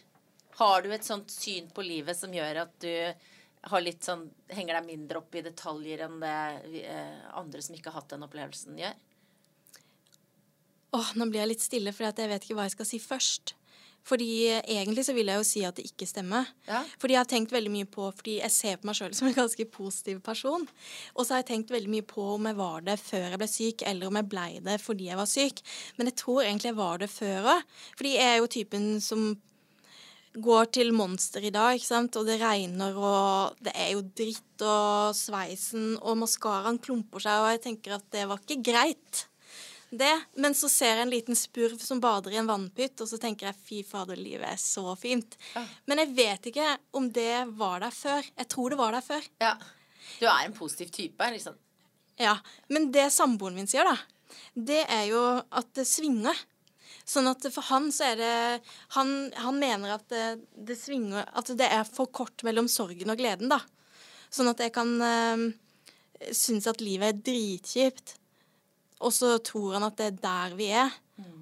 Har 0.58 0.82
du 0.82 0.90
et 0.90 1.04
sånt 1.04 1.30
syn 1.30 1.68
på 1.70 1.84
livet 1.86 2.16
som 2.16 2.32
gjør 2.32 2.62
at 2.64 2.78
du 2.80 3.14
har 3.68 3.80
litt 3.82 4.00
sånn, 4.02 4.28
henger 4.48 4.74
deg 4.80 4.86
mindre 4.86 5.18
opp 5.18 5.34
i 5.34 5.42
detaljer 5.42 6.00
enn 6.06 6.20
det 6.22 6.82
eh, 6.86 7.20
andre 7.34 7.62
som 7.62 7.74
ikke 7.74 7.90
har 7.92 8.00
hatt 8.00 8.08
den 8.14 8.22
opplevelsen, 8.26 8.76
gjør? 8.78 8.94
Åh, 10.96 11.12
nå 11.18 11.28
blir 11.28 11.42
jeg 11.42 11.52
litt 11.52 11.64
stille, 11.64 11.92
for 11.92 12.08
jeg 12.08 12.30
vet 12.32 12.44
ikke 12.44 12.56
hva 12.58 12.66
jeg 12.68 12.76
skal 12.76 12.88
si 12.88 13.00
først. 13.02 13.56
Fordi 14.06 14.28
egentlig 14.60 15.02
så 15.06 15.14
vil 15.16 15.26
jeg 15.26 15.40
jo 15.40 15.46
si 15.46 15.62
at 15.66 15.78
det 15.78 15.88
ikke 15.88 16.06
stemmer. 16.06 16.46
Ja. 16.68 16.84
Fordi 17.02 17.16
jeg 17.16 17.20
har 17.24 17.30
tenkt 17.30 17.54
veldig 17.54 17.72
mye 17.74 17.88
på 17.90 18.06
Fordi 18.14 18.36
jeg 18.38 18.54
ser 18.54 18.76
på 18.78 18.86
meg 18.86 18.98
sjøl 18.98 19.16
som 19.18 19.26
en 19.26 19.34
ganske 19.34 19.66
positiv 19.74 20.20
person. 20.26 20.66
Og 21.16 21.26
så 21.26 21.34
har 21.34 21.42
jeg 21.42 21.48
tenkt 21.50 21.74
veldig 21.74 21.90
mye 21.90 22.06
på 22.06 22.28
om 22.36 22.46
jeg 22.46 22.58
var 22.60 22.86
det 22.86 23.00
før 23.02 23.26
jeg 23.32 23.40
ble 23.42 23.50
syk, 23.50 23.82
eller 23.90 24.06
om 24.06 24.20
jeg 24.20 24.30
blei 24.30 24.50
det 24.62 24.78
fordi 24.84 25.10
jeg 25.10 25.18
var 25.18 25.30
syk. 25.30 25.64
Men 25.98 26.12
jeg 26.12 26.18
tror 26.22 26.44
egentlig 26.44 26.70
jeg 26.70 26.78
var 26.78 27.02
det 27.02 27.10
før 27.10 27.50
òg. 27.56 27.76
Fordi 27.98 28.14
jeg 28.14 28.30
er 28.30 28.38
jo 28.38 28.52
typen 28.56 28.88
som 29.02 29.28
går 30.46 30.68
til 30.76 30.92
Monster 30.92 31.44
i 31.48 31.50
dag, 31.50 31.74
ikke 31.74 31.88
sant? 31.88 32.16
og 32.20 32.26
det 32.28 32.36
regner, 32.42 32.96
og 33.00 33.56
det 33.64 33.72
er 33.72 33.94
jo 33.94 34.02
dritt, 34.04 34.60
og 34.60 35.16
sveisen 35.16 35.94
og 35.96 36.18
maskaraen 36.20 36.76
klumper 36.82 37.24
seg, 37.24 37.40
og 37.40 37.54
jeg 37.54 37.62
tenker 37.64 37.96
at 37.96 38.04
det 38.12 38.26
var 38.28 38.42
ikke 38.42 38.60
greit. 38.68 39.22
Det, 39.90 40.12
Men 40.34 40.54
så 40.54 40.68
ser 40.68 40.96
jeg 40.96 41.04
en 41.06 41.12
liten 41.12 41.38
spurv 41.38 41.78
som 41.78 42.00
bader 42.02 42.34
i 42.34 42.40
en 42.40 42.48
vannpytt, 42.48 42.98
og 43.00 43.08
så 43.08 43.18
tenker 43.22 43.50
jeg 43.50 43.60
fy 43.68 43.82
fader, 43.86 44.18
livet 44.18 44.48
er 44.48 44.58
så 44.60 44.96
fint. 44.98 45.36
Ja. 45.54 45.62
Men 45.86 46.02
jeg 46.02 46.14
vet 46.16 46.48
ikke 46.50 46.72
om 46.98 47.06
det 47.14 47.46
var 47.58 47.84
der 47.84 47.94
før. 47.94 48.26
Jeg 48.34 48.48
tror 48.52 48.74
det 48.74 48.80
var 48.80 48.96
der 48.96 49.06
før. 49.06 49.28
Ja. 49.42 49.54
Du 50.18 50.26
er 50.26 50.42
en 50.42 50.56
positiv 50.56 50.90
type, 50.94 51.30
liksom. 51.32 51.56
Ja, 52.18 52.38
Men 52.68 52.90
det 52.92 53.10
samboeren 53.12 53.56
min 53.58 53.68
sier, 53.68 53.84
da, 53.84 53.96
det 54.54 54.82
er 54.88 55.04
jo 55.10 55.22
at 55.38 55.72
det 55.76 55.86
svinger. 55.88 56.36
Sånn 57.06 57.28
at 57.30 57.44
for 57.54 57.62
han 57.68 57.92
så 57.94 58.08
er 58.08 58.16
det 58.18 58.62
Han, 58.96 59.10
han 59.38 59.58
mener 59.60 59.92
at 59.94 60.08
det, 60.10 60.40
det 60.66 60.74
svinger 60.74 61.22
At 61.38 61.52
det 61.54 61.68
er 61.70 61.84
for 61.86 62.10
kort 62.10 62.42
mellom 62.42 62.66
sorgen 62.70 63.12
og 63.12 63.20
gleden, 63.20 63.50
da. 63.52 63.60
Sånn 64.32 64.50
at 64.50 64.58
jeg 64.64 64.72
kan 64.74 64.90
øh, 64.98 65.44
synes 66.34 66.66
at 66.66 66.82
livet 66.82 67.12
er 67.12 67.20
dritkjipt. 67.28 68.16
Og 69.04 69.12
så 69.12 69.36
tror 69.44 69.76
han 69.76 69.86
at 69.88 69.96
det 69.98 70.06
er 70.10 70.20
der 70.22 70.56
vi 70.58 70.70
er. 70.72 70.94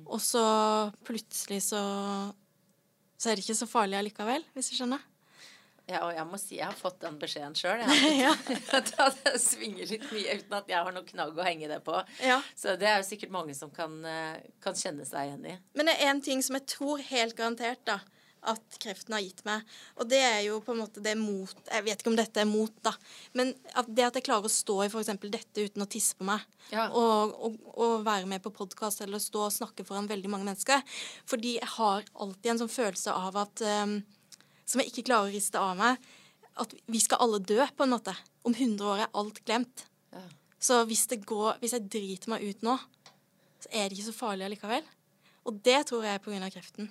Og 0.04 0.20
så 0.22 0.42
plutselig 1.06 1.62
så 1.70 1.80
Så 3.18 3.30
er 3.30 3.36
det 3.38 3.44
ikke 3.44 3.56
så 3.56 3.66
farlig 3.70 3.96
allikevel, 3.96 4.42
hvis 4.52 4.68
du 4.70 4.76
skjønner. 4.76 5.00
Ja, 5.84 6.00
og 6.06 6.14
jeg 6.16 6.24
må 6.28 6.38
si 6.40 6.56
jeg 6.56 6.64
har 6.64 6.76
fått 6.76 6.98
den 7.02 7.16
beskjeden 7.20 7.54
sjøl. 7.56 7.82
Ja. 8.24 8.32
At 8.76 8.92
det 9.24 9.34
svinger 9.40 9.88
litt 9.88 10.06
mye 10.12 10.36
uten 10.40 10.56
at 10.56 10.70
jeg 10.70 10.80
har 10.80 10.94
noen 10.96 11.08
knagg 11.08 11.36
å 11.36 11.44
henge 11.44 11.68
det 11.68 11.80
på. 11.84 11.98
Ja. 12.24 12.38
Så 12.56 12.74
det 12.80 12.88
er 12.88 13.00
jo 13.02 13.06
sikkert 13.08 13.32
mange 13.34 13.56
som 13.56 13.72
kan, 13.74 13.98
eh, 14.08 14.38
kan 14.64 14.76
kjenne 14.76 15.04
seg 15.08 15.28
igjen 15.28 15.48
i. 15.52 15.56
Men 15.76 15.90
det 15.90 15.96
er 15.98 16.10
én 16.12 16.22
ting 16.24 16.40
som 16.44 16.56
jeg 16.56 16.66
tror 16.72 17.04
helt 17.10 17.36
garantert 17.36 17.84
da, 17.88 17.98
at 18.50 18.78
kreften 18.82 19.14
har 19.16 19.22
gitt 19.24 19.40
meg. 19.46 19.62
Og 19.98 20.08
det 20.10 20.20
er 20.20 20.40
jo 20.46 20.58
på 20.64 20.74
en 20.74 20.80
måte 20.82 21.02
det 21.04 21.14
mot 21.18 21.54
Jeg 21.70 21.84
vet 21.86 22.00
ikke 22.02 22.10
om 22.12 22.18
dette 22.18 22.42
er 22.42 22.48
mot, 22.48 22.72
da. 22.84 22.92
Men 23.38 23.52
at 23.74 23.88
det 23.88 24.04
at 24.08 24.18
jeg 24.18 24.26
klarer 24.26 24.48
å 24.48 24.52
stå 24.52 24.76
i 24.84 24.88
f.eks. 24.90 25.12
dette 25.22 25.64
uten 25.68 25.84
å 25.84 25.88
tisse 25.90 26.18
på 26.18 26.26
meg, 26.28 26.44
Ja. 26.72 26.86
og, 26.90 27.34
og, 27.44 27.56
og 27.76 28.04
være 28.06 28.28
med 28.30 28.42
på 28.44 28.52
podkast 28.54 29.02
eller 29.04 29.20
stå 29.20 29.46
og 29.46 29.52
snakke 29.52 29.84
foran 29.84 30.08
veldig 30.08 30.30
mange 30.32 30.46
mennesker 30.48 30.80
Fordi 31.28 31.58
jeg 31.58 31.68
har 31.76 32.04
alltid 32.14 32.52
en 32.54 32.62
sånn 32.64 32.72
følelse 32.72 33.12
av 33.12 33.36
at 33.42 33.64
um, 33.84 33.98
Som 34.64 34.80
jeg 34.80 34.92
ikke 34.92 35.08
klarer 35.10 35.28
å 35.28 35.34
riste 35.34 35.60
av 35.60 35.76
meg. 35.76 36.00
At 36.56 36.72
vi 36.86 37.00
skal 37.02 37.20
alle 37.20 37.40
dø, 37.42 37.60
på 37.76 37.84
en 37.84 37.92
måte. 37.96 38.14
Om 38.46 38.54
100 38.54 38.86
år 38.86 39.04
er 39.04 39.14
alt 39.20 39.40
glemt. 39.44 39.86
Ja. 40.14 40.22
Så 40.64 40.82
hvis 40.88 41.06
det 41.10 41.24
går 41.26 41.58
Hvis 41.60 41.74
jeg 41.76 41.88
driter 41.92 42.30
meg 42.32 42.44
ut 42.46 42.62
nå, 42.64 42.78
så 43.64 43.72
er 43.72 43.88
det 43.88 43.98
ikke 43.98 44.10
så 44.12 44.16
farlig 44.16 44.46
allikevel. 44.46 44.84
Og 45.44 45.58
det 45.64 45.82
tror 45.88 46.04
jeg 46.06 46.16
er 46.16 46.22
pga. 46.24 46.48
kreften. 46.52 46.88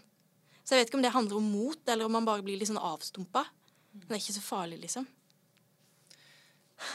Så 0.63 0.75
jeg 0.75 0.83
vet 0.83 0.91
ikke 0.91 0.99
om 1.01 1.03
det 1.03 1.11
handler 1.13 1.39
om 1.39 1.49
mot, 1.51 1.81
eller 1.89 2.07
om 2.07 2.15
man 2.15 2.27
bare 2.27 2.45
blir 2.45 2.59
litt 2.59 2.71
sånn 2.71 2.79
avstumpa. 2.79 3.43
Men 3.93 4.07
det 4.07 4.15
er 4.15 4.23
ikke 4.23 4.37
så 4.37 4.45
farlig, 4.45 4.79
liksom. 4.85 5.05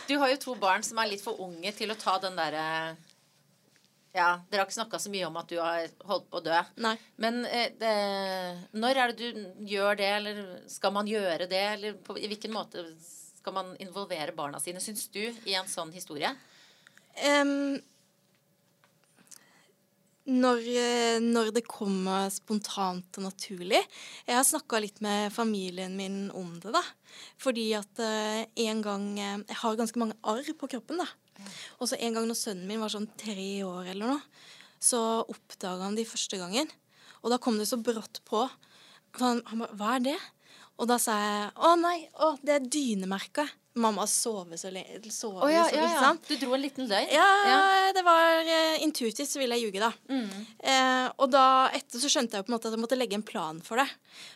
Du 0.08 0.16
har 0.20 0.32
jo 0.32 0.40
to 0.40 0.54
barn 0.58 0.82
som 0.84 0.98
er 1.00 1.12
litt 1.12 1.22
for 1.24 1.38
unge 1.44 1.70
til 1.76 1.92
å 1.92 1.96
ta 1.98 2.18
den 2.20 2.36
derre 2.36 2.64
Ja, 4.16 4.40
dere 4.50 4.62
har 4.62 4.66
ikke 4.66 4.76
snakka 4.80 4.98
så 5.00 5.12
mye 5.12 5.28
om 5.28 5.36
at 5.38 5.52
du 5.52 5.58
har 5.60 5.86
holdt 6.08 6.26
på 6.32 6.40
å 6.40 6.44
dø. 6.44 6.58
Nei. 6.82 6.96
Men 7.22 7.44
eh, 7.46 7.70
det, 7.78 7.92
når 8.74 9.00
er 9.02 9.12
det 9.12 9.28
du 9.30 9.64
gjør 9.68 10.00
det, 10.00 10.08
eller 10.16 10.40
skal 10.72 10.94
man 10.96 11.08
gjøre 11.08 11.46
det? 11.50 11.62
Eller 11.76 12.00
på, 12.02 12.16
i 12.18 12.28
hvilken 12.30 12.52
måte 12.56 12.82
skal 13.38 13.54
man 13.54 13.76
involvere 13.84 14.34
barna 14.36 14.58
sine, 14.60 14.82
syns 14.82 15.06
du, 15.14 15.22
i 15.22 15.54
en 15.56 15.68
sånn 15.70 15.92
historie? 15.94 16.32
Em, 17.24 17.78
når, 20.28 20.60
eh, 20.76 21.18
når 21.24 21.52
det 21.56 21.64
kommer 21.68 22.28
spontant 22.32 23.18
og 23.18 23.24
naturlig. 23.24 23.80
Jeg 24.26 24.36
har 24.36 24.44
snakka 24.44 24.80
litt 24.82 25.00
med 25.04 25.32
familien 25.32 25.96
min 25.96 26.28
om 26.36 26.58
det, 26.60 26.74
da. 26.76 26.82
Fordi 27.40 27.70
at 27.78 28.02
eh, 28.04 28.44
en 28.68 28.82
gang 28.84 29.06
eh, 29.18 29.38
Jeg 29.48 29.60
har 29.62 29.78
ganske 29.78 29.98
mange 29.98 30.18
arr 30.22 30.52
på 30.58 30.68
kroppen, 30.68 31.00
da. 31.00 31.08
Og 31.80 31.88
så 31.88 31.96
en 31.96 32.14
gang 32.14 32.26
når 32.28 32.36
sønnen 32.36 32.68
min 32.68 32.82
var 32.82 32.92
sånn 32.92 33.08
tre 33.16 33.62
år 33.64 33.92
eller 33.94 34.16
noe, 34.16 34.20
så 34.78 35.22
oppdaga 35.24 35.86
han 35.86 35.96
de 35.96 36.06
første 36.06 36.38
gangen. 36.38 36.68
Og 37.22 37.32
da 37.32 37.38
kom 37.42 37.58
det 37.58 37.68
så 37.70 37.78
brått 37.80 38.20
på. 38.28 38.44
Han, 39.22 39.40
han 39.46 39.64
ba, 39.64 39.70
Hva 39.78 39.94
er 39.96 40.04
det? 40.10 40.18
Og 40.78 40.86
da 40.90 40.98
sa 41.02 41.16
jeg 41.18 41.46
å 41.56 41.72
nei, 41.80 42.04
å, 42.22 42.34
det 42.44 42.54
er 42.54 42.68
dynemerket. 42.68 43.56
Mamma 43.78 44.04
sove 44.10 44.58
så 44.58 44.70
lenge. 44.72 44.98
Sove, 45.14 45.40
oh, 45.44 45.50
ja, 45.52 45.64
liksom, 45.66 45.82
ja, 45.82 46.02
ja. 46.02 46.10
Du 46.28 46.34
dro 46.40 46.54
en 46.56 46.62
liten 46.62 46.88
løgn? 46.90 47.12
Ja, 47.14 47.90
det 47.94 48.02
var 48.06 48.42
uh, 48.48 48.82
intuitivt, 48.84 49.30
så 49.30 49.40
ville 49.40 49.58
jeg 49.58 49.68
ljuge, 49.68 49.82
da. 49.82 49.90
Mm. 50.10 50.46
Uh, 50.62 51.06
og 51.16 51.30
da 51.32 51.44
etter 51.76 52.02
så 52.02 52.10
skjønte 52.12 52.38
jeg 52.38 52.46
på 52.46 52.52
en 52.52 52.56
måte 52.56 52.70
at 52.70 52.76
jeg 52.76 52.82
måtte 52.82 52.98
legge 52.98 53.18
en 53.18 53.26
plan 53.26 53.60
for 53.64 53.80
det. 53.80 53.86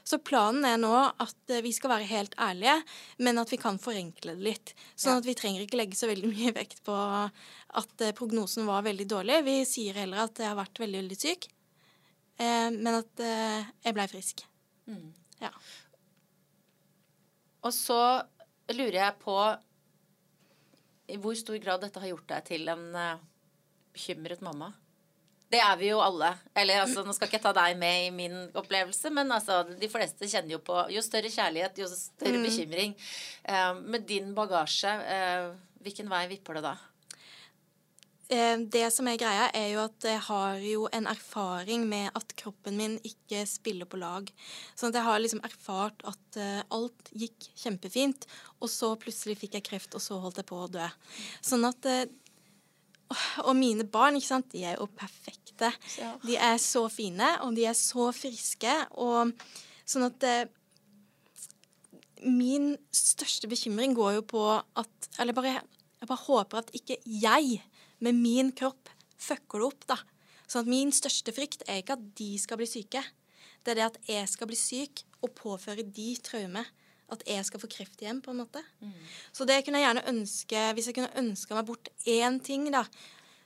Så 0.06 0.20
planen 0.22 0.66
er 0.68 0.78
nå 0.80 0.92
at 0.94 1.54
uh, 1.54 1.60
vi 1.64 1.74
skal 1.74 1.94
være 1.94 2.08
helt 2.10 2.36
ærlige, 2.40 2.78
men 3.26 3.42
at 3.42 3.52
vi 3.52 3.60
kan 3.62 3.80
forenkle 3.82 4.36
det 4.38 4.46
litt. 4.48 4.74
Sånn 4.94 5.20
at 5.20 5.28
vi 5.28 5.36
trenger 5.38 5.64
ikke 5.66 5.80
legge 5.80 5.98
så 5.98 6.10
veldig 6.10 6.32
mye 6.36 6.54
vekt 6.56 6.84
på 6.86 6.96
at 7.82 8.06
prognosen 8.18 8.68
var 8.68 8.86
veldig 8.86 9.08
dårlig. 9.08 9.42
Vi 9.48 9.56
sier 9.68 9.96
heller 10.02 10.26
at 10.26 10.38
jeg 10.38 10.50
har 10.50 10.58
vært 10.58 10.82
veldig, 10.82 11.04
veldig 11.04 11.18
syk, 11.18 11.48
men 12.42 12.90
at 12.98 13.22
jeg 13.22 13.94
blei 13.96 14.04
frisk. 14.10 14.42
Mm. 14.90 15.06
Ja. 15.40 15.50
Og 17.62 17.72
så 17.74 17.98
lurer 18.70 18.98
jeg 19.00 19.18
på 19.22 19.36
i 21.12 21.18
hvor 21.20 21.34
stor 21.36 21.58
grad 21.60 21.82
dette 21.82 22.00
har 22.00 22.12
gjort 22.12 22.28
deg 22.30 22.44
til 22.46 22.68
en 22.72 22.84
eh, 22.96 23.18
bekymret 23.92 24.40
mamma. 24.44 24.70
Det 25.52 25.60
er 25.60 25.74
vi 25.76 25.90
jo 25.90 25.98
alle. 26.00 26.30
Eller 26.56 26.80
altså, 26.80 27.02
Nå 27.04 27.12
skal 27.12 27.28
ikke 27.28 27.36
jeg 27.36 27.44
ta 27.44 27.52
deg 27.58 27.74
med 27.76 28.06
i 28.06 28.12
min 28.14 28.36
opplevelse, 28.56 29.10
men 29.12 29.28
altså, 29.34 29.58
de 29.68 29.88
fleste 29.92 30.24
kjenner 30.30 30.54
jo 30.54 30.62
på 30.64 30.78
jo 30.94 31.02
større 31.04 31.28
kjærlighet, 31.28 31.82
jo 31.82 31.90
større 31.90 32.38
Mm. 32.40 32.46
bekymring. 32.46 32.94
Uh, 33.44 33.74
med 33.84 34.06
din 34.08 34.30
bagasje, 34.34 34.88
uh, 34.88 35.52
hvilken 35.84 36.08
vei 36.08 36.22
vipper 36.30 36.56
det 36.56 36.62
da? 36.70 36.76
Eh, 38.32 38.56
Det 38.72 38.86
som 38.94 39.08
er 39.10 39.18
greia, 39.20 39.50
er 39.52 39.68
jo 39.74 39.82
at 39.84 40.06
jeg 40.08 40.20
har 40.28 40.60
jo 40.64 40.86
en 40.96 41.06
erfaring 41.10 41.84
med 41.88 42.10
at 42.16 42.32
kroppen 42.38 42.76
min 42.78 42.94
ikke 43.04 43.42
spiller 43.48 43.84
på 43.88 44.00
lag. 44.00 44.30
Sånn 44.74 44.88
at 44.92 44.98
jeg 45.00 45.06
har 45.08 45.20
liksom 45.20 45.42
erfart 45.44 46.00
at 46.08 46.38
eh, 46.40 46.62
alt 46.72 47.10
gikk 47.12 47.50
kjempefint, 47.60 48.24
og 48.62 48.70
så 48.72 48.94
plutselig 48.96 49.36
fikk 49.42 49.58
jeg 49.58 49.66
kreft, 49.68 49.94
og 49.98 50.00
så 50.04 50.16
holdt 50.22 50.40
jeg 50.40 50.48
på 50.48 50.62
å 50.64 50.70
dø. 50.72 50.88
Sånn 51.44 51.68
at 51.68 51.88
eh, 51.90 52.04
Og 53.44 53.52
mine 53.52 53.84
barn, 53.84 54.16
ikke 54.16 54.30
sant, 54.30 54.46
de 54.54 54.62
er 54.64 54.78
jo 54.78 54.86
perfekte. 54.88 55.68
De 56.24 56.36
er 56.40 56.56
så 56.56 56.86
fine, 56.88 57.26
og 57.44 57.52
de 57.58 57.66
er 57.68 57.76
så 57.76 58.06
friske, 58.16 58.72
og 58.96 59.34
sånn 59.84 60.06
at 60.08 60.24
Min 62.22 62.78
største 62.94 63.50
bekymring 63.50 63.92
går 63.98 64.14
jo 64.14 64.22
på 64.22 64.42
at 64.56 65.08
Eller 65.18 65.34
bare 65.34 65.58
Jeg 65.58 66.08
bare 66.08 66.22
håper 66.24 66.62
at 66.62 66.70
ikke 66.72 66.96
jeg, 67.04 67.60
med 68.02 68.18
min 68.18 68.50
kropp, 68.56 68.90
fucker 69.22 69.62
det 69.62 69.68
opp, 69.68 69.86
da. 69.94 69.98
Sånn 70.50 70.66
at 70.66 70.70
min 70.70 70.92
største 70.94 71.32
frykt 71.34 71.64
er 71.70 71.80
ikke 71.80 71.96
at 71.96 72.06
de 72.18 72.30
skal 72.40 72.58
bli 72.60 72.68
syke. 72.68 73.00
Det 73.62 73.72
er 73.72 73.78
det 73.78 73.88
at 73.88 73.98
jeg 74.10 74.28
skal 74.30 74.50
bli 74.50 74.58
syk 74.58 75.04
og 75.22 75.34
påføre 75.38 75.86
de 75.86 76.08
traume. 76.24 76.64
At 77.12 77.24
jeg 77.28 77.44
skal 77.44 77.60
få 77.60 77.68
kreft 77.70 78.00
igjen, 78.02 78.22
på 78.24 78.32
en 78.32 78.40
måte. 78.40 78.62
Mm. 78.80 78.92
Så 79.36 79.46
det 79.48 79.58
kunne 79.64 79.82
jeg 79.82 79.84
gjerne 79.84 80.06
ønske 80.08 80.60
Hvis 80.72 80.86
jeg 80.88 80.96
kunne 80.96 81.18
ønska 81.20 81.58
meg 81.58 81.66
bort 81.68 81.90
én 82.08 82.38
ting, 82.40 82.70
da, 82.72 82.86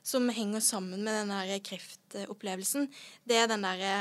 som 0.07 0.28
henger 0.30 0.62
sammen 0.62 1.02
med 1.02 1.18
den 1.18 1.32
der 1.34 1.62
kreftopplevelsen, 1.66 2.86
det 3.26 3.40
er 3.40 3.50
den 3.50 3.66
derre 3.66 3.94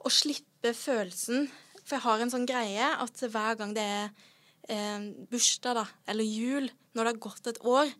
Å 0.00 0.12
slippe 0.14 0.72
følelsen. 0.76 1.50
For 1.82 1.98
jeg 1.98 2.06
har 2.06 2.22
en 2.22 2.32
sånn 2.32 2.46
greie 2.48 2.92
at 3.02 3.24
hver 3.34 3.58
gang 3.58 3.74
det 3.76 3.82
er 3.82 4.12
eh, 4.70 5.10
bursdag 5.30 5.80
da, 5.80 5.86
eller 6.08 6.24
jul, 6.24 6.70
når 6.94 7.02
det 7.02 7.12
har 7.12 7.24
gått 7.26 7.50
et 7.50 7.60
år, 7.66 7.90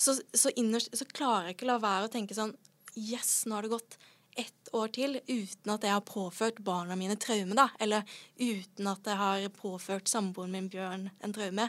så, 0.00 0.16
så, 0.32 0.50
innerst, 0.56 0.94
så 0.96 1.04
klarer 1.04 1.50
jeg 1.50 1.58
ikke 1.58 1.66
å 1.68 1.74
la 1.74 1.82
være 1.82 2.08
å 2.08 2.12
tenke 2.12 2.36
sånn 2.36 2.54
Yes, 2.98 3.44
nå 3.46 3.54
har 3.54 3.62
det 3.66 3.70
gått 3.70 3.98
ett 4.40 4.70
år 4.74 4.88
til 4.94 5.18
uten 5.26 5.72
at 5.74 5.84
jeg 5.86 5.92
har 5.94 6.02
påført 6.06 6.58
barna 6.64 6.96
mine 6.98 7.14
traume, 7.20 7.54
da. 7.54 7.68
Eller 7.78 8.02
uten 8.38 8.88
at 8.90 9.06
jeg 9.06 9.18
har 9.20 9.44
påført 9.54 10.10
samboeren 10.10 10.54
min 10.54 10.66
Bjørn 10.72 11.06
en 11.20 11.34
traume. 11.34 11.68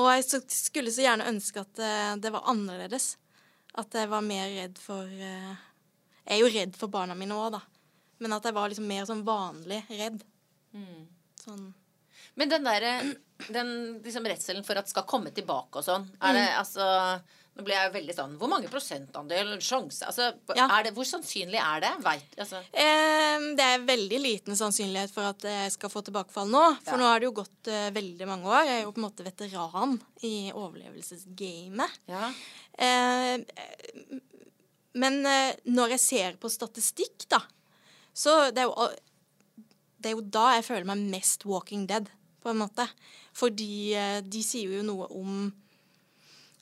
Og 0.00 0.08
jeg 0.14 0.48
skulle 0.48 0.92
så 0.94 1.04
gjerne 1.04 1.28
ønske 1.28 1.60
at 1.60 1.74
det, 1.76 1.92
det 2.24 2.32
var 2.34 2.48
annerledes. 2.50 3.14
At 3.76 3.94
jeg 3.94 4.10
var 4.10 4.24
mer 4.24 4.48
redd 4.54 4.80
for 4.80 5.04
uh, 5.04 5.54
Jeg 6.24 6.36
er 6.36 6.40
jo 6.40 6.50
redd 6.54 6.76
for 6.78 6.92
barna 6.92 7.16
mine 7.18 7.36
òg, 7.36 7.58
da. 7.58 7.62
Men 8.22 8.38
at 8.38 8.48
jeg 8.48 8.56
var 8.56 8.70
liksom 8.72 8.88
mer 8.88 9.04
sånn 9.08 9.24
vanlig 9.26 9.82
redd. 9.90 10.22
Mm. 10.72 11.08
Sånn 11.42 11.66
men 12.34 12.50
den 12.50 12.66
derre 12.66 12.96
den 13.48 13.70
liksom 14.04 14.26
redselen 14.26 14.64
for 14.66 14.78
at 14.78 14.90
skal 14.90 15.06
komme 15.08 15.32
tilbake 15.34 15.80
og 15.80 15.86
sånn, 15.86 16.06
er 16.22 16.36
det 16.36 16.44
mm. 16.50 16.58
altså 16.60 16.90
Nå 17.54 17.62
ble 17.62 17.74
jeg 17.76 17.90
veldig 17.94 18.14
sånn 18.16 18.32
Hvor 18.38 18.50
mange 18.50 18.70
prosentandel 18.70 19.52
sjanse 19.62 20.06
altså, 20.08 20.32
ja. 20.58 20.66
det, 20.82 20.90
Hvor 20.96 21.06
sannsynlig 21.06 21.60
er 21.62 21.84
det? 21.84 21.92
Vet, 22.02 22.32
altså. 22.42 22.62
eh, 22.72 23.44
det 23.58 23.68
er 23.76 23.86
veldig 23.86 24.18
liten 24.22 24.58
sannsynlighet 24.58 25.14
for 25.14 25.28
at 25.28 25.46
jeg 25.46 25.74
skal 25.76 25.92
få 25.92 26.02
tilbakefall 26.06 26.50
nå. 26.50 26.64
For 26.82 26.96
ja. 26.96 26.98
nå 26.98 27.06
har 27.06 27.22
det 27.22 27.28
jo 27.28 27.36
gått 27.36 27.70
uh, 27.70 27.92
veldig 27.94 28.26
mange 28.26 28.50
år. 28.50 28.66
Jeg 28.66 28.80
er 28.80 28.82
jo 28.82 28.90
på 28.96 29.02
en 29.02 29.06
måte 29.06 29.26
veteran 29.26 29.94
i 30.26 30.34
overlevelsesgamet. 30.50 32.00
Ja. 32.10 32.32
Eh, 32.74 34.18
men 34.98 35.22
når 35.22 35.94
jeg 35.96 36.02
ser 36.02 36.36
på 36.42 36.50
statistikk, 36.50 37.28
da, 37.30 37.40
så 38.14 38.36
det 38.54 38.62
er 38.62 38.70
jo 38.70 38.90
det 40.04 40.10
er 40.10 40.18
jo 40.18 40.26
da 40.36 40.50
jeg 40.56 40.66
føler 40.66 40.90
meg 40.90 41.06
mest 41.14 41.46
Walking 41.48 41.86
Dead 41.90 42.10
på 42.44 42.52
en 42.52 42.60
måte. 42.60 42.86
Fordi 43.36 43.94
eh, 43.98 44.20
de 44.22 44.42
sier 44.44 44.76
jo 44.78 44.84
noe 44.86 45.08
om 45.16 45.48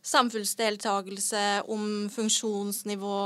samfunnsdeltakelse, 0.02 1.62
om 1.70 2.08
funksjonsnivå, 2.10 3.18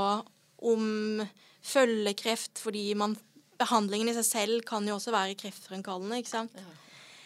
om 0.72 1.22
følgekreft, 1.66 2.58
fordi 2.60 2.90
man, 2.98 3.16
behandlingen 3.60 4.10
i 4.12 4.16
seg 4.18 4.26
selv 4.28 4.66
kan 4.68 4.86
jo 4.88 4.98
også 4.98 5.14
være 5.14 5.38
kreftfremkallende, 5.40 6.20
ikke 6.20 6.34
sant. 6.34 6.56
Ja. 6.56 6.74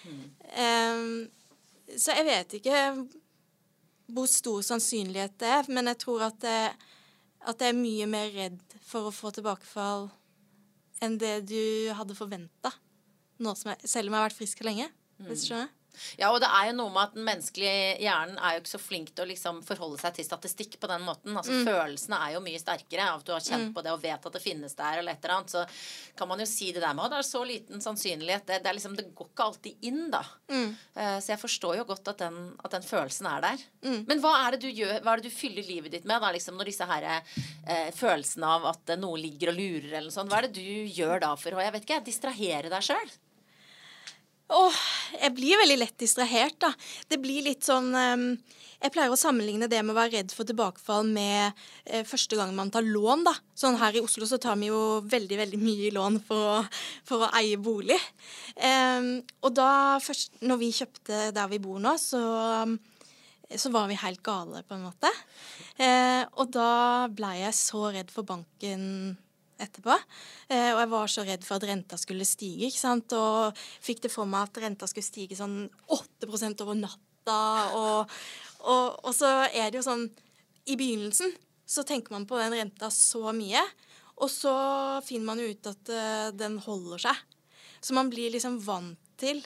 Mm. 0.07 0.20
Um, 0.51 1.97
så 1.99 2.14
jeg 2.16 2.26
vet 2.28 2.55
ikke 2.61 2.76
hvor 4.11 4.31
stor 4.31 4.62
sannsynlighet 4.66 5.37
det 5.43 5.51
er, 5.59 5.68
men 5.70 5.91
jeg 5.91 6.01
tror 6.03 6.24
at, 6.31 6.39
det, 6.43 6.70
at 7.47 7.62
jeg 7.62 7.74
er 7.74 7.78
mye 7.78 8.07
mer 8.11 8.31
redd 8.35 8.78
for 8.87 9.09
å 9.09 9.14
få 9.14 9.31
tilbakefall 9.35 10.09
enn 11.05 11.18
det 11.20 11.37
du 11.49 11.91
hadde 11.97 12.16
forventa, 12.18 12.72
selv 13.41 14.11
om 14.11 14.14
jeg 14.14 14.18
har 14.18 14.26
vært 14.26 14.39
frisk 14.39 14.64
lenge. 14.66 14.89
Hvis 15.29 15.47
du 15.47 15.53
skjønner? 15.53 15.77
Ja, 16.18 16.31
og 16.31 16.41
det 16.43 16.49
er 16.49 16.71
jo 16.71 16.77
noe 16.79 16.93
med 16.93 17.03
at 17.03 17.16
den 17.16 17.27
menneskelige 17.27 17.97
hjernen 18.03 18.39
er 18.39 18.55
jo 18.55 18.62
ikke 18.62 18.73
så 18.73 18.81
flink 18.81 19.12
til 19.12 19.25
å 19.25 19.31
liksom 19.31 19.61
forholde 19.66 20.01
seg 20.01 20.16
til 20.16 20.27
statistikk 20.27 20.77
på 20.81 20.91
den 20.91 21.05
måten. 21.07 21.35
Altså 21.37 21.55
mm. 21.55 21.62
Følelsene 21.68 22.21
er 22.25 22.35
jo 22.37 22.43
mye 22.45 22.61
sterkere 22.62 23.09
av 23.11 23.21
at 23.21 23.29
du 23.29 23.33
har 23.35 23.45
kjent 23.45 23.71
mm. 23.71 23.75
på 23.77 23.85
det 23.85 23.95
og 23.95 24.03
vet 24.03 24.29
at 24.31 24.37
det 24.37 24.43
finnes 24.43 24.77
der, 24.79 25.01
eller 25.01 25.16
et 25.16 25.25
eller 25.25 25.37
annet. 25.37 25.55
Så 25.55 25.64
kan 26.18 26.31
man 26.31 26.43
jo 26.43 26.49
si 26.49 26.71
det 26.75 26.85
der 26.85 26.97
med 26.97 27.07
at 27.07 27.14
det 27.14 27.21
er 27.21 27.29
så 27.31 27.45
liten 27.49 27.85
sannsynlighet. 27.85 28.47
Det, 28.49 28.61
det, 28.64 28.75
liksom, 28.79 28.97
det 28.99 29.07
går 29.16 29.31
ikke 29.33 29.49
alltid 29.51 29.89
inn, 29.91 30.03
da. 30.12 30.23
Mm. 30.53 30.68
Uh, 30.97 31.16
så 31.21 31.35
jeg 31.35 31.43
forstår 31.45 31.81
jo 31.81 31.89
godt 31.93 32.12
at 32.14 32.25
den, 32.25 32.41
at 32.59 32.77
den 32.77 32.87
følelsen 32.87 33.31
er 33.31 33.47
der. 33.49 33.64
Mm. 33.87 34.03
Men 34.09 34.25
hva 34.25 34.35
er 34.45 34.57
det 34.57 34.64
du 34.64 34.71
gjør, 34.71 35.01
hva 35.05 35.14
er 35.14 35.23
det 35.23 35.31
du 35.31 35.39
fyller 35.41 35.66
livet 35.66 35.97
ditt 35.97 36.09
med 36.09 36.23
da, 36.23 36.33
liksom, 36.35 36.59
når 36.59 36.73
disse 36.73 36.91
her 36.91 37.09
uh, 37.11 37.91
følelsene 37.97 38.55
av 38.59 38.71
at 38.75 38.95
noe 39.01 39.21
ligger 39.21 39.53
og 39.53 39.61
lurer 39.61 39.91
eller 39.91 40.09
noe 40.09 40.16
sånt? 40.16 40.33
Hva 40.33 40.43
er 40.43 40.49
det 40.49 40.61
du 40.61 40.95
gjør 41.01 41.27
da 41.27 41.35
for 41.41 41.57
å, 41.57 41.64
jeg 41.64 41.77
vet 41.77 41.89
ikke, 41.89 42.05
distrahere 42.07 42.73
deg 42.73 42.89
sjøl? 42.93 43.18
Åh, 44.51 44.78
jeg 45.20 45.34
blir 45.36 45.61
veldig 45.61 45.76
lett 45.78 45.98
distrahert, 46.01 46.57
da. 46.62 46.72
Det 47.11 47.20
blir 47.22 47.44
litt 47.46 47.62
sånn 47.66 47.92
um, 47.94 48.24
Jeg 48.80 48.90
pleier 48.90 49.12
å 49.12 49.18
sammenligne 49.18 49.68
det 49.70 49.78
med 49.84 49.94
å 49.94 49.98
være 50.01 50.16
redd 50.16 50.34
for 50.34 50.48
tilbakefall 50.48 51.07
med 51.07 51.55
uh, 51.86 52.03
første 52.09 52.38
gang 52.38 52.51
man 52.57 52.72
tar 52.74 52.82
lån, 52.82 53.22
da. 53.28 53.34
Sånn 53.55 53.78
her 53.78 53.94
i 53.94 54.03
Oslo 54.03 54.26
så 54.26 54.40
tar 54.42 54.59
vi 54.59 54.72
jo 54.72 55.01
veldig, 55.07 55.38
veldig 55.44 55.61
mye 55.62 55.92
lån 55.94 56.18
for 56.26 56.55
å, 56.57 56.61
for 57.07 57.26
å 57.26 57.32
eie 57.38 57.61
bolig. 57.62 57.98
Um, 58.59 59.20
og 59.44 59.55
da 59.55 59.72
først 60.03 60.42
Når 60.42 60.62
vi 60.64 60.72
kjøpte 60.80 61.28
der 61.36 61.53
vi 61.53 61.62
bor 61.62 61.78
nå, 61.82 61.94
så 62.01 62.24
så 63.59 63.70
var 63.74 63.88
vi 63.90 63.96
helt 63.98 64.22
gale, 64.22 64.62
på 64.62 64.76
en 64.76 64.84
måte. 64.86 65.11
Eh, 65.74 66.22
og 66.38 66.53
da 66.55 67.09
ble 67.11 67.32
jeg 67.40 67.57
så 67.59 67.88
redd 67.90 68.12
for 68.14 68.22
banken 68.28 69.16
etterpå. 69.62 69.96
Eh, 70.48 70.70
og 70.72 70.80
jeg 70.82 70.90
var 70.92 71.12
så 71.12 71.24
redd 71.26 71.44
for 71.46 71.58
at 71.58 71.66
renta 71.70 71.98
skulle 72.00 72.26
stige, 72.28 72.68
ikke 72.68 72.80
sant. 72.80 73.14
Og 73.16 73.61
fikk 73.84 74.04
det 74.06 74.12
for 74.12 74.28
meg 74.30 74.48
at 74.48 74.62
renta 74.64 74.88
skulle 74.90 75.06
stige 75.06 75.38
sånn 75.38 75.62
8% 75.92 76.64
over 76.64 76.78
natta. 76.78 77.40
Og, 77.76 78.18
og, 78.64 78.86
og, 79.04 79.12
så 79.16 79.30
er 79.48 79.70
det 79.70 79.80
jo 79.80 79.86
sånn 79.86 80.08
I 80.70 80.76
begynnelsen 80.80 81.34
så 81.70 81.84
tenker 81.86 82.16
man 82.16 82.26
på 82.26 82.38
den 82.40 82.56
renta 82.56 82.88
så 82.90 83.30
mye, 83.36 83.61
og 84.18 84.26
så 84.32 84.54
finner 85.06 85.28
man 85.28 85.42
ut 85.44 85.68
at 85.70 85.92
uh, 85.94 86.32
den 86.34 86.56
holder 86.64 87.04
seg. 87.06 87.20
Så 87.80 87.94
man 87.94 88.11
blir 88.11 88.32
liksom 88.34 88.58
vant 88.64 88.98
til 89.20 89.38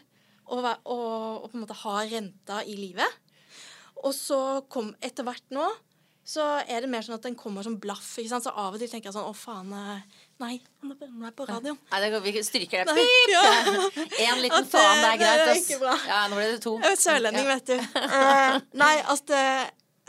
å, 0.48 0.56
å, 0.56 0.96
å 0.96 1.44
på 1.44 1.52
en 1.52 1.62
måte 1.66 1.76
ha 1.82 1.98
renta 2.08 2.62
i 2.64 2.78
livet. 2.78 3.20
Og 4.04 4.12
så 4.16 4.38
kom 4.72 4.92
etter 5.04 5.26
hvert 5.26 5.44
nå 5.54 5.68
så 6.24 6.44
er 6.64 6.80
det 6.80 6.88
mer 6.88 7.04
sånn 7.04 7.18
at 7.18 7.26
den 7.26 7.36
kommer 7.36 7.64
som 7.66 7.76
blaff. 7.80 8.06
ikke 8.16 8.30
sant? 8.30 8.46
Så 8.46 8.52
av 8.56 8.72
og 8.72 8.80
til 8.80 8.88
tenker 8.88 9.10
jeg 9.10 9.16
sånn 9.16 9.28
Å, 9.28 9.34
faen. 9.36 9.72
Eh, 9.76 10.20
nei, 10.40 10.54
nå 10.80 10.96
er 10.96 11.26
jeg 11.28 11.36
på 11.36 11.46
radioen. 11.50 11.78
Nei, 11.90 12.00
det 12.00 12.10
går, 12.14 12.24
Vi 12.24 12.44
stryker 12.48 12.88
det. 12.88 12.94
Pip! 12.96 13.32
Ja. 13.34 13.42
En 14.30 14.40
liten 14.40 14.68
faen, 14.72 15.02
det 15.04 15.10
er 15.10 15.20
greit. 15.20 15.42
Det 15.42 15.50
er 15.52 15.60
ikke 15.60 15.80
bra. 15.82 15.96
Ja, 16.08 16.20
nå 16.32 16.38
ble 16.40 16.46
det 16.54 16.62
to. 16.64 16.76
Jeg 16.80 16.96
er 16.96 17.02
sørlending, 17.02 17.48
ja. 17.50 17.58
vet 17.58 17.72
du. 17.74 17.98
Uh, 17.98 18.56
nei, 18.84 18.94
at, 19.12 19.26
det, 19.28 19.42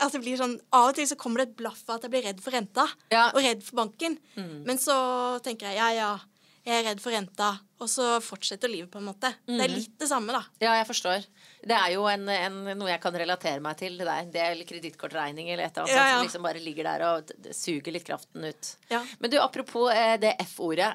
at 0.06 0.16
det 0.16 0.22
blir 0.24 0.40
sånn 0.40 0.56
Av 0.76 0.88
og 0.88 0.96
til 0.96 1.10
så 1.10 1.18
kommer 1.20 1.42
det 1.42 1.50
et 1.50 1.58
blaff 1.60 1.84
av 1.90 1.98
at 1.98 2.08
jeg 2.08 2.14
blir 2.16 2.24
redd 2.30 2.40
for 2.44 2.56
renta. 2.56 2.88
Ja. 3.12 3.28
Og 3.34 3.44
redd 3.44 3.66
for 3.66 3.82
banken. 3.84 4.16
Mm. 4.40 4.56
Men 4.70 4.80
så 4.80 4.96
tenker 5.44 5.68
jeg 5.68 5.80
ja, 5.82 5.92
ja 6.00 6.14
jeg 6.66 6.80
er 6.80 6.88
redd 6.88 6.98
for 7.02 7.14
renta, 7.14 7.52
og 7.78 7.90
så 7.90 8.16
fortsetter 8.24 8.70
livet, 8.70 8.88
på 8.90 8.98
en 8.98 9.06
måte. 9.06 9.30
Mm. 9.46 9.52
Det 9.52 9.60
er 9.60 9.70
mhm. 9.70 9.76
litt 9.78 10.00
det 10.02 10.08
samme, 10.10 10.34
da. 10.34 10.42
Ja, 10.64 10.72
jeg 10.80 10.88
forstår. 10.88 11.28
Det 11.66 11.76
er 11.76 11.92
jo 11.94 12.04
en, 12.10 12.26
en, 12.30 12.58
noe 12.78 12.90
jeg 12.90 13.00
kan 13.02 13.14
relatere 13.16 13.62
meg 13.64 13.78
til. 13.80 13.96
Det, 13.98 14.06
er 14.06 14.26
en 14.26 14.58
er 14.60 14.66
kredittkortregning 14.68 15.48
eller 15.50 15.66
et 15.66 15.78
eller 15.78 15.86
annet 15.86 15.96
ja, 15.96 16.08
ja. 16.08 16.18
som 16.18 16.26
liksom 16.28 16.48
bare 16.48 16.62
ligger 16.62 16.88
der 16.88 17.04
og 17.08 17.32
suger 17.56 17.94
litt 17.94 18.06
kraften 18.06 18.44
ut. 18.44 18.72
Ja. 18.92 19.00
Men 19.22 19.32
du, 19.32 19.38
apropos 19.42 19.88
eh, 19.94 20.16
det 20.22 20.34
F-ordet. 20.44 20.92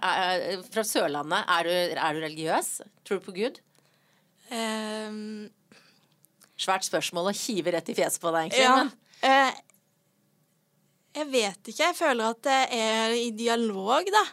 Fra 0.71 0.85
Sørlandet, 0.87 1.49
er 1.57 1.67
du, 1.67 1.73
er 1.97 2.13
du, 2.13 2.21
religiøs? 2.25 2.69
Tror 3.07 3.19
du 3.19 3.25
på 3.25 3.35
Gud? 3.39 3.59
Um, 4.51 5.49
Svært 6.61 6.85
spørsmål 6.85 7.31
å 7.31 7.35
hive 7.35 7.73
rett 7.73 7.89
i 7.89 7.97
fjeset 7.97 8.21
på 8.21 8.31
deg, 8.35 8.51
egentlig. 8.51 8.67
Ja. 8.67 8.77
Men. 8.77 8.95
Uh, 9.25 9.67
jeg 11.11 11.27
vet 11.33 11.73
ikke. 11.73 11.89
Jeg 11.89 11.97
føler 11.97 12.35
at 12.35 12.45
det 12.45 12.61
er 12.77 13.17
i 13.17 13.31
dialog, 13.35 14.07
da 14.13 14.27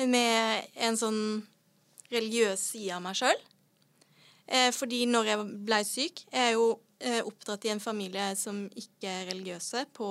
med 0.00 0.68
en 0.74 0.96
sånn 0.98 1.22
religiøs 2.12 2.62
side 2.72 2.96
av 2.96 3.02
meg 3.04 3.16
sjøl. 3.18 3.38
Eh, 4.46 4.70
fordi 4.74 5.04
når 5.06 5.28
jeg 5.30 5.42
ble 5.66 5.78
syk 5.86 6.24
Jeg 6.26 6.48
er 6.48 6.54
jo 6.56 6.66
eh, 6.98 7.20
oppdratt 7.22 7.66
i 7.68 7.72
en 7.72 7.82
familie 7.82 8.32
som 8.38 8.64
ikke 8.68 9.08
er 9.08 9.28
religiøse 9.30 9.86
på 9.94 10.08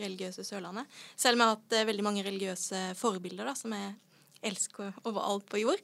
religiøse 0.00 0.44
Sørlandet. 0.46 0.88
Selv 1.16 1.36
om 1.36 1.42
jeg 1.42 1.50
har 1.50 1.58
hatt 1.58 1.76
eh, 1.76 1.88
veldig 1.90 2.06
mange 2.06 2.24
religiøse 2.26 2.80
forbilder 2.98 3.50
da, 3.50 3.54
som 3.58 3.74
jeg 3.76 3.92
elsker 4.40 4.94
overalt 5.04 5.44
på 5.52 5.58
jord. 5.60 5.80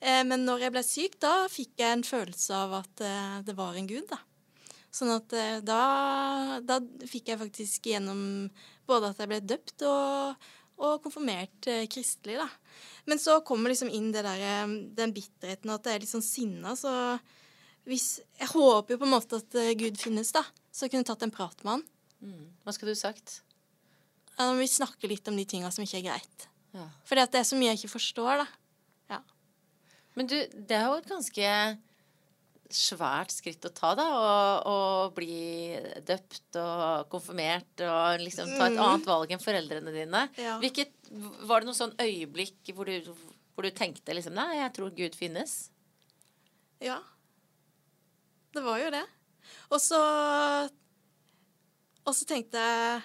Men 0.00 0.46
når 0.46 0.62
jeg 0.64 0.72
ble 0.72 0.82
syk, 0.86 1.18
da 1.20 1.32
fikk 1.52 1.74
jeg 1.82 1.92
en 1.92 2.04
følelse 2.08 2.56
av 2.56 2.70
at 2.78 3.02
det 3.44 3.52
var 3.52 3.76
en 3.76 3.90
gud, 3.90 4.06
da. 4.08 4.16
Sånn 4.88 5.10
at 5.12 5.34
da, 5.68 5.82
da 6.64 6.78
fikk 7.04 7.28
jeg 7.28 7.40
faktisk 7.42 7.90
gjennom 7.90 8.22
både 8.88 9.10
at 9.12 9.20
jeg 9.20 9.28
ble 9.28 9.42
døpt 9.44 9.84
og 9.90 10.48
og 10.78 11.02
konfirmert 11.02 11.68
eh, 11.70 11.86
kristelig, 11.90 12.38
da. 12.40 12.48
Men 13.10 13.20
så 13.20 13.38
kommer 13.46 13.72
liksom 13.72 13.90
inn 13.94 14.12
det 14.14 14.22
der, 14.26 14.44
eh, 14.44 14.76
den 14.98 15.14
bitterheten 15.16 15.74
at 15.74 15.84
det 15.84 15.94
er 15.94 16.04
litt 16.04 16.12
sånn 16.12 16.24
sinna, 16.24 16.76
så 16.78 16.92
hvis 17.88 18.18
Jeg 18.36 18.50
håper 18.52 18.94
jo 18.94 18.98
på 19.00 19.06
en 19.06 19.14
måte 19.14 19.38
at 19.40 19.54
uh, 19.56 19.70
Gud 19.80 19.96
finnes, 19.96 20.28
da. 20.36 20.42
Så 20.68 20.84
jeg 20.84 20.92
kunne 20.92 21.08
tatt 21.08 21.22
en 21.24 21.32
prat 21.32 21.56
med 21.64 21.78
han. 21.78 21.84
Mm. 22.20 22.42
Hva 22.60 22.74
skulle 22.76 22.92
du 22.92 23.00
sagt? 23.00 23.38
Ja, 24.36 24.50
vi 24.58 24.66
snakker 24.68 25.08
litt 25.08 25.28
om 25.30 25.38
de 25.38 25.46
tinga 25.48 25.70
som 25.72 25.86
ikke 25.86 26.02
er 26.02 26.04
greit. 26.10 26.48
Ja. 26.76 26.84
Fordi 27.08 27.24
at 27.24 27.32
det 27.32 27.40
er 27.40 27.48
så 27.48 27.56
mye 27.56 27.70
jeg 27.72 27.80
ikke 27.80 27.94
forstår, 27.94 28.42
da. 28.42 28.46
Ja. 29.14 29.22
Men 30.20 30.28
du, 30.28 30.36
det 30.52 30.76
er 30.76 30.84
jo 30.84 30.98
et 31.00 31.08
ganske 31.08 31.54
svært 32.70 33.32
skritt 33.32 33.64
å 33.64 33.70
ta, 33.72 33.94
da. 33.96 34.06
Å 34.68 34.76
bli 35.16 35.78
døpt 36.04 36.58
og 36.60 37.08
konfirmert 37.12 37.80
og 37.86 38.20
liksom 38.20 38.50
ta 38.58 38.66
et 38.68 38.76
Mm. 38.76 38.82
annet 38.84 39.06
valg 39.08 39.30
enn 39.32 39.40
foreldrene 39.42 39.92
dine. 39.94 40.28
Ja. 40.36 40.58
Hvilket, 40.60 40.92
var 41.48 41.60
det 41.60 41.66
noe 41.70 41.78
sånn 41.78 41.96
øyeblikk 41.96 42.74
hvor 42.74 42.84
du, 42.84 43.00
hvor 43.54 43.62
du 43.64 43.70
tenkte 43.70 44.12
liksom 44.14 44.34
Nei, 44.34 44.56
jeg 44.60 44.72
tror 44.76 44.90
Gud 44.94 45.14
finnes? 45.16 45.70
Ja. 46.80 47.00
Det 48.52 48.62
var 48.62 48.78
jo 48.78 48.90
det. 48.90 49.04
Og 49.70 49.80
så 49.80 50.70
Og 52.06 52.14
så 52.16 52.24
tenkte 52.24 52.56
jeg 52.56 53.02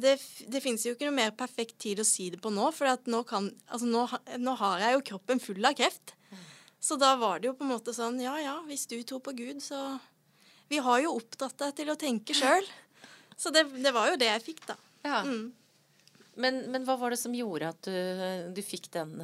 det, 0.00 0.14
det 0.48 0.62
fins 0.62 0.82
jo 0.86 0.94
ikke 0.94 1.06
noe 1.10 1.14
mer 1.18 1.30
perfekt 1.36 1.76
tid 1.82 2.00
å 2.00 2.06
si 2.06 2.30
det 2.32 2.40
på 2.40 2.50
nå, 2.54 2.70
for 2.72 2.86
at 2.86 3.04
nå, 3.10 3.20
kan, 3.28 3.50
altså 3.68 3.86
nå, 3.90 4.06
nå 4.40 4.54
har 4.56 4.78
jeg 4.80 4.94
jo 4.96 5.02
kroppen 5.12 5.42
full 5.42 5.66
av 5.66 5.74
kreft. 5.78 6.14
Så 6.80 6.96
da 7.00 7.12
var 7.20 7.40
det 7.40 7.50
jo 7.50 7.56
på 7.58 7.66
en 7.66 7.74
måte 7.74 7.92
sånn 7.92 8.20
Ja 8.24 8.38
ja, 8.40 8.56
hvis 8.64 8.86
du 8.88 8.96
tror 9.04 9.20
på 9.24 9.34
Gud, 9.36 9.60
så 9.62 9.98
Vi 10.70 10.80
har 10.80 11.02
jo 11.04 11.16
opptatt 11.18 11.58
deg 11.60 11.74
til 11.76 11.90
å 11.92 11.98
tenke 11.98 12.36
sjøl. 12.36 12.66
Så 13.36 13.50
det, 13.52 13.66
det 13.82 13.92
var 13.92 14.12
jo 14.12 14.20
det 14.20 14.28
jeg 14.28 14.44
fikk, 14.44 14.62
da. 14.68 14.76
Ja. 15.02 15.22
Mm. 15.26 15.50
Men, 16.40 16.60
men 16.70 16.84
hva 16.86 16.94
var 17.00 17.12
det 17.12 17.18
som 17.20 17.34
gjorde 17.34 17.72
at 17.72 17.88
du, 17.88 17.96
du 18.54 18.60
fikk 18.62 18.86
den 18.94 19.16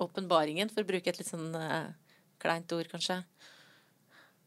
åpenbaringen, 0.00 0.68
uh, 0.68 0.72
for 0.74 0.82
å 0.82 0.88
bruke 0.88 1.12
et 1.12 1.20
litt 1.20 1.28
sånn 1.28 1.54
uh, 1.54 1.92
kleint 2.42 2.72
ord, 2.74 2.88
kanskje? 2.90 3.20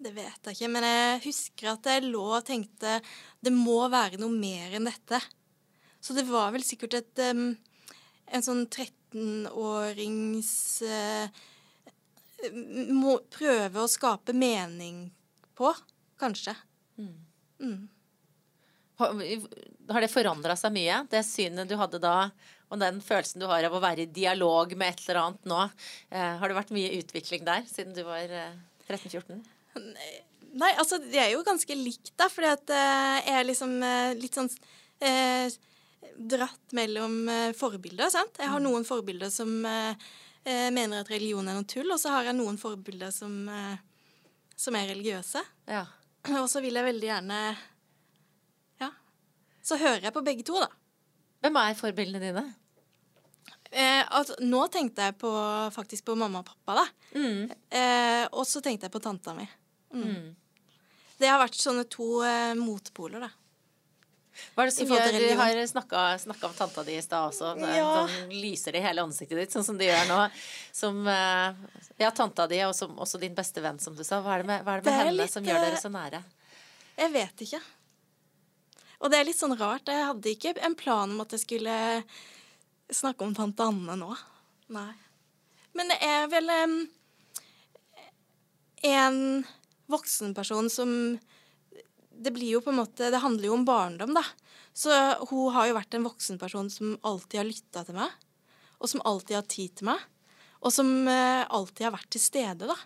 Det 0.04 0.12
vet 0.12 0.50
jeg 0.50 0.58
ikke, 0.58 0.72
men 0.74 0.88
jeg 0.88 1.22
husker 1.30 1.70
at 1.72 1.88
jeg 1.88 2.10
lå 2.10 2.26
og 2.26 2.46
tenkte 2.48 2.98
det 3.44 3.54
må 3.56 3.78
være 3.94 4.20
noe 4.20 4.34
mer 4.34 4.76
enn 4.76 4.90
dette. 4.90 5.22
Så 6.04 6.16
det 6.18 6.26
var 6.28 6.52
vel 6.56 6.66
sikkert 6.66 7.00
et 7.00 7.24
um, 7.32 7.54
En 8.34 8.42
sånn 8.42 8.64
13-årings 8.66 10.50
eh, 10.88 11.42
må 12.94 13.18
Prøve 13.34 13.84
å 13.84 13.90
skape 13.92 14.36
mening 14.36 15.06
på, 15.58 15.70
kanskje. 16.20 16.56
Mm. 16.98 17.88
Har, 19.00 19.14
har 19.90 20.06
det 20.06 20.12
forandra 20.12 20.56
seg 20.60 20.74
mye, 20.76 21.04
det 21.12 21.24
synet 21.28 21.70
du 21.70 21.78
hadde 21.80 22.02
da, 22.04 22.30
og 22.74 22.82
den 22.82 23.00
følelsen 23.06 23.42
du 23.42 23.48
har 23.50 23.66
av 23.68 23.76
å 23.78 23.82
være 23.84 24.06
i 24.06 24.12
dialog 24.12 24.76
med 24.78 24.94
et 24.94 25.02
eller 25.06 25.22
annet 25.24 25.50
nå? 25.50 25.64
Eh, 26.10 26.36
har 26.42 26.50
det 26.50 26.58
vært 26.58 26.74
mye 26.76 26.94
utvikling 27.00 27.46
der 27.48 27.66
siden 27.70 27.96
du 27.98 28.04
var 28.08 28.30
eh, 28.30 28.56
13-14? 28.90 29.44
Nei, 30.54 30.72
altså 30.78 31.00
det 31.02 31.20
er 31.22 31.32
jo 31.34 31.46
ganske 31.46 31.78
likt, 31.78 32.14
da, 32.20 32.30
fordi 32.30 32.50
at 32.54 32.74
eh, 32.74 33.20
jeg 33.28 33.38
er 33.40 33.48
liksom 33.50 33.78
eh, 33.86 34.16
litt 34.20 34.38
sånn 34.38 34.50
eh, 35.02 35.54
dratt 36.34 36.76
mellom 36.78 37.24
eh, 37.30 37.54
forbilder, 37.58 38.12
sant. 38.14 38.38
Jeg 38.42 38.52
har 38.54 38.62
noen 38.62 38.86
forbilder 38.88 39.34
som 39.34 39.50
eh, 39.66 40.12
eh, 40.46 40.70
mener 40.74 41.04
at 41.04 41.12
religion 41.12 41.48
er 41.48 41.58
noe 41.58 41.68
tull, 41.70 41.92
og 41.94 42.00
så 42.02 42.14
har 42.16 42.30
jeg 42.30 42.38
noen 42.38 42.60
forbilder 42.62 43.12
som, 43.16 43.36
eh, 43.50 43.78
som 44.56 44.76
er 44.80 44.90
religiøse. 44.92 45.44
Ja. 45.68 45.86
Og 46.40 46.48
så 46.52 46.62
vil 46.64 46.80
jeg 46.80 46.88
veldig 46.88 47.10
gjerne 47.10 47.40
Ja. 48.80 48.90
Så 49.64 49.78
hører 49.78 50.08
jeg 50.08 50.14
på 50.16 50.24
begge 50.24 50.46
to, 50.48 50.60
da. 50.60 50.70
Hvem 51.44 51.60
er 51.60 51.76
forbildene 51.76 52.22
dine? 52.24 52.46
Eh, 53.74 54.04
altså, 54.14 54.38
nå 54.40 54.68
tenkte 54.72 55.10
jeg 55.10 55.18
på, 55.18 55.32
faktisk 55.74 56.06
på 56.06 56.16
mamma 56.16 56.44
og 56.44 56.48
pappa, 56.48 56.84
da. 56.84 56.86
Mm. 57.18 57.52
Eh, 57.74 58.26
og 58.32 58.46
så 58.48 58.62
tenkte 58.62 58.88
jeg 58.88 58.94
på 58.94 59.02
tanta 59.04 59.34
mi. 59.36 59.48
Mm. 59.94 60.36
Det 61.18 61.30
har 61.30 61.42
vært 61.42 61.58
sånne 61.58 61.88
to 61.90 62.22
eh, 62.28 62.54
motpoler, 62.60 63.26
da. 63.26 63.32
Hva 64.54 64.64
er 64.64 64.70
det 64.70 64.76
som 64.76 64.90
gjør 64.90 65.18
Du 65.18 65.28
har 65.38 65.60
snakka, 65.68 66.48
om 66.50 66.56
tanta 66.58 66.84
di 66.88 66.98
i 66.98 67.04
stad 67.06 67.30
også. 67.30 67.54
Ja. 67.62 68.08
Sånn 68.08 68.34
lyser 68.34 68.76
det 68.76 68.82
i 68.82 68.86
hele 68.88 69.06
ansiktet 69.06 69.38
ditt, 69.38 69.54
sånn 69.54 69.66
som 69.66 69.78
de 69.78 69.88
gjør 69.90 70.08
nå. 70.10 70.20
Som 70.74 71.04
eh, 71.10 71.80
Ja, 72.02 72.10
tanta 72.16 72.48
di, 72.50 72.60
og 72.66 72.74
som, 72.78 72.96
også 72.98 73.22
din 73.22 73.36
beste 73.38 73.62
venn, 73.64 73.80
som 73.80 73.96
du 73.98 74.04
sa. 74.04 74.24
Hva 74.26 74.38
er 74.38 74.44
det 74.44 74.50
med, 74.50 74.66
er 74.66 74.66
det 74.66 74.74
med 74.74 74.90
Det 74.90 74.94
er 74.94 75.02
henne 75.04 75.18
litt, 75.22 75.34
som 75.34 75.46
gjør 75.48 75.62
dere 75.62 75.78
eh, 75.78 75.84
så 75.84 75.94
nære? 75.94 76.24
Jeg 76.98 77.14
vet 77.14 77.46
ikke. 77.48 77.62
Og 79.04 79.12
det 79.12 79.20
er 79.20 79.28
litt 79.28 79.40
sånn 79.40 79.58
rart. 79.60 79.90
Jeg 79.92 80.10
hadde 80.10 80.34
ikke 80.34 80.56
en 80.64 80.78
plan 80.80 81.12
om 81.12 81.24
at 81.26 81.34
jeg 81.36 81.44
skulle 81.44 81.78
snakke 82.94 83.26
om 83.26 83.34
tante 83.36 83.66
Anne 83.66 83.98
nå. 84.00 84.14
Nei. 84.74 84.92
Men 85.74 85.90
det 85.90 85.98
er 86.06 86.30
vel 86.32 86.50
um, 86.54 86.76
en 88.88 89.20
voksenperson 89.92 90.70
som 90.72 90.92
Det 92.24 92.32
blir 92.32 92.56
jo 92.56 92.62
på 92.64 92.72
en 92.72 92.80
måte 92.80 93.10
Det 93.12 93.20
handler 93.24 93.50
jo 93.50 93.58
om 93.58 93.66
barndom, 93.68 94.14
da. 94.16 94.24
Så 94.74 94.94
hun 95.30 95.54
har 95.54 95.68
jo 95.70 95.78
vært 95.78 95.98
en 95.98 96.08
voksenperson 96.08 96.70
som 96.74 96.96
alltid 97.06 97.42
har 97.42 97.50
lytta 97.50 97.84
til 97.86 97.98
meg. 97.98 98.14
Og 98.80 98.90
som 98.90 99.04
alltid 99.06 99.38
har 99.38 99.50
tid 99.52 99.76
til 99.80 99.90
meg. 99.92 100.06
Og 100.64 100.72
som 100.74 100.90
eh, 101.12 101.44
alltid 101.44 101.88
har 101.88 101.96
vært 101.98 102.10
til 102.16 102.24
stede, 102.24 102.70
da. 102.70 102.78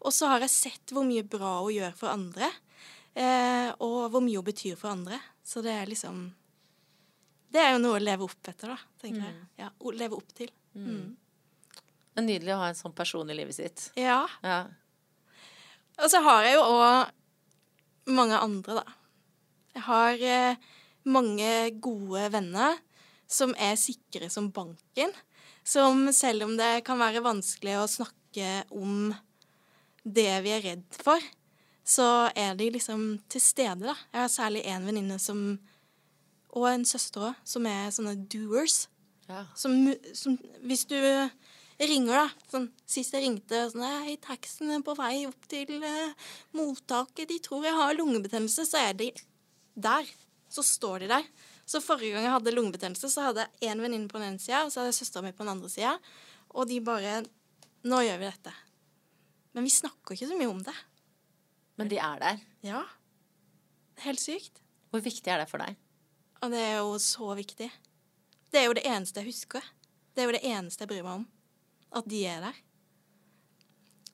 Og 0.00 0.14
så 0.16 0.30
har 0.32 0.42
jeg 0.44 0.52
sett 0.52 0.92
hvor 0.94 1.06
mye 1.06 1.24
bra 1.26 1.60
hun 1.60 1.74
gjør 1.76 1.94
for 1.96 2.12
andre. 2.12 2.50
Eh, 3.14 3.70
og 3.78 4.10
hvor 4.12 4.22
mye 4.24 4.40
hun 4.40 4.46
betyr 4.46 4.76
for 4.80 4.92
andre. 4.92 5.20
Så 5.44 5.62
det 5.64 5.74
er 5.76 5.90
liksom 5.90 6.28
Det 7.50 7.58
er 7.58 7.72
jo 7.74 7.80
noe 7.82 7.98
å 7.98 8.02
leve 8.02 8.26
opp 8.26 8.46
etter, 8.46 8.70
da, 8.70 8.78
tenker 9.02 9.24
jeg. 9.24 9.38
Ja, 9.58 9.70
å 9.78 9.94
leve 9.94 10.18
opp 10.18 10.34
til. 10.38 10.52
Mm. 10.74 11.16
Det 12.10 12.22
er 12.22 12.26
nydelig 12.26 12.52
å 12.54 12.60
ha 12.60 12.68
en 12.70 12.78
sånn 12.78 12.94
person 12.94 13.30
i 13.30 13.34
livet 13.34 13.56
sitt. 13.56 13.88
Ja. 13.98 14.20
Ja. 14.46 14.60
Og 15.98 16.06
så 16.12 16.20
har 16.24 16.46
jeg 16.46 16.54
jo 16.54 16.62
òg 16.68 17.10
mange 18.14 18.38
andre, 18.38 18.80
da. 18.80 18.84
Jeg 19.74 19.82
har 19.86 20.22
eh, 20.26 20.70
mange 21.06 21.50
gode 21.82 22.26
venner 22.34 22.78
som 23.30 23.52
er 23.58 23.78
sikre 23.78 24.30
som 24.32 24.50
banken. 24.52 25.12
Som 25.64 26.08
selv 26.16 26.48
om 26.48 26.56
det 26.58 26.80
kan 26.86 26.98
være 26.98 27.22
vanskelig 27.22 27.76
å 27.78 27.90
snakke 27.90 28.64
om 28.74 29.12
det 30.02 30.30
vi 30.44 30.54
er 30.54 30.64
redd 30.64 30.96
for, 30.96 31.20
så 31.84 32.30
er 32.38 32.54
de 32.58 32.70
liksom 32.72 33.20
til 33.30 33.42
stede, 33.42 33.84
da. 33.84 33.94
Jeg 34.12 34.20
har 34.24 34.32
særlig 34.32 34.64
én 34.68 34.86
venninne 34.86 35.18
som 35.18 35.58
Og 36.50 36.64
en 36.66 36.82
søster 36.84 37.28
òg, 37.28 37.34
som 37.46 37.66
er 37.70 37.92
sånne 37.94 38.16
doers. 38.26 38.88
ja. 39.28 39.44
Som, 39.54 39.94
som 40.14 40.34
Hvis 40.66 40.82
du 40.90 40.96
ringer, 41.88 42.26
da 42.26 42.50
sånn, 42.52 42.66
Sist 42.90 43.14
jeg 43.16 43.24
ringte 43.24 43.62
sånn, 43.72 43.84
Hei, 44.04 44.16
taxien 44.20 44.72
er 44.74 44.82
på 44.84 44.92
vei 44.98 45.24
opp 45.28 45.46
til 45.48 45.78
uh, 45.80 46.28
mottaket. 46.58 47.30
De 47.30 47.38
tror 47.40 47.64
jeg 47.64 47.76
har 47.78 47.94
lungebetennelse. 47.96 48.66
Så 48.68 48.82
er 48.82 48.98
de 48.98 49.08
der. 49.80 50.10
Så 50.50 50.64
står 50.66 51.04
de 51.04 51.10
der. 51.14 51.28
Så 51.70 51.80
forrige 51.84 52.16
gang 52.16 52.26
jeg 52.26 52.34
hadde 52.34 52.52
lungebetennelse, 52.56 53.08
så 53.12 53.28
hadde 53.28 53.46
jeg 53.46 53.70
én 53.70 53.80
venninne 53.80 54.10
på 54.10 54.18
den 54.18 54.32
ene 54.32 54.42
sida, 54.42 54.64
og 54.66 54.72
så 54.74 54.80
hadde 54.80 54.90
jeg 54.90 54.98
søstera 55.04 55.22
mi 55.22 55.30
på 55.30 55.44
den 55.44 55.52
andre 55.52 55.70
sida. 55.70 55.92
Og 56.50 56.66
de 56.68 56.80
bare 56.82 57.20
Nå 57.80 58.02
gjør 58.04 58.18
vi 58.20 58.26
dette. 58.26 58.50
Men 59.56 59.64
vi 59.64 59.70
snakker 59.72 60.12
ikke 60.12 60.26
så 60.28 60.36
mye 60.36 60.50
om 60.50 60.58
det. 60.66 60.74
Men 61.80 61.88
de 61.88 61.96
er 61.96 62.18
der. 62.20 62.42
Ja. 62.66 62.82
Helt 64.04 64.20
sykt. 64.20 64.60
Hvor 64.92 65.00
viktig 65.00 65.32
er 65.32 65.40
det 65.40 65.48
for 65.48 65.62
deg? 65.64 65.78
Og 66.44 66.52
det 66.52 66.60
er 66.60 66.74
jo 66.82 66.98
så 67.00 67.30
viktig. 67.38 67.70
Det 68.52 68.60
er 68.60 68.66
jo 68.68 68.76
det 68.76 68.84
eneste 68.84 69.22
jeg 69.22 69.30
husker. 69.30 69.64
Det 70.12 70.20
er 70.20 70.28
jo 70.28 70.36
det 70.36 70.42
eneste 70.50 70.84
jeg 70.84 70.90
bryr 70.90 71.06
meg 71.06 71.22
om. 71.22 71.24
At 71.96 72.06
de 72.10 72.20
er 72.30 72.44
der. 72.44 72.58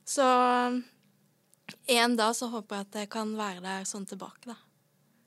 Så 0.06 0.24
en 1.86 2.16
dag 2.16 2.36
så 2.38 2.48
håper 2.50 2.78
jeg 2.78 2.86
at 2.86 2.98
jeg 3.02 3.10
kan 3.12 3.34
være 3.36 3.62
der 3.64 3.86
sånn 3.88 4.06
tilbake, 4.08 4.46
da. 4.48 4.56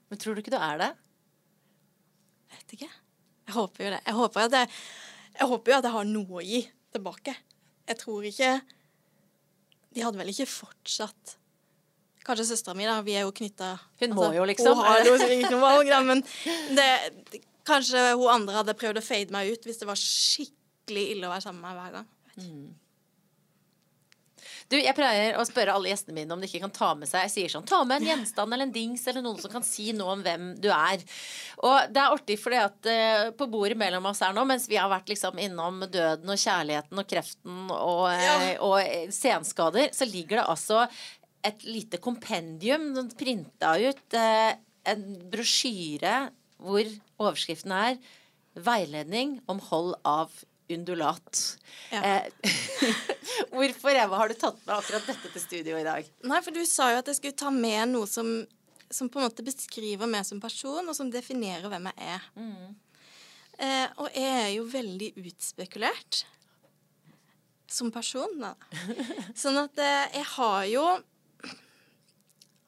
Men 0.09 0.21
tror 0.21 0.35
du 0.35 0.41
ikke 0.41 0.55
du 0.55 0.59
er 0.59 0.79
det? 0.81 0.89
Vet 2.55 2.75
ikke. 2.79 2.89
Jeg 3.49 3.55
håper 3.57 3.85
jo 3.85 3.91
det. 3.93 4.01
Jeg 4.05 4.17
håper, 4.17 4.47
at 4.47 4.55
jeg, 4.57 4.71
jeg 5.35 5.49
håper 5.51 5.71
jo 5.71 5.77
at 5.77 5.87
jeg 5.89 5.95
har 5.97 6.07
noe 6.09 6.39
å 6.39 6.45
gi 6.45 6.61
tilbake. 6.93 7.35
Jeg 7.89 7.97
tror 7.97 8.25
ikke 8.29 8.49
De 9.89 10.01
hadde 10.05 10.19
vel 10.19 10.29
ikke 10.29 10.45
fortsatt 10.45 11.35
Kanskje 12.25 12.45
søstera 12.51 12.75
mi, 12.77 12.85
da. 12.85 12.99
Vi 13.01 13.15
er 13.17 13.25
jo 13.25 13.33
knytta 13.33 13.71
Hun 14.03 14.13
må 14.13 14.27
jo, 14.35 14.43
liksom. 14.45 14.77
Hun 14.77 14.85
har 14.85 15.07
jo 15.07 15.15
ikke 15.17 15.49
noe 15.49 15.63
valg, 15.63 15.89
da. 15.89 15.99
Men 16.05 16.21
det, 16.77 17.41
kanskje 17.65 18.03
hun 18.11 18.29
andre 18.33 18.59
hadde 18.59 18.77
prøvd 18.77 19.01
å 19.01 19.05
fade 19.05 19.33
meg 19.33 19.49
ut 19.53 19.65
hvis 19.65 19.81
det 19.81 19.87
var 19.89 19.97
skikkelig 19.99 21.05
ille 21.15 21.29
å 21.29 21.33
være 21.33 21.45
sammen 21.47 21.63
med 21.63 21.73
meg 21.73 21.79
hver 21.81 21.95
gang. 21.97 22.09
Du, 24.69 24.77
Jeg 24.77 24.93
pleier 24.93 25.37
å 25.39 25.43
spørre 25.47 25.73
alle 25.73 25.89
gjestene 25.89 26.15
mine 26.19 26.35
om 26.35 26.41
de 26.41 26.47
ikke 26.49 26.61
kan 26.61 26.73
ta 26.73 26.89
med 26.97 27.09
seg 27.09 27.25
Jeg 27.25 27.33
sier 27.33 27.53
sånn, 27.53 27.65
ta 27.67 27.79
med 27.87 27.99
en 27.99 28.09
gjenstand 28.11 28.53
eller 28.53 28.67
en 28.67 28.73
dings 28.75 29.05
eller 29.09 29.25
noen 29.25 29.39
som 29.41 29.51
kan 29.51 29.65
si 29.65 29.89
noe 29.97 30.13
om 30.13 30.21
hvem 30.25 30.51
du 30.61 30.69
er. 30.69 31.01
Og 31.65 31.89
det 31.89 32.03
er 32.03 32.15
artig 32.15 32.37
fordi 32.41 32.59
at 32.61 32.89
eh, 32.91 33.31
på 33.37 33.49
bordet 33.49 33.79
mellom 33.79 34.05
oss 34.11 34.21
her 34.23 34.35
nå, 34.35 34.45
mens 34.49 34.67
vi 34.69 34.77
har 34.77 34.91
vært 34.91 35.09
liksom 35.09 35.41
innom 35.41 35.81
døden 35.89 36.29
og 36.29 36.41
kjærligheten 36.43 37.01
og 37.01 37.09
kreften 37.09 37.63
og, 37.73 38.05
eh, 38.13 38.25
Ja. 38.27 38.37
og 38.67 38.77
eh, 38.83 39.09
senskader, 39.15 39.89
så 39.95 40.07
ligger 40.09 40.39
det 40.39 40.47
altså 40.53 40.85
et 41.49 41.65
lite 41.65 41.97
kompendium 42.03 42.91
printa 43.17 43.77
ut. 43.79 44.05
uh, 44.13 44.53
en 44.89 45.03
brosjyre 45.31 46.29
hvor 46.59 46.87
overskriften 47.19 47.71
er 47.71 47.99
'Veiledning 48.59 49.39
om 49.47 49.59
hold 49.69 49.95
av 50.03 50.31
undulat'. 50.70 51.57
Ja. 51.91 52.03
Eh, 52.03 52.49
Hvorfor 53.55 53.89
Eva, 53.95 54.17
har 54.22 54.30
du 54.30 54.36
tatt 54.38 54.59
med 54.65 54.76
akkurat 54.76 55.07
dette 55.09 55.32
til 55.34 55.41
studio 55.41 55.78
i 55.80 55.86
dag? 55.88 56.07
Nei, 56.30 56.41
for 56.45 56.55
du 56.55 56.61
sa 56.70 56.91
jo 56.93 57.01
at 57.01 57.09
jeg 57.09 57.20
skulle 57.20 57.39
ta 57.39 57.51
med 57.53 57.93
noe 57.93 58.07
som, 58.09 58.30
som 58.89 59.09
på 59.09 59.20
en 59.20 59.28
måte 59.28 59.45
beskriver 59.45 60.09
meg 60.09 60.28
som 60.28 60.41
person, 60.43 60.86
og 60.86 60.95
som 60.97 61.09
definerer 61.13 61.70
hvem 61.72 61.89
jeg 61.91 62.13
er. 62.17 62.28
Eh, 63.59 63.88
og 63.99 64.07
jeg 64.15 64.36
er 64.43 64.51
jo 64.55 64.67
veldig 64.72 65.13
utspekulert. 65.26 66.26
som 67.70 67.91
person, 67.93 68.32
da. 68.41 68.55
Sånn 69.38 69.59
at 69.61 69.78
eh, 69.78 70.17
jeg 70.17 70.26
har 70.36 70.63
jo 70.72 70.86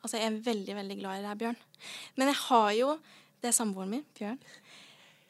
Altså, 0.01 0.17
jeg 0.17 0.25
er 0.31 0.37
veldig, 0.45 0.75
veldig 0.75 0.95
glad 0.97 1.19
i 1.19 1.25
deg, 1.27 1.37
Bjørn. 1.37 1.57
Men 2.17 2.31
jeg 2.31 2.37
har 2.47 2.69
jo, 2.73 2.87
det 3.37 3.51
er 3.51 3.53
samboeren 3.53 3.91
min, 3.93 4.05
Bjørn, 4.17 4.39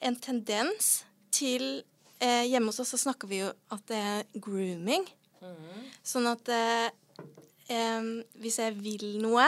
en 0.07 0.15
tendens 0.15 0.91
til 1.35 1.83
eh, 2.21 2.45
Hjemme 2.51 2.69
hos 2.71 2.79
oss 2.83 2.93
så 2.93 2.99
snakker 3.01 3.29
vi 3.31 3.41
jo 3.41 3.49
at 3.73 3.83
det 3.91 3.99
er 3.99 4.29
grooming. 4.41 5.07
Sånn 6.05 6.27
at 6.29 6.49
eh, 6.53 6.89
hvis 8.41 8.59
jeg 8.61 8.77
vil 8.79 9.07
noe, 9.23 9.47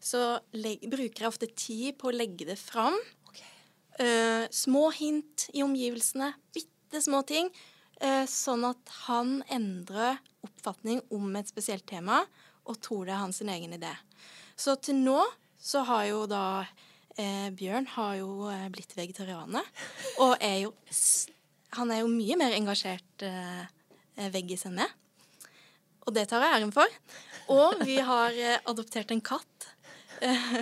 så 0.00 0.38
bruker 0.52 1.22
jeg 1.24 1.28
ofte 1.28 1.48
tid 1.58 1.96
på 2.00 2.10
å 2.10 2.16
legge 2.16 2.46
det 2.48 2.58
fram. 2.60 2.96
Eh, 3.98 4.44
små 4.52 4.90
hint 4.92 5.46
i 5.56 5.62
omgivelsene, 5.64 6.32
bitte 6.54 7.00
små 7.02 7.22
ting. 7.26 7.48
eh, 8.00 8.26
sånn 8.28 8.64
at 8.68 8.90
han 9.06 9.38
endrer 9.48 10.18
oppfatning 10.44 11.00
om 11.10 11.30
et 11.36 11.48
spesielt 11.48 11.86
tema 11.88 12.18
og 12.68 12.76
tror 12.84 13.06
det 13.06 13.14
er 13.14 13.22
hans 13.22 13.40
egen 13.40 13.72
idé. 13.72 13.94
Så 14.56 14.76
til 14.84 15.00
nå 15.00 15.22
så 15.56 15.80
har 15.88 16.04
jo 16.10 16.26
da 16.28 16.66
eh, 17.16 17.48
Bjørn 17.56 17.88
har 17.96 18.18
jo 18.20 18.50
eh, 18.52 18.66
blitt 18.68 18.92
vegetarianer. 18.98 19.64
Og 20.20 20.36
er 20.44 20.58
jo 20.66 20.74
Han 21.74 21.90
er 21.90 22.02
jo 22.02 22.10
mye 22.12 22.38
mer 22.38 22.54
engasjert 22.56 23.24
eh, 23.26 23.64
eh, 24.16 24.30
veggis 24.32 24.66
enn 24.68 24.78
meg. 24.78 24.92
Og 26.06 26.14
det 26.14 26.28
tar 26.30 26.44
jeg 26.44 26.60
æren 26.60 26.74
for. 26.74 26.98
Og 27.52 27.82
vi 27.86 27.98
har 28.02 28.34
eh, 28.38 28.60
adoptert 28.70 29.10
en 29.14 29.22
katt 29.24 29.68
eh, 30.22 30.58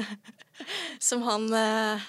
som 1.08 1.24
han 1.28 1.46
eh, 1.52 2.06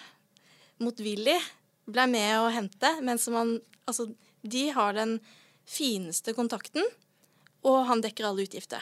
motvillig 0.84 1.38
ble 1.86 2.08
med 2.10 2.40
å 2.40 2.52
hente, 2.54 2.98
men 3.06 3.22
som 3.22 3.40
han 3.42 3.58
Altså, 3.86 4.08
de 4.42 4.64
har 4.74 4.96
den 4.98 5.20
fineste 5.70 6.34
kontakten, 6.34 6.82
og 7.62 7.84
han 7.86 8.00
dekker 8.02 8.26
alle 8.26 8.48
utgifter. 8.48 8.82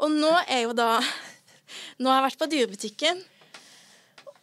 Og 0.00 0.08
nå 0.08 0.30
er 0.46 0.62
jo 0.62 0.72
da 0.72 0.94
Nå 2.00 2.08
har 2.08 2.22
jeg 2.22 2.24
vært 2.30 2.40
på 2.40 2.48
dyrebutikken 2.54 3.20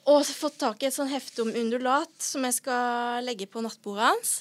og 0.10 0.26
fått 0.26 0.60
tak 0.62 0.82
i 0.82 0.88
et 0.90 0.96
sånn 0.96 1.10
hefte 1.10 1.44
om 1.44 1.50
undulat 1.54 2.14
som 2.22 2.46
jeg 2.46 2.60
skal 2.60 3.26
legge 3.26 3.50
på 3.50 3.62
nattbordet 3.66 4.06
hans. 4.06 4.32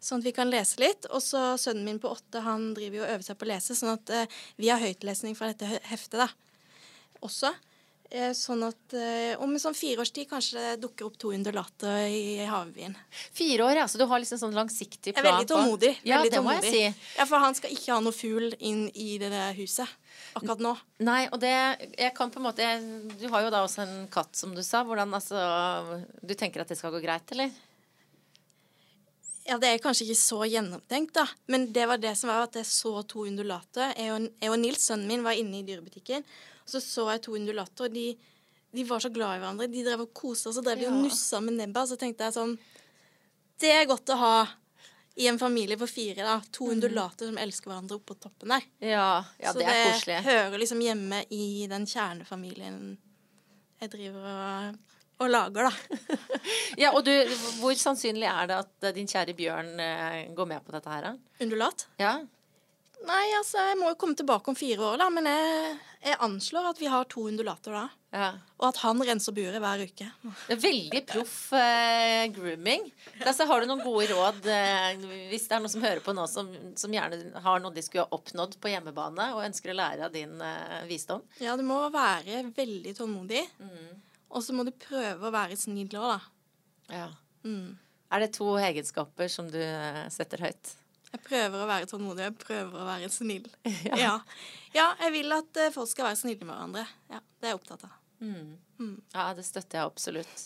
Sånn 0.00 0.22
at 0.22 0.28
vi 0.28 0.34
kan 0.34 0.50
lese 0.50 0.80
litt. 0.82 1.08
Og 1.10 1.22
så 1.24 1.52
sønnen 1.60 1.86
min 1.86 2.02
på 2.02 2.10
åtte 2.12 2.42
han 2.44 2.72
driver 2.76 3.00
jo 3.00 3.06
og 3.06 3.14
øver 3.14 3.26
seg 3.26 3.38
på 3.38 3.48
å 3.48 3.52
lese, 3.52 3.78
sånn 3.78 3.96
at 3.96 4.12
eh, 4.14 4.36
vi 4.60 4.70
har 4.70 4.82
høytlesning 4.82 5.38
fra 5.38 5.50
dette 5.52 5.80
heftet 5.90 6.20
da. 6.22 6.28
også. 7.26 7.54
Eh, 8.08 8.30
sånn 8.32 8.62
at 8.64 8.94
eh, 8.96 9.34
om 9.36 9.50
en 9.52 9.60
sånn 9.60 9.74
fire 9.76 10.00
års 10.00 10.14
tid 10.16 10.30
kanskje 10.30 10.56
det 10.56 10.76
dukker 10.80 11.04
opp 11.10 11.18
to 11.20 11.28
undulater 11.36 12.06
i 12.08 12.38
havbyen. 12.48 12.94
Fire 13.36 13.66
år, 13.66 13.82
ja. 13.82 13.88
Så 13.90 14.00
du 14.00 14.06
har 14.08 14.22
liksom 14.22 14.40
sånn 14.40 14.56
langsiktig 14.56 15.12
plan? 15.12 15.18
Jeg 15.18 15.28
er 15.28 15.34
veldig 15.34 15.50
tålmodig. 15.50 15.90
Ja, 16.08 16.22
veldig 16.22 16.32
det 16.32 16.40
må 16.46 16.54
jeg 16.56 16.72
si. 16.72 17.08
Ja, 17.18 17.26
For 17.28 17.44
han 17.44 17.58
skal 17.58 17.74
ikke 17.74 17.92
ha 17.92 18.00
noe 18.00 18.16
fugl 18.16 18.54
inn 18.64 18.86
i 18.94 19.18
det 19.20 19.28
der 19.34 19.52
huset 19.58 19.92
akkurat 20.38 20.62
nå. 20.64 20.72
Nei, 21.04 21.20
og 21.28 21.38
det 21.42 21.52
Jeg 21.98 22.14
kan 22.16 22.30
på 22.32 22.40
en 22.40 22.46
måte 22.48 22.66
Du 23.20 23.28
har 23.30 23.44
jo 23.44 23.52
da 23.52 23.60
også 23.66 23.84
en 23.84 24.08
katt, 24.12 24.32
som 24.38 24.54
du 24.56 24.64
sa. 24.64 24.82
Hvordan 24.88 25.12
altså 25.14 26.00
Du 26.22 26.32
tenker 26.32 26.64
at 26.64 26.72
det 26.72 26.78
skal 26.80 26.94
gå 26.94 27.02
greit, 27.04 27.28
eller? 27.36 27.52
Ja, 29.48 29.56
Det 29.58 29.68
er 29.68 29.80
kanskje 29.80 30.04
ikke 30.04 30.20
så 30.20 30.42
gjennomtenkt, 30.44 31.14
da. 31.16 31.24
Men 31.48 31.70
det 31.72 31.86
var 31.88 32.00
det 32.00 32.12
som 32.20 32.28
var 32.28 32.44
at 32.44 32.58
jeg 32.58 32.68
så 32.68 32.98
to 33.08 33.24
undulater. 33.24 33.94
Jeg 33.96 34.12
og, 34.12 34.28
jeg 34.42 34.52
og 34.52 34.58
Nils, 34.60 34.84
sønnen 34.84 35.08
min, 35.08 35.24
var 35.24 35.38
inne 35.40 35.62
i 35.62 35.64
dyrebutikken. 35.64 36.26
Og 36.66 36.74
så 36.74 36.82
så 36.84 37.06
jeg 37.14 37.22
to 37.24 37.36
undulater, 37.38 37.88
og 37.88 37.94
de, 37.94 38.12
de 38.76 38.84
var 38.84 39.00
så 39.00 39.08
glad 39.12 39.38
i 39.38 39.42
hverandre. 39.42 39.70
De 39.72 39.84
drev 39.86 40.04
og 40.04 40.12
koste 40.12 40.50
og 40.50 40.58
så 40.58 40.64
drev 40.64 40.82
de 40.82 40.90
og 40.90 40.98
nussa 41.00 41.40
med 41.40 41.56
nebba. 41.62 41.86
Så 41.88 41.96
tenkte 42.00 42.28
jeg 42.28 42.36
sånn 42.36 42.58
Det 43.58 43.72
er 43.72 43.88
godt 43.88 44.12
å 44.12 44.20
ha 44.20 44.34
i 45.18 45.26
en 45.26 45.38
familie 45.40 45.80
på 45.80 45.88
fire, 45.90 46.22
da. 46.22 46.36
To 46.54 46.68
undulater 46.70 47.26
som 47.26 47.40
elsker 47.40 47.72
hverandre 47.72 47.96
oppå 47.98 48.14
toppen 48.20 48.52
der. 48.52 48.68
Ja, 48.84 49.08
ja 49.40 49.54
det 49.56 49.64
er 49.64 49.80
koselig. 49.88 50.20
Så 50.20 50.28
det 50.28 50.36
hører 50.36 50.62
liksom 50.62 50.84
hjemme 50.84 51.24
i 51.34 51.66
den 51.70 51.88
kjernefamilien 51.88 52.78
jeg 53.80 53.90
driver 53.92 54.28
og, 54.28 54.94
og 55.18 55.30
lager, 55.32 55.68
da. 55.68 56.08
Ja, 56.82 56.92
og 56.94 57.02
du, 57.06 57.12
Hvor 57.58 57.74
sannsynlig 57.78 58.28
er 58.30 58.48
det 58.50 58.58
at 58.62 58.88
eh, 58.90 58.94
din 58.96 59.08
kjære 59.10 59.34
Bjørn 59.38 59.72
eh, 59.82 60.18
går 60.36 60.46
med 60.54 60.62
på 60.66 60.74
dette 60.76 60.92
her? 60.92 61.08
da? 61.10 61.14
Undulat? 61.42 61.88
Ja? 61.98 62.16
Nei, 63.08 63.24
altså, 63.38 63.60
jeg 63.62 63.78
må 63.78 63.92
jo 63.92 63.96
komme 63.98 64.18
tilbake 64.18 64.50
om 64.50 64.56
fire 64.58 64.82
år, 64.92 64.96
da. 65.00 65.06
Men 65.14 65.28
jeg, 65.30 65.74
jeg 66.02 66.16
anslår 66.26 66.72
at 66.72 66.80
vi 66.82 66.88
har 66.90 67.06
to 67.10 67.28
undulater 67.30 67.74
da. 67.76 67.84
ja. 68.14 68.30
Og 68.58 68.66
at 68.72 68.80
han 68.82 68.98
renser 69.06 69.34
buret 69.36 69.60
hver 69.62 69.84
uke. 69.86 70.08
Det 70.48 70.56
er 70.56 70.62
Veldig 70.64 71.02
proff 71.06 71.36
eh, 71.54 72.24
grooming. 72.34 72.88
Altså, 73.22 73.46
har 73.46 73.62
du 73.62 73.68
noen 73.70 73.84
gode 73.86 74.08
råd 74.10 74.48
eh, 74.50 75.04
hvis 75.30 75.46
det 75.46 75.54
er 75.58 75.62
noen 75.62 75.74
som 75.76 75.86
hører 75.86 76.02
på 76.02 76.14
nå, 76.18 76.26
som, 76.30 76.50
som 76.78 76.94
gjerne 76.94 77.42
har 77.44 77.62
noe 77.62 77.74
de 77.76 77.84
skulle 77.86 78.06
ha 78.08 78.18
oppnådd 78.18 78.58
på 78.62 78.72
hjemmebane, 78.74 79.30
og 79.36 79.46
ønsker 79.46 79.70
å 79.74 79.78
lære 79.78 80.08
av 80.10 80.14
din 80.18 80.34
eh, 80.42 80.82
visdom? 80.90 81.22
Ja, 81.42 81.54
du 81.58 81.62
må 81.70 81.84
være 81.94 82.42
veldig 82.58 82.96
tålmodig. 82.98 83.44
Og 84.28 84.44
så 84.44 84.54
må 84.56 84.64
du 84.66 84.72
prøve 84.76 85.28
å 85.28 85.34
være 85.34 85.56
snill 85.58 85.88
òg, 85.96 86.10
da. 86.16 86.18
Ja. 86.92 87.08
Mm. 87.44 87.78
Er 88.12 88.24
det 88.24 88.32
to 88.36 88.50
egenskaper 88.60 89.30
som 89.32 89.48
du 89.52 89.60
eh, 89.60 90.04
setter 90.12 90.42
høyt? 90.44 90.74
Jeg 91.08 91.22
prøver 91.24 91.62
å 91.62 91.68
være 91.68 91.88
tålmodig, 91.88 92.26
jeg 92.26 92.36
prøver 92.42 92.82
å 92.82 92.88
være 92.88 93.08
snill. 93.12 93.48
Ja. 93.88 94.18
ja. 94.74 94.90
jeg 95.04 95.14
vil 95.16 95.32
at 95.36 95.60
eh, 95.60 95.72
folk 95.74 95.88
skal 95.90 96.10
være 96.10 96.20
snille 96.20 96.44
med 96.44 96.52
hverandre. 96.54 96.84
Ja, 97.12 97.22
Det 97.38 97.48
er 97.48 97.54
jeg 97.54 97.60
opptatt 97.62 97.88
av. 97.88 97.96
Ja, 99.14 99.24
det 99.36 99.46
støtter 99.46 99.80
jeg 99.80 99.88
absolutt. 99.88 100.44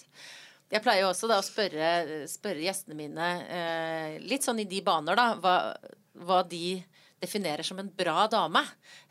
Jeg 0.72 0.80
pleier 0.84 1.04
jo 1.04 1.10
også 1.10 1.28
da 1.28 1.38
å 1.40 1.44
spørre, 1.44 1.88
spørre 2.30 2.64
gjestene 2.64 2.96
mine 2.96 3.28
eh, 3.44 4.14
litt 4.24 4.46
sånn 4.46 4.62
i 4.62 4.68
de 4.68 4.80
baner, 4.84 5.18
da, 5.18 5.26
hva, 5.42 5.56
hva 6.24 6.40
de 6.48 6.78
definerer 7.22 7.64
som 7.66 7.78
en 7.80 7.90
bra 7.96 8.26
dame. 8.30 8.62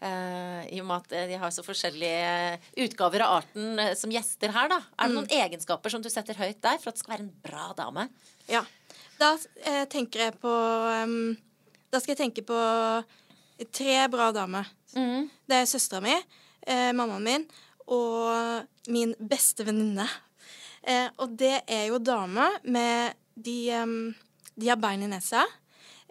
Eh, 0.03 0.67
I 0.75 0.81
og 0.81 0.87
med 0.89 1.05
at 1.05 1.15
eh, 1.15 1.29
de 1.31 1.39
har 1.41 1.53
så 1.55 1.63
forskjellige 1.65 2.59
utgaver 2.85 3.23
av 3.25 3.39
arten 3.39 3.79
eh, 3.79 3.93
som 3.97 4.11
gjester 4.13 4.53
her, 4.55 4.71
da. 4.71 4.81
Er 4.97 5.09
det 5.09 5.17
noen 5.17 5.31
egenskaper 5.31 5.93
som 5.93 6.03
du 6.03 6.09
setter 6.11 6.37
høyt 6.39 6.61
der 6.63 6.79
for 6.81 6.91
at 6.91 6.99
det 6.99 7.03
skal 7.03 7.15
være 7.15 7.25
en 7.27 7.33
bra 7.45 7.69
dame? 7.77 8.07
Ja. 8.51 8.63
Da 9.21 9.35
eh, 9.63 9.85
tenker 9.91 10.27
jeg 10.27 10.37
på 10.41 10.51
um, 10.51 11.35
Da 11.91 11.99
skal 12.01 12.15
jeg 12.15 12.21
tenke 12.23 12.43
på 12.47 12.59
tre 13.71 13.97
bra 14.09 14.31
damer. 14.33 14.69
Det 15.45 15.57
er 15.59 15.69
søstera 15.69 16.01
mi, 16.03 16.15
eh, 16.65 16.89
mammaen 16.97 17.27
min 17.27 17.43
og 17.91 18.89
min 18.91 19.13
beste 19.19 19.65
venninne. 19.67 20.07
Eh, 20.81 21.07
og 21.21 21.35
det 21.37 21.61
er 21.69 21.89
jo 21.91 22.01
damer 22.01 22.57
med 22.63 23.17
De, 23.35 23.71
um, 23.79 24.13
de 24.59 24.67
har 24.67 24.79
bein 24.81 25.03
i 25.05 25.07
nesa. 25.07 25.45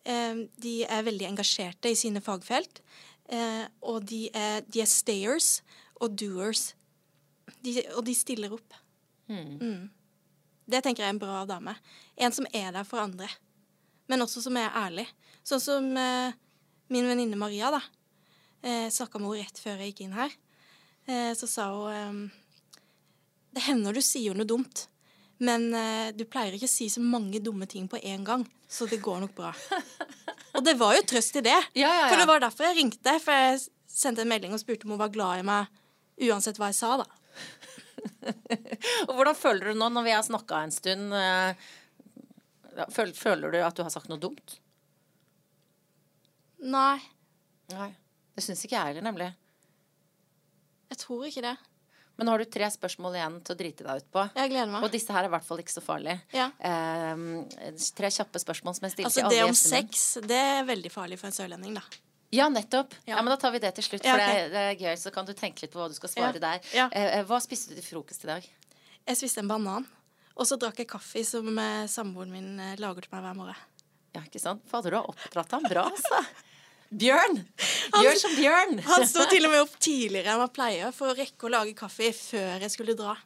Eh, 0.04 0.44
de 0.62 0.74
er 0.86 1.06
veldig 1.06 1.28
engasjerte 1.32 1.92
i 1.92 1.98
sine 1.98 2.22
fagfelt. 2.24 2.82
Eh, 3.30 3.64
og 3.86 4.04
de 4.10 4.26
er, 4.34 4.64
de 4.66 4.82
er 4.82 4.90
stayers 4.90 5.60
og 6.00 6.16
doers. 6.18 6.72
De, 7.62 7.76
og 7.96 8.04
de 8.06 8.14
stiller 8.16 8.52
opp. 8.54 8.76
Mm. 9.30 9.90
Det 10.70 10.82
tenker 10.82 11.04
jeg 11.04 11.10
er 11.10 11.14
en 11.14 11.22
bra 11.22 11.44
dame. 11.48 11.74
En 12.18 12.34
som 12.34 12.46
er 12.52 12.72
der 12.74 12.86
for 12.86 13.02
andre, 13.02 13.28
men 14.10 14.22
også 14.22 14.42
som 14.42 14.56
er 14.58 14.74
ærlig. 14.74 15.06
Sånn 15.46 15.62
som 15.62 15.88
eh, 15.98 16.36
min 16.90 17.06
venninne 17.06 17.38
Maria, 17.38 17.70
da. 17.74 17.80
Eh, 18.62 18.88
Snakka 18.92 19.18
med 19.18 19.30
henne 19.30 19.46
rett 19.46 19.60
før 19.62 19.78
jeg 19.80 19.92
gikk 19.92 20.04
inn 20.06 20.16
her. 20.16 20.34
Eh, 21.06 21.32
så 21.38 21.48
sa 21.48 21.68
hun 21.74 21.94
eh, 21.94 22.38
Det 23.54 23.64
hender 23.66 23.96
du 23.96 24.02
sier 24.04 24.36
noe 24.36 24.46
dumt, 24.46 24.86
men 25.40 25.66
eh, 25.74 26.10
du 26.16 26.24
pleier 26.28 26.54
ikke 26.56 26.68
å 26.68 26.72
si 26.72 26.86
så 26.92 27.00
mange 27.02 27.40
dumme 27.44 27.66
ting 27.70 27.86
på 27.90 27.98
en 28.12 28.24
gang, 28.26 28.42
så 28.68 28.86
det 28.90 29.00
går 29.02 29.22
nok 29.24 29.34
bra. 29.38 29.50
Og 30.58 30.64
det 30.66 30.74
var 30.80 30.96
jo 30.98 31.04
trøst 31.08 31.36
i 31.40 31.44
det. 31.46 31.56
Ja, 31.78 31.88
ja, 31.88 31.92
ja. 32.04 32.08
For 32.10 32.20
det 32.20 32.26
var 32.28 32.42
derfor 32.42 32.66
jeg 32.68 32.76
ringte. 32.80 33.12
For 33.22 33.32
jeg 33.36 33.60
sendte 33.90 34.24
en 34.24 34.30
melding 34.32 34.52
og 34.56 34.60
spurte 34.62 34.84
om 34.88 34.92
hun 34.96 35.00
var 35.00 35.12
glad 35.14 35.40
i 35.42 35.46
meg 35.46 36.26
uansett 36.30 36.58
hva 36.60 36.68
jeg 36.72 36.78
sa, 36.80 36.96
da. 37.00 37.06
Og 39.08 39.12
hvordan 39.14 39.36
føler 39.38 39.70
du 39.70 39.78
nå 39.78 39.88
når 39.94 40.04
vi 40.08 40.12
har 40.16 40.24
snakka 40.26 40.62
en 40.66 40.74
stund? 40.74 41.14
eh, 41.16 41.68
Føler 42.90 43.52
du 43.52 43.58
at 43.60 43.76
du 43.76 43.82
har 43.84 43.92
sagt 43.92 44.08
noe 44.10 44.20
dumt? 44.20 44.58
Nei, 46.60 46.98
Nei. 47.72 47.90
Det 48.36 48.42
syns 48.44 48.62
ikke 48.66 48.76
jeg 48.76 48.90
heller, 48.92 49.04
nemlig. 49.04 49.26
jeg 50.90 50.98
tror 51.02 51.26
ikke 51.28 51.42
det. 51.44 51.54
Men 52.20 52.28
nå 52.28 52.34
har 52.34 52.42
du 52.44 52.50
tre 52.52 52.66
spørsmål 52.68 53.14
igjen 53.16 53.36
til 53.48 53.54
å 53.54 53.58
drite 53.62 53.84
deg 53.86 54.02
ut 54.02 54.08
på. 54.12 54.24
Jeg 54.36 54.50
gleder 54.52 54.68
meg. 54.74 54.82
Og 54.84 54.92
disse 54.92 55.14
her 55.16 55.24
er 55.24 55.30
i 55.30 55.32
hvert 55.32 55.46
fall 55.46 55.62
ikke 55.62 55.72
så 55.72 55.80
farlige. 55.80 56.18
Ja. 56.36 56.50
Eh, 56.60 57.22
tre 57.96 58.10
kjappe 58.12 58.42
spørsmål 58.42 58.76
som 58.76 58.84
jeg 58.86 58.92
stiller 58.92 59.08
Altså 59.08 59.22
til 59.22 59.28
Altså 59.30 59.38
Det 59.38 59.48
om 59.48 59.56
sex, 59.56 60.02
det 60.28 60.40
er 60.50 60.66
veldig 60.68 60.92
farlig 60.92 61.16
for 61.22 61.30
en 61.30 61.36
sørlending, 61.38 61.78
da. 61.80 61.84
Ja, 62.36 62.50
nettopp. 62.52 62.92
Ja. 63.08 63.16
Ja. 63.16 63.22
men 63.24 63.32
Da 63.32 63.38
tar 63.42 63.54
vi 63.56 63.62
det 63.64 63.72
til 63.78 63.86
slutt, 63.88 64.04
Ja, 64.04 64.12
for 64.18 64.20
ok. 64.20 64.28
det, 64.28 64.42
er, 64.44 64.52
det 64.52 64.64
er 64.68 64.76
gøy. 64.84 64.98
Så 65.00 65.10
kan 65.16 65.24
du 65.26 65.32
tenke 65.32 65.64
litt 65.64 65.72
på 65.72 65.80
hva 65.80 65.88
du 65.88 65.96
skal 65.96 66.12
svare 66.12 66.36
Ja. 66.36 66.44
der. 66.44 66.68
Ja. 66.76 66.88
Eh, 66.92 67.24
hva 67.24 67.40
spiste 67.42 67.72
du 67.72 67.80
til 67.80 67.88
frokost 67.88 68.28
i 68.28 68.30
dag? 68.34 68.46
Jeg 69.08 69.16
spiste 69.18 69.40
en 69.42 69.48
banan, 69.48 69.88
og 70.36 70.46
så 70.46 70.60
drakk 70.60 70.78
jeg 70.84 70.88
kaffe 70.92 71.24
som 71.26 71.48
eh, 71.58 71.86
samboeren 71.90 72.30
min 72.36 72.60
eh, 72.60 72.76
lager 72.78 73.08
til 73.08 73.16
meg 73.16 73.24
hver 73.24 73.34
morgen. 73.40 73.56
Ja, 74.14 74.20
ikke 74.28 74.40
sant? 74.42 74.62
Fader, 74.68 74.90
du 74.92 74.96
har 75.00 75.08
oppdratt 75.08 75.50
ham 75.56 75.62
bra, 75.70 75.88
altså. 75.88 76.20
Bjørn! 76.90 77.36
Gjør 78.02 78.16
som 78.18 78.32
Bjørn! 78.34 78.78
Han 78.88 79.06
sto 79.06 79.24
til 79.30 79.44
og 79.46 79.52
med 79.52 79.60
opp 79.62 79.76
tidligere 79.82 80.32
enn 80.34 80.40
han 80.42 80.50
pleier 80.54 80.92
for 80.94 81.12
å 81.12 81.16
rekke 81.18 81.46
å 81.46 81.52
lage 81.54 81.74
kaffe 81.78 82.10
før 82.16 82.60
jeg 82.64 82.70
skulle 82.74 82.96
dra. 82.98 83.16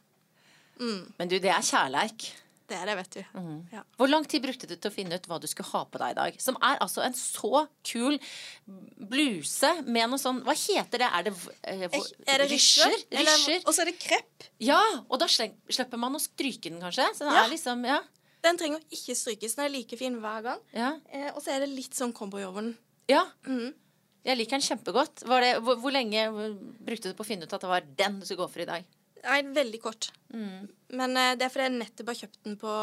Men 0.77 1.29
du, 1.31 1.37
det 1.39 1.49
er 1.49 1.63
kjærleik. 1.65 2.27
Det 2.65 2.73
er 2.81 2.87
det, 2.89 2.95
vet 2.97 3.15
du. 3.15 3.41
Ja. 3.75 3.83
Hvor 3.97 4.09
lang 4.09 4.23
tid 4.25 4.41
brukte 4.41 4.65
du 4.65 4.73
til 4.75 4.89
å 4.89 4.93
finne 4.93 5.17
ut 5.19 5.27
hva 5.29 5.37
du 5.41 5.45
skulle 5.47 5.69
ha 5.69 5.83
på 5.85 5.99
deg 6.01 6.15
i 6.15 6.17
dag? 6.17 6.37
Som 6.41 6.57
er 6.65 6.79
altså 6.81 7.03
en 7.05 7.13
så 7.13 7.61
kul 7.85 8.17
bluse 8.65 9.69
med 9.85 10.09
noe 10.09 10.17
sånn 10.21 10.39
Hva 10.45 10.55
heter 10.57 11.03
det? 11.03 11.09
Er 11.13 11.27
det 11.27 11.33
eh, 11.61 11.83
hvor- 11.93 12.09
Er 12.25 12.41
det 12.41 12.47
rysjer? 12.49 12.95
Rysjer? 13.13 13.61
Og 13.65 13.73
så 13.77 13.83
er 13.85 13.91
det 13.91 13.99
krepp. 14.01 14.47
Ja, 14.65 14.81
og 15.09 15.19
da 15.21 15.27
slipper 15.29 16.01
man 16.01 16.17
å 16.17 16.21
stryke 16.21 16.69
den, 16.71 16.81
kanskje. 16.81 17.05
Så 17.13 17.25
den 17.27 17.33
Ja. 17.37 17.45
er 17.45 17.49
liksom 17.53 17.85
Ja. 17.85 17.99
Den 18.45 18.57
trenger 18.57 18.81
ikke 18.93 19.15
strykes. 19.17 19.55
Den 19.57 19.65
er 19.65 19.69
like 19.73 19.97
fin 19.97 20.17
hver 20.21 20.41
gang. 20.43 20.59
ja. 20.73 20.91
Eh, 21.13 21.31
og 21.35 21.41
så 21.43 21.53
er 21.55 21.59
det 21.65 21.69
litt 21.69 21.93
sånn 21.93 22.13
cowboy 22.13 22.43
over 22.45 22.61
den. 22.61 22.77
Ja. 23.11 23.25
Mm. 23.47 23.73
Jeg 24.25 24.39
liker 24.39 24.57
den 24.57 24.65
kjempegodt. 24.65 25.25
Var 25.29 25.43
det, 25.45 25.51
hvor, 25.61 25.77
hvor 25.81 25.93
lenge 25.93 26.25
brukte 26.85 27.11
du 27.11 27.17
på 27.17 27.25
å 27.25 27.27
finne 27.27 27.45
ut 27.45 27.53
at 27.53 27.61
det 27.61 27.69
var 27.69 27.89
den 27.99 28.19
du 28.19 28.25
skulle 28.25 28.41
gå 28.41 28.53
for 28.55 28.63
i 28.63 28.69
dag? 28.69 28.87
Nei, 29.25 29.41
veldig 29.53 29.81
kort. 29.81 30.09
Mm. 30.33 30.65
Men 30.97 31.17
uh, 31.17 31.33
det 31.37 31.45
er 31.45 31.53
fordi 31.53 31.67
jeg 31.67 31.75
nettopp 31.75 32.09
har 32.11 32.17
kjøpt 32.21 32.39
den 32.45 32.57
på 32.61 32.73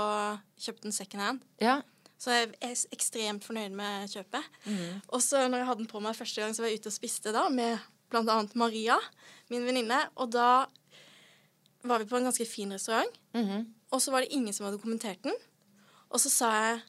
Kjøpt 0.63 0.87
den 0.87 0.95
second 0.95 1.23
hand. 1.23 1.43
Ja. 1.63 1.81
Så 2.23 2.35
jeg 2.35 2.53
er 2.63 2.77
ekstremt 2.95 3.47
fornøyd 3.47 3.75
med 3.75 4.11
kjøpet. 4.13 4.47
Mm. 4.69 5.01
Og 5.11 5.23
så 5.25 5.43
når 5.49 5.63
jeg 5.63 5.69
hadde 5.73 5.83
den 5.83 5.91
på 5.91 6.03
meg 6.05 6.15
første 6.15 6.43
gang, 6.43 6.55
så 6.55 6.63
var 6.63 6.71
jeg 6.71 6.83
ute 6.83 6.93
og 6.93 6.95
spiste 6.95 7.35
da 7.35 7.49
med 7.51 7.83
annet 8.21 8.55
Maria, 8.59 8.99
min 9.51 9.67
venninne. 9.67 9.99
Og 10.23 10.31
da 10.31 10.69
var 11.89 11.99
vi 11.99 12.07
på 12.07 12.21
en 12.21 12.29
ganske 12.29 12.47
fin 12.47 12.71
restaurant. 12.71 13.11
Mhm. 13.35 13.67
Og 13.93 14.01
så 14.01 14.13
var 14.15 14.23
det 14.23 14.33
ingen 14.33 14.55
som 14.55 14.65
hadde 14.69 14.81
kommentert 14.81 15.23
den. 15.27 15.35
Og 16.13 16.21
så 16.23 16.31
sa 16.31 16.55
jeg 16.55 16.81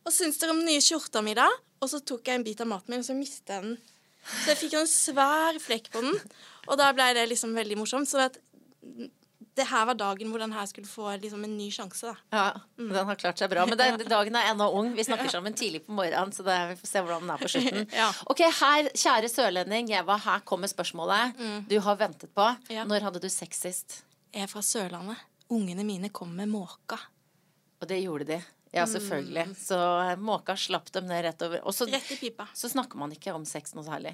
Hva 0.00 0.12
syns 0.12 0.38
dere 0.40 0.54
om 0.54 0.62
den 0.62 0.70
nye 0.72 0.80
skjorta 0.80 1.20
mi, 1.20 1.34
da? 1.36 1.46
Og 1.80 1.88
så 1.88 2.00
tok 2.04 2.28
jeg 2.28 2.40
en 2.40 2.44
bit 2.44 2.60
av 2.60 2.68
maten 2.68 2.92
min, 2.92 3.00
og 3.04 3.08
så 3.08 3.16
mistet 3.16 3.54
jeg 3.54 3.64
den. 3.64 3.78
Så 4.20 4.52
jeg 4.52 4.60
fikk 4.60 4.76
en 4.76 4.90
svær 4.90 5.56
flekk 5.64 5.88
på 5.94 6.02
den. 6.04 6.18
Og 6.68 6.76
da 6.76 6.90
ble 6.92 7.06
det 7.16 7.24
liksom 7.30 7.54
veldig 7.56 7.78
morsomt. 7.80 8.10
Så 8.10 8.20
at 8.26 8.36
det 9.56 9.66
her 9.68 9.86
var 9.88 9.96
dagen 9.98 10.30
hvor 10.30 10.40
den 10.42 10.52
her 10.54 10.66
skulle 10.68 10.88
få 10.88 11.08
liksom 11.20 11.42
en 11.44 11.56
ny 11.58 11.70
sjanse, 11.74 12.12
da. 12.12 12.36
Ja, 12.36 12.44
den 12.78 13.08
har 13.08 13.18
klart 13.18 13.40
seg 13.40 13.50
bra. 13.52 13.64
Men 13.68 13.80
den 13.80 14.04
dagen 14.08 14.36
er 14.38 14.50
ennå 14.52 14.68
ung. 14.76 14.92
Vi 14.96 15.04
snakker 15.08 15.32
sammen 15.32 15.56
tidlig 15.56 15.82
på 15.86 15.96
morgenen, 15.96 16.32
så 16.36 16.44
det, 16.46 16.58
vi 16.70 16.76
får 16.80 16.92
se 16.92 17.02
hvordan 17.02 17.24
den 17.26 17.34
er 17.34 17.42
på 17.42 17.50
slutten. 17.54 17.88
Ja. 17.96 18.10
Ok, 18.30 18.44
her, 18.60 18.92
kjære 19.02 19.32
sørlending 19.32 19.90
Eva, 19.96 20.20
her 20.22 20.44
kommer 20.48 20.70
spørsmålet 20.70 21.40
du 21.70 21.76
har 21.82 21.98
ventet 22.00 22.32
på. 22.36 22.46
Ja. 22.72 22.86
Når 22.88 23.08
hadde 23.08 23.24
du 23.24 23.28
sex 23.32 23.64
sist? 23.64 24.00
Jeg 24.30 24.46
er 24.46 24.52
fra 24.52 24.62
Sørlandet. 24.62 25.18
Ungene 25.50 25.82
mine 25.82 26.12
kom 26.14 26.30
med 26.36 26.48
måka. 26.52 27.00
Og 27.80 27.88
det 27.90 27.98
gjorde 28.04 28.28
de. 28.28 28.38
Ja, 28.72 28.84
selvfølgelig. 28.86 29.48
Så 29.58 29.76
eh, 30.04 30.16
måka 30.22 30.54
slapp 30.56 30.90
dem 30.94 31.08
ned 31.10 31.24
rett 31.26 31.42
over. 31.42 31.62
Og 31.66 31.74
så, 31.74 31.88
Rett 31.90 32.10
i 32.14 32.18
pipa. 32.20 32.46
så 32.54 32.68
snakker 32.70 33.00
man 33.00 33.10
ikke 33.16 33.32
om 33.34 33.44
sex 33.48 33.74
noe 33.74 33.82
særlig. 33.86 34.12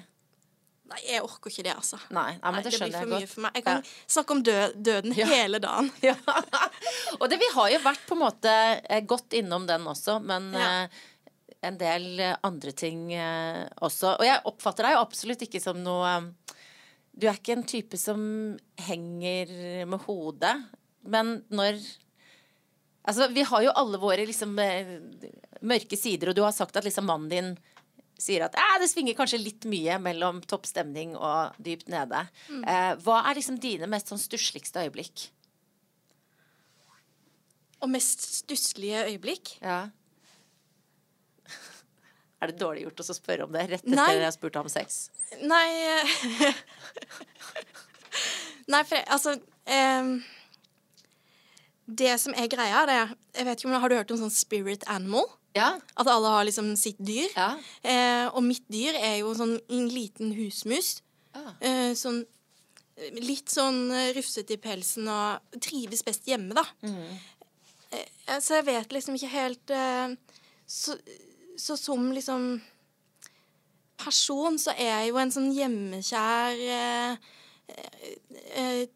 Nei, 0.87 1.01
jeg 1.03 1.19
orker 1.21 1.51
ikke 1.51 1.65
det, 1.67 1.73
altså. 1.75 1.97
Nei, 2.15 2.37
nei 2.39 2.51
men 2.55 2.63
det 2.63 2.71
det 2.71 2.77
blir 2.79 2.79
skjønner 2.79 3.01
for 3.03 3.11
mye 3.11 3.19
godt. 3.25 3.33
for 3.33 3.43
meg. 3.43 3.57
Jeg 3.59 3.65
kan 3.67 3.81
snakke 4.15 4.31
om 4.37 4.41
død, 4.47 4.77
døden 4.87 5.17
Ja. 5.17 5.25
hele 5.33 5.59
dagen. 5.59 5.91
Ja. 6.07 6.15
Og 7.19 7.27
det, 7.29 7.39
vi 7.41 7.49
har 7.53 7.69
jo 7.73 7.79
vært 7.83 8.05
på 8.07 8.15
en 8.15 8.21
måte 8.23 8.53
godt 9.03 9.07
gått 9.11 9.37
innom 9.41 9.67
den 9.67 9.85
også, 9.91 10.17
men 10.23 10.49
Ja. 10.55 10.69
eh, 10.87 11.03
en 11.67 11.77
del 11.77 12.19
eh, 12.23 12.35
andre 12.47 12.71
ting 12.71 13.11
eh, 13.13 13.67
også. 13.83 14.15
Og 14.19 14.25
jeg 14.25 14.41
oppfatter 14.45 14.87
deg 14.87 14.95
jo 14.95 15.03
absolutt 15.03 15.41
ikke 15.43 15.61
som 15.61 15.79
noe 15.83 16.07
eh, 16.15 16.31
Du 17.17 17.27
er 17.27 17.33
ikke 17.39 17.55
en 17.57 17.63
type 17.67 17.97
som 17.97 18.21
henger 18.87 19.51
med 19.89 19.99
hodet, 20.05 20.55
men 21.03 21.43
når 21.49 21.79
Altså, 23.07 23.29
vi 23.31 23.43
har 23.47 23.63
jo 23.63 23.73
alle 23.79 23.99
våre 24.01 24.25
liksom 24.27 24.57
eh, 24.59 24.89
mørke 25.63 25.97
sider, 25.99 26.31
og 26.31 26.35
du 26.37 26.43
har 26.43 26.55
sagt 26.55 26.75
at 26.75 26.85
liksom 26.87 27.07
mannen 27.07 27.31
din 27.31 27.53
sier 28.19 28.47
at 28.47 28.55
det 28.81 28.89
svinger 28.89 29.15
kanskje 29.17 29.39
litt 29.39 29.65
mye 29.69 29.99
mellom 30.01 30.41
topp 30.49 30.65
stemning 30.67 31.13
og 31.15 31.57
dypt 31.61 31.89
nede. 31.93 32.23
Eh, 32.49 32.93
hva 33.05 33.21
er 33.29 33.37
liksom 33.37 33.59
dine 33.61 33.87
mest 33.89 34.11
sånn 34.11 34.21
stussligste 34.21 34.83
øyeblikk? 34.87 35.27
Og 37.85 37.91
mest 37.93 38.25
stusslige 38.39 39.05
øyeblikk. 39.11 39.57
Ja. 39.61 39.83
Er 42.41 42.51
det 42.51 42.59
dårlig 42.61 42.83
gjort 42.83 43.01
å 43.01 43.13
spørre 43.17 43.45
om 43.47 43.53
det 43.53 43.63
rett 43.69 43.85
etter 43.85 43.97
Nei. 43.97 44.11
jeg 44.13 44.25
har 44.27 44.33
spurt 44.35 44.57
om 44.59 44.67
sex? 44.69 45.07
Nei 45.41 45.69
Nei, 48.67 48.81
for 48.85 48.99
altså 49.15 49.33
em, 49.65 50.17
Det 51.87 52.13
som 52.19 52.35
er 52.35 52.49
greia, 52.51 52.83
det 52.87 52.95
er 52.95 53.11
jeg 53.37 53.45
vet 53.47 53.59
ikke 53.61 53.69
om 53.69 53.81
Har 53.81 53.89
du 53.89 53.95
hørt 53.95 54.11
om 54.11 54.19
sånn 54.19 54.33
spirit 54.33 54.83
animal? 54.91 55.27
Ja. 55.55 55.77
At 55.97 56.09
alle 56.11 56.31
har 56.33 56.45
liksom 56.45 56.75
sitt 56.77 56.99
dyr. 57.01 57.29
Ja. 57.33 57.51
Eh, 57.81 58.25
og 58.27 58.43
mitt 58.45 58.65
dyr 58.69 58.97
er 58.99 59.21
jo 59.21 59.31
sånn 59.37 59.55
en 59.57 59.87
liten 59.89 60.33
husmus. 60.37 60.99
Ah. 61.37 61.53
Eh, 61.61 61.93
sånn 61.97 62.25
litt 63.21 63.51
sånn 63.53 63.91
eh, 63.93 64.11
rufsete 64.17 64.55
i 64.55 64.61
pelsen 64.61 65.07
og 65.11 65.59
trives 65.61 66.03
best 66.05 66.27
hjemme, 66.29 66.55
da. 66.57 66.65
Eh, 67.93 68.39
så 68.41 68.59
jeg 68.59 68.67
vet 68.67 68.93
liksom 68.93 69.17
ikke 69.17 69.31
helt 69.31 69.73
eh, 69.73 70.15
så, 70.67 70.97
så 71.57 71.77
som 71.79 72.09
liksom 72.11 72.57
person 73.97 74.57
så 74.61 74.73
er 74.77 74.91
jeg 74.91 75.11
jo 75.11 75.19
en 75.21 75.33
sånn 75.33 75.51
hjemmekjær 75.55 76.59
eh, 76.61 77.11
eh, 77.13 77.35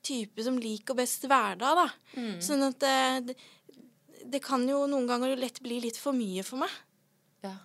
type 0.02 0.44
som 0.46 0.60
liker 0.62 0.98
best 0.98 1.26
hverdag, 1.28 1.82
da. 1.82 1.88
Sånn 2.44 2.64
at 2.68 2.84
eh, 2.88 3.18
det, 3.28 3.36
det 4.32 4.42
kan 4.44 4.64
jo 4.70 4.86
noen 4.90 5.10
ganger 5.10 5.36
lett 5.40 5.62
bli 5.64 5.80
litt 5.84 6.00
for 6.00 6.16
mye 6.18 6.44
for 6.48 6.64
meg. 6.64 6.80
ja. 7.46 7.58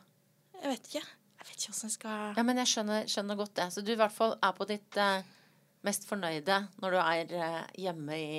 Jeg 0.56 0.72
vet 0.72 0.86
ikke. 0.88 1.02
Jeg 1.36 1.44
vet 1.50 1.58
ikke 1.60 1.72
hvordan 1.74 1.90
jeg 1.90 1.94
skal 1.98 2.38
Ja, 2.38 2.42
men 2.48 2.58
jeg 2.62 2.70
skjønner, 2.72 3.08
skjønner 3.12 3.36
godt 3.38 3.54
det. 3.58 3.66
Så 3.74 3.82
du 3.84 3.90
i 3.92 3.98
hvert 4.00 4.14
fall 4.14 4.32
er 4.42 4.54
på 4.56 4.66
ditt 4.66 4.96
eh, 4.96 5.26
mest 5.86 6.08
fornøyde 6.08 6.56
når 6.80 6.96
du 6.96 6.98
er 7.02 7.34
eh, 7.36 7.58
hjemme 7.84 8.16
i 8.16 8.38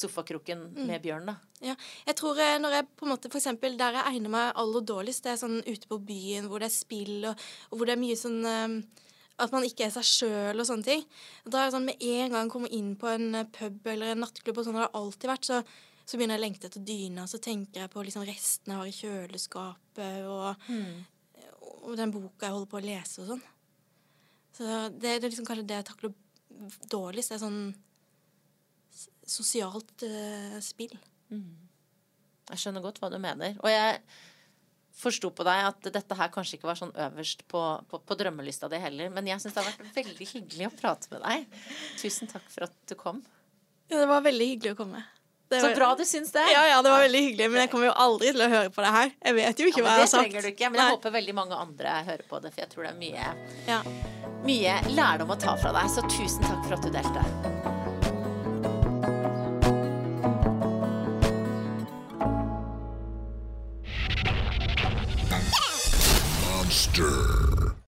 sofakroken 0.00 0.62
med 0.86 1.02
Bjørn, 1.04 1.26
da. 1.28 1.34
Ja, 1.60 1.74
jeg 2.06 2.16
tror 2.16 2.38
eh, 2.40 2.54
når 2.62 2.76
jeg 2.78 2.86
på 2.96 3.04
en 3.04 3.12
måte, 3.12 3.28
eksempel, 3.34 3.74
Der 3.76 3.98
jeg 3.98 4.14
egner 4.14 4.32
meg 4.32 4.52
aller 4.62 4.86
dårligst, 4.88 5.26
det 5.26 5.34
er 5.34 5.42
sånn 5.42 5.58
ute 5.66 5.90
på 5.90 5.98
byen 6.06 6.46
hvor 6.48 6.62
det 6.62 6.70
er 6.70 6.76
spill, 6.78 7.18
og, 7.28 7.42
og 7.68 7.76
hvor 7.80 7.90
det 7.90 7.96
er 7.98 8.02
mye 8.06 8.16
sånn 8.16 8.38
eh, 8.48 8.78
At 9.40 9.52
man 9.54 9.64
ikke 9.64 9.86
er 9.86 9.92
seg 9.94 10.06
sjøl 10.06 10.60
og 10.60 10.66
sånne 10.68 10.86
ting. 10.86 11.04
Da 11.46 11.62
er 11.62 11.68
det 11.68 11.76
sånn 11.76 11.86
med 11.88 12.02
en 12.04 12.34
gang 12.34 12.44
jeg 12.44 12.52
kommer 12.52 12.74
inn 12.76 12.90
på 13.00 13.08
en 13.10 13.38
eh, 13.38 13.48
pub 13.56 13.86
eller 13.92 14.12
en 14.12 14.20
nattklubb, 14.24 14.60
og 14.60 14.66
sånn 14.66 14.76
det 14.76 14.82
har 14.84 14.90
det 14.90 15.00
alltid 15.00 15.32
vært, 15.32 15.48
så, 15.48 15.60
så 16.04 16.18
begynner 16.18 16.36
jeg 16.36 16.42
å 16.42 16.46
lengte 16.46 16.70
etter 16.70 16.84
dyna, 16.90 17.24
så 17.30 17.40
tenker 17.42 17.84
jeg 17.84 17.92
på 17.92 18.04
liksom 18.06 18.26
restene 18.28 18.76
jeg 18.76 18.80
har 18.80 18.90
i 18.90 18.98
kjøleskapet, 18.98 20.28
og, 20.28 20.66
og 21.80 21.94
den 21.98 22.12
boka 22.14 22.48
jeg 22.48 22.56
holder 22.58 22.70
på 22.74 22.80
å 22.80 22.84
lese 22.84 23.24
og 23.24 23.32
sånn. 23.32 23.46
Så 24.56 24.66
det, 24.66 25.00
det 25.00 25.14
er 25.14 25.30
liksom 25.30 25.48
kanskje 25.48 25.68
det 25.70 25.78
jeg 25.78 25.88
takler 25.88 26.16
dårligst. 26.92 27.32
Det 27.32 27.38
er 27.38 27.44
sånn 27.44 27.62
sosialt 29.30 30.04
uh, 30.04 30.58
spill. 30.64 30.92
Jeg 32.50 32.60
skjønner 32.60 32.82
godt 32.84 32.98
hva 33.00 33.08
du 33.12 33.16
mener. 33.22 33.54
Og 33.62 33.70
jeg 33.70 34.00
forsto 35.00 35.30
på 35.34 35.44
deg 35.48 35.68
at 35.70 35.90
dette 35.94 36.16
her 36.18 36.30
kanskje 36.34 36.58
ikke 36.58 36.68
var 36.70 36.78
sånn 36.78 36.92
øverst 37.08 37.46
på, 37.50 37.62
på, 37.90 38.00
på 38.06 38.16
drømmelista 38.20 38.68
di 38.72 38.80
heller. 38.82 39.10
Men 39.14 39.26
jeg 39.30 39.40
syns 39.42 39.56
det 39.56 39.64
har 39.64 39.70
vært 39.72 39.96
veldig 39.96 40.28
hyggelig 40.34 40.68
å 40.68 40.74
prate 40.80 41.10
med 41.14 41.24
deg. 41.24 41.62
Tusen 42.02 42.30
takk 42.30 42.44
for 42.52 42.68
at 42.68 42.76
du 42.90 42.94
kom. 43.00 43.22
Ja, 43.90 43.98
det 44.02 44.06
var 44.12 44.22
veldig 44.28 44.46
hyggelig 44.52 44.76
å 44.76 44.80
komme. 44.84 45.02
Det 45.50 45.58
Så 45.64 45.72
bra 45.74 45.94
du 45.98 46.04
syns 46.06 46.30
det. 46.30 46.44
Ja, 46.52 46.60
ja, 46.68 46.76
det 46.82 46.90
var 46.92 47.00
veldig 47.02 47.20
hyggelig, 47.24 47.48
men 47.50 47.64
jeg 47.64 47.70
kommer 47.72 47.88
jo 47.88 47.94
aldri 47.98 48.30
til 48.30 48.44
å 48.44 48.46
høre 48.52 48.70
på 48.70 48.84
det 48.84 48.92
her. 48.94 49.10
Jeg 49.26 49.34
vet 49.40 49.58
jo 49.64 49.66
ikke 49.72 49.80
Ja, 49.82 49.86
hva 49.88 49.96
jeg 49.96 50.04
har 50.04 50.10
sagt. 50.12 50.22
Det 50.22 50.30
trenger 50.30 50.46
du 50.46 50.50
ikke. 50.52 50.70
Men 50.70 50.78
jeg 50.78 50.86
Nei. 50.86 50.94
håper 50.94 51.16
veldig 51.16 51.34
mange 51.40 51.58
andre 51.58 51.96
hører 52.06 52.22
på 52.30 52.40
det, 52.44 52.52
for 52.54 52.62
jeg 52.62 52.70
tror 52.70 52.86
det 52.86 52.92
er 52.92 53.00
mye, 53.02 53.34
Ja. 53.66 53.82
mye 54.46 54.78
lærdom 54.94 55.34
å 55.34 55.40
ta 55.40 55.56
fra 55.58 55.74
deg. 55.74 55.90
Så 55.90 56.06
tusen 56.06 56.46
takk 56.46 56.62
for 56.68 56.78
at 56.78 56.86
du 56.86 56.90
delte. 56.94 57.79
Monster. 66.80 67.59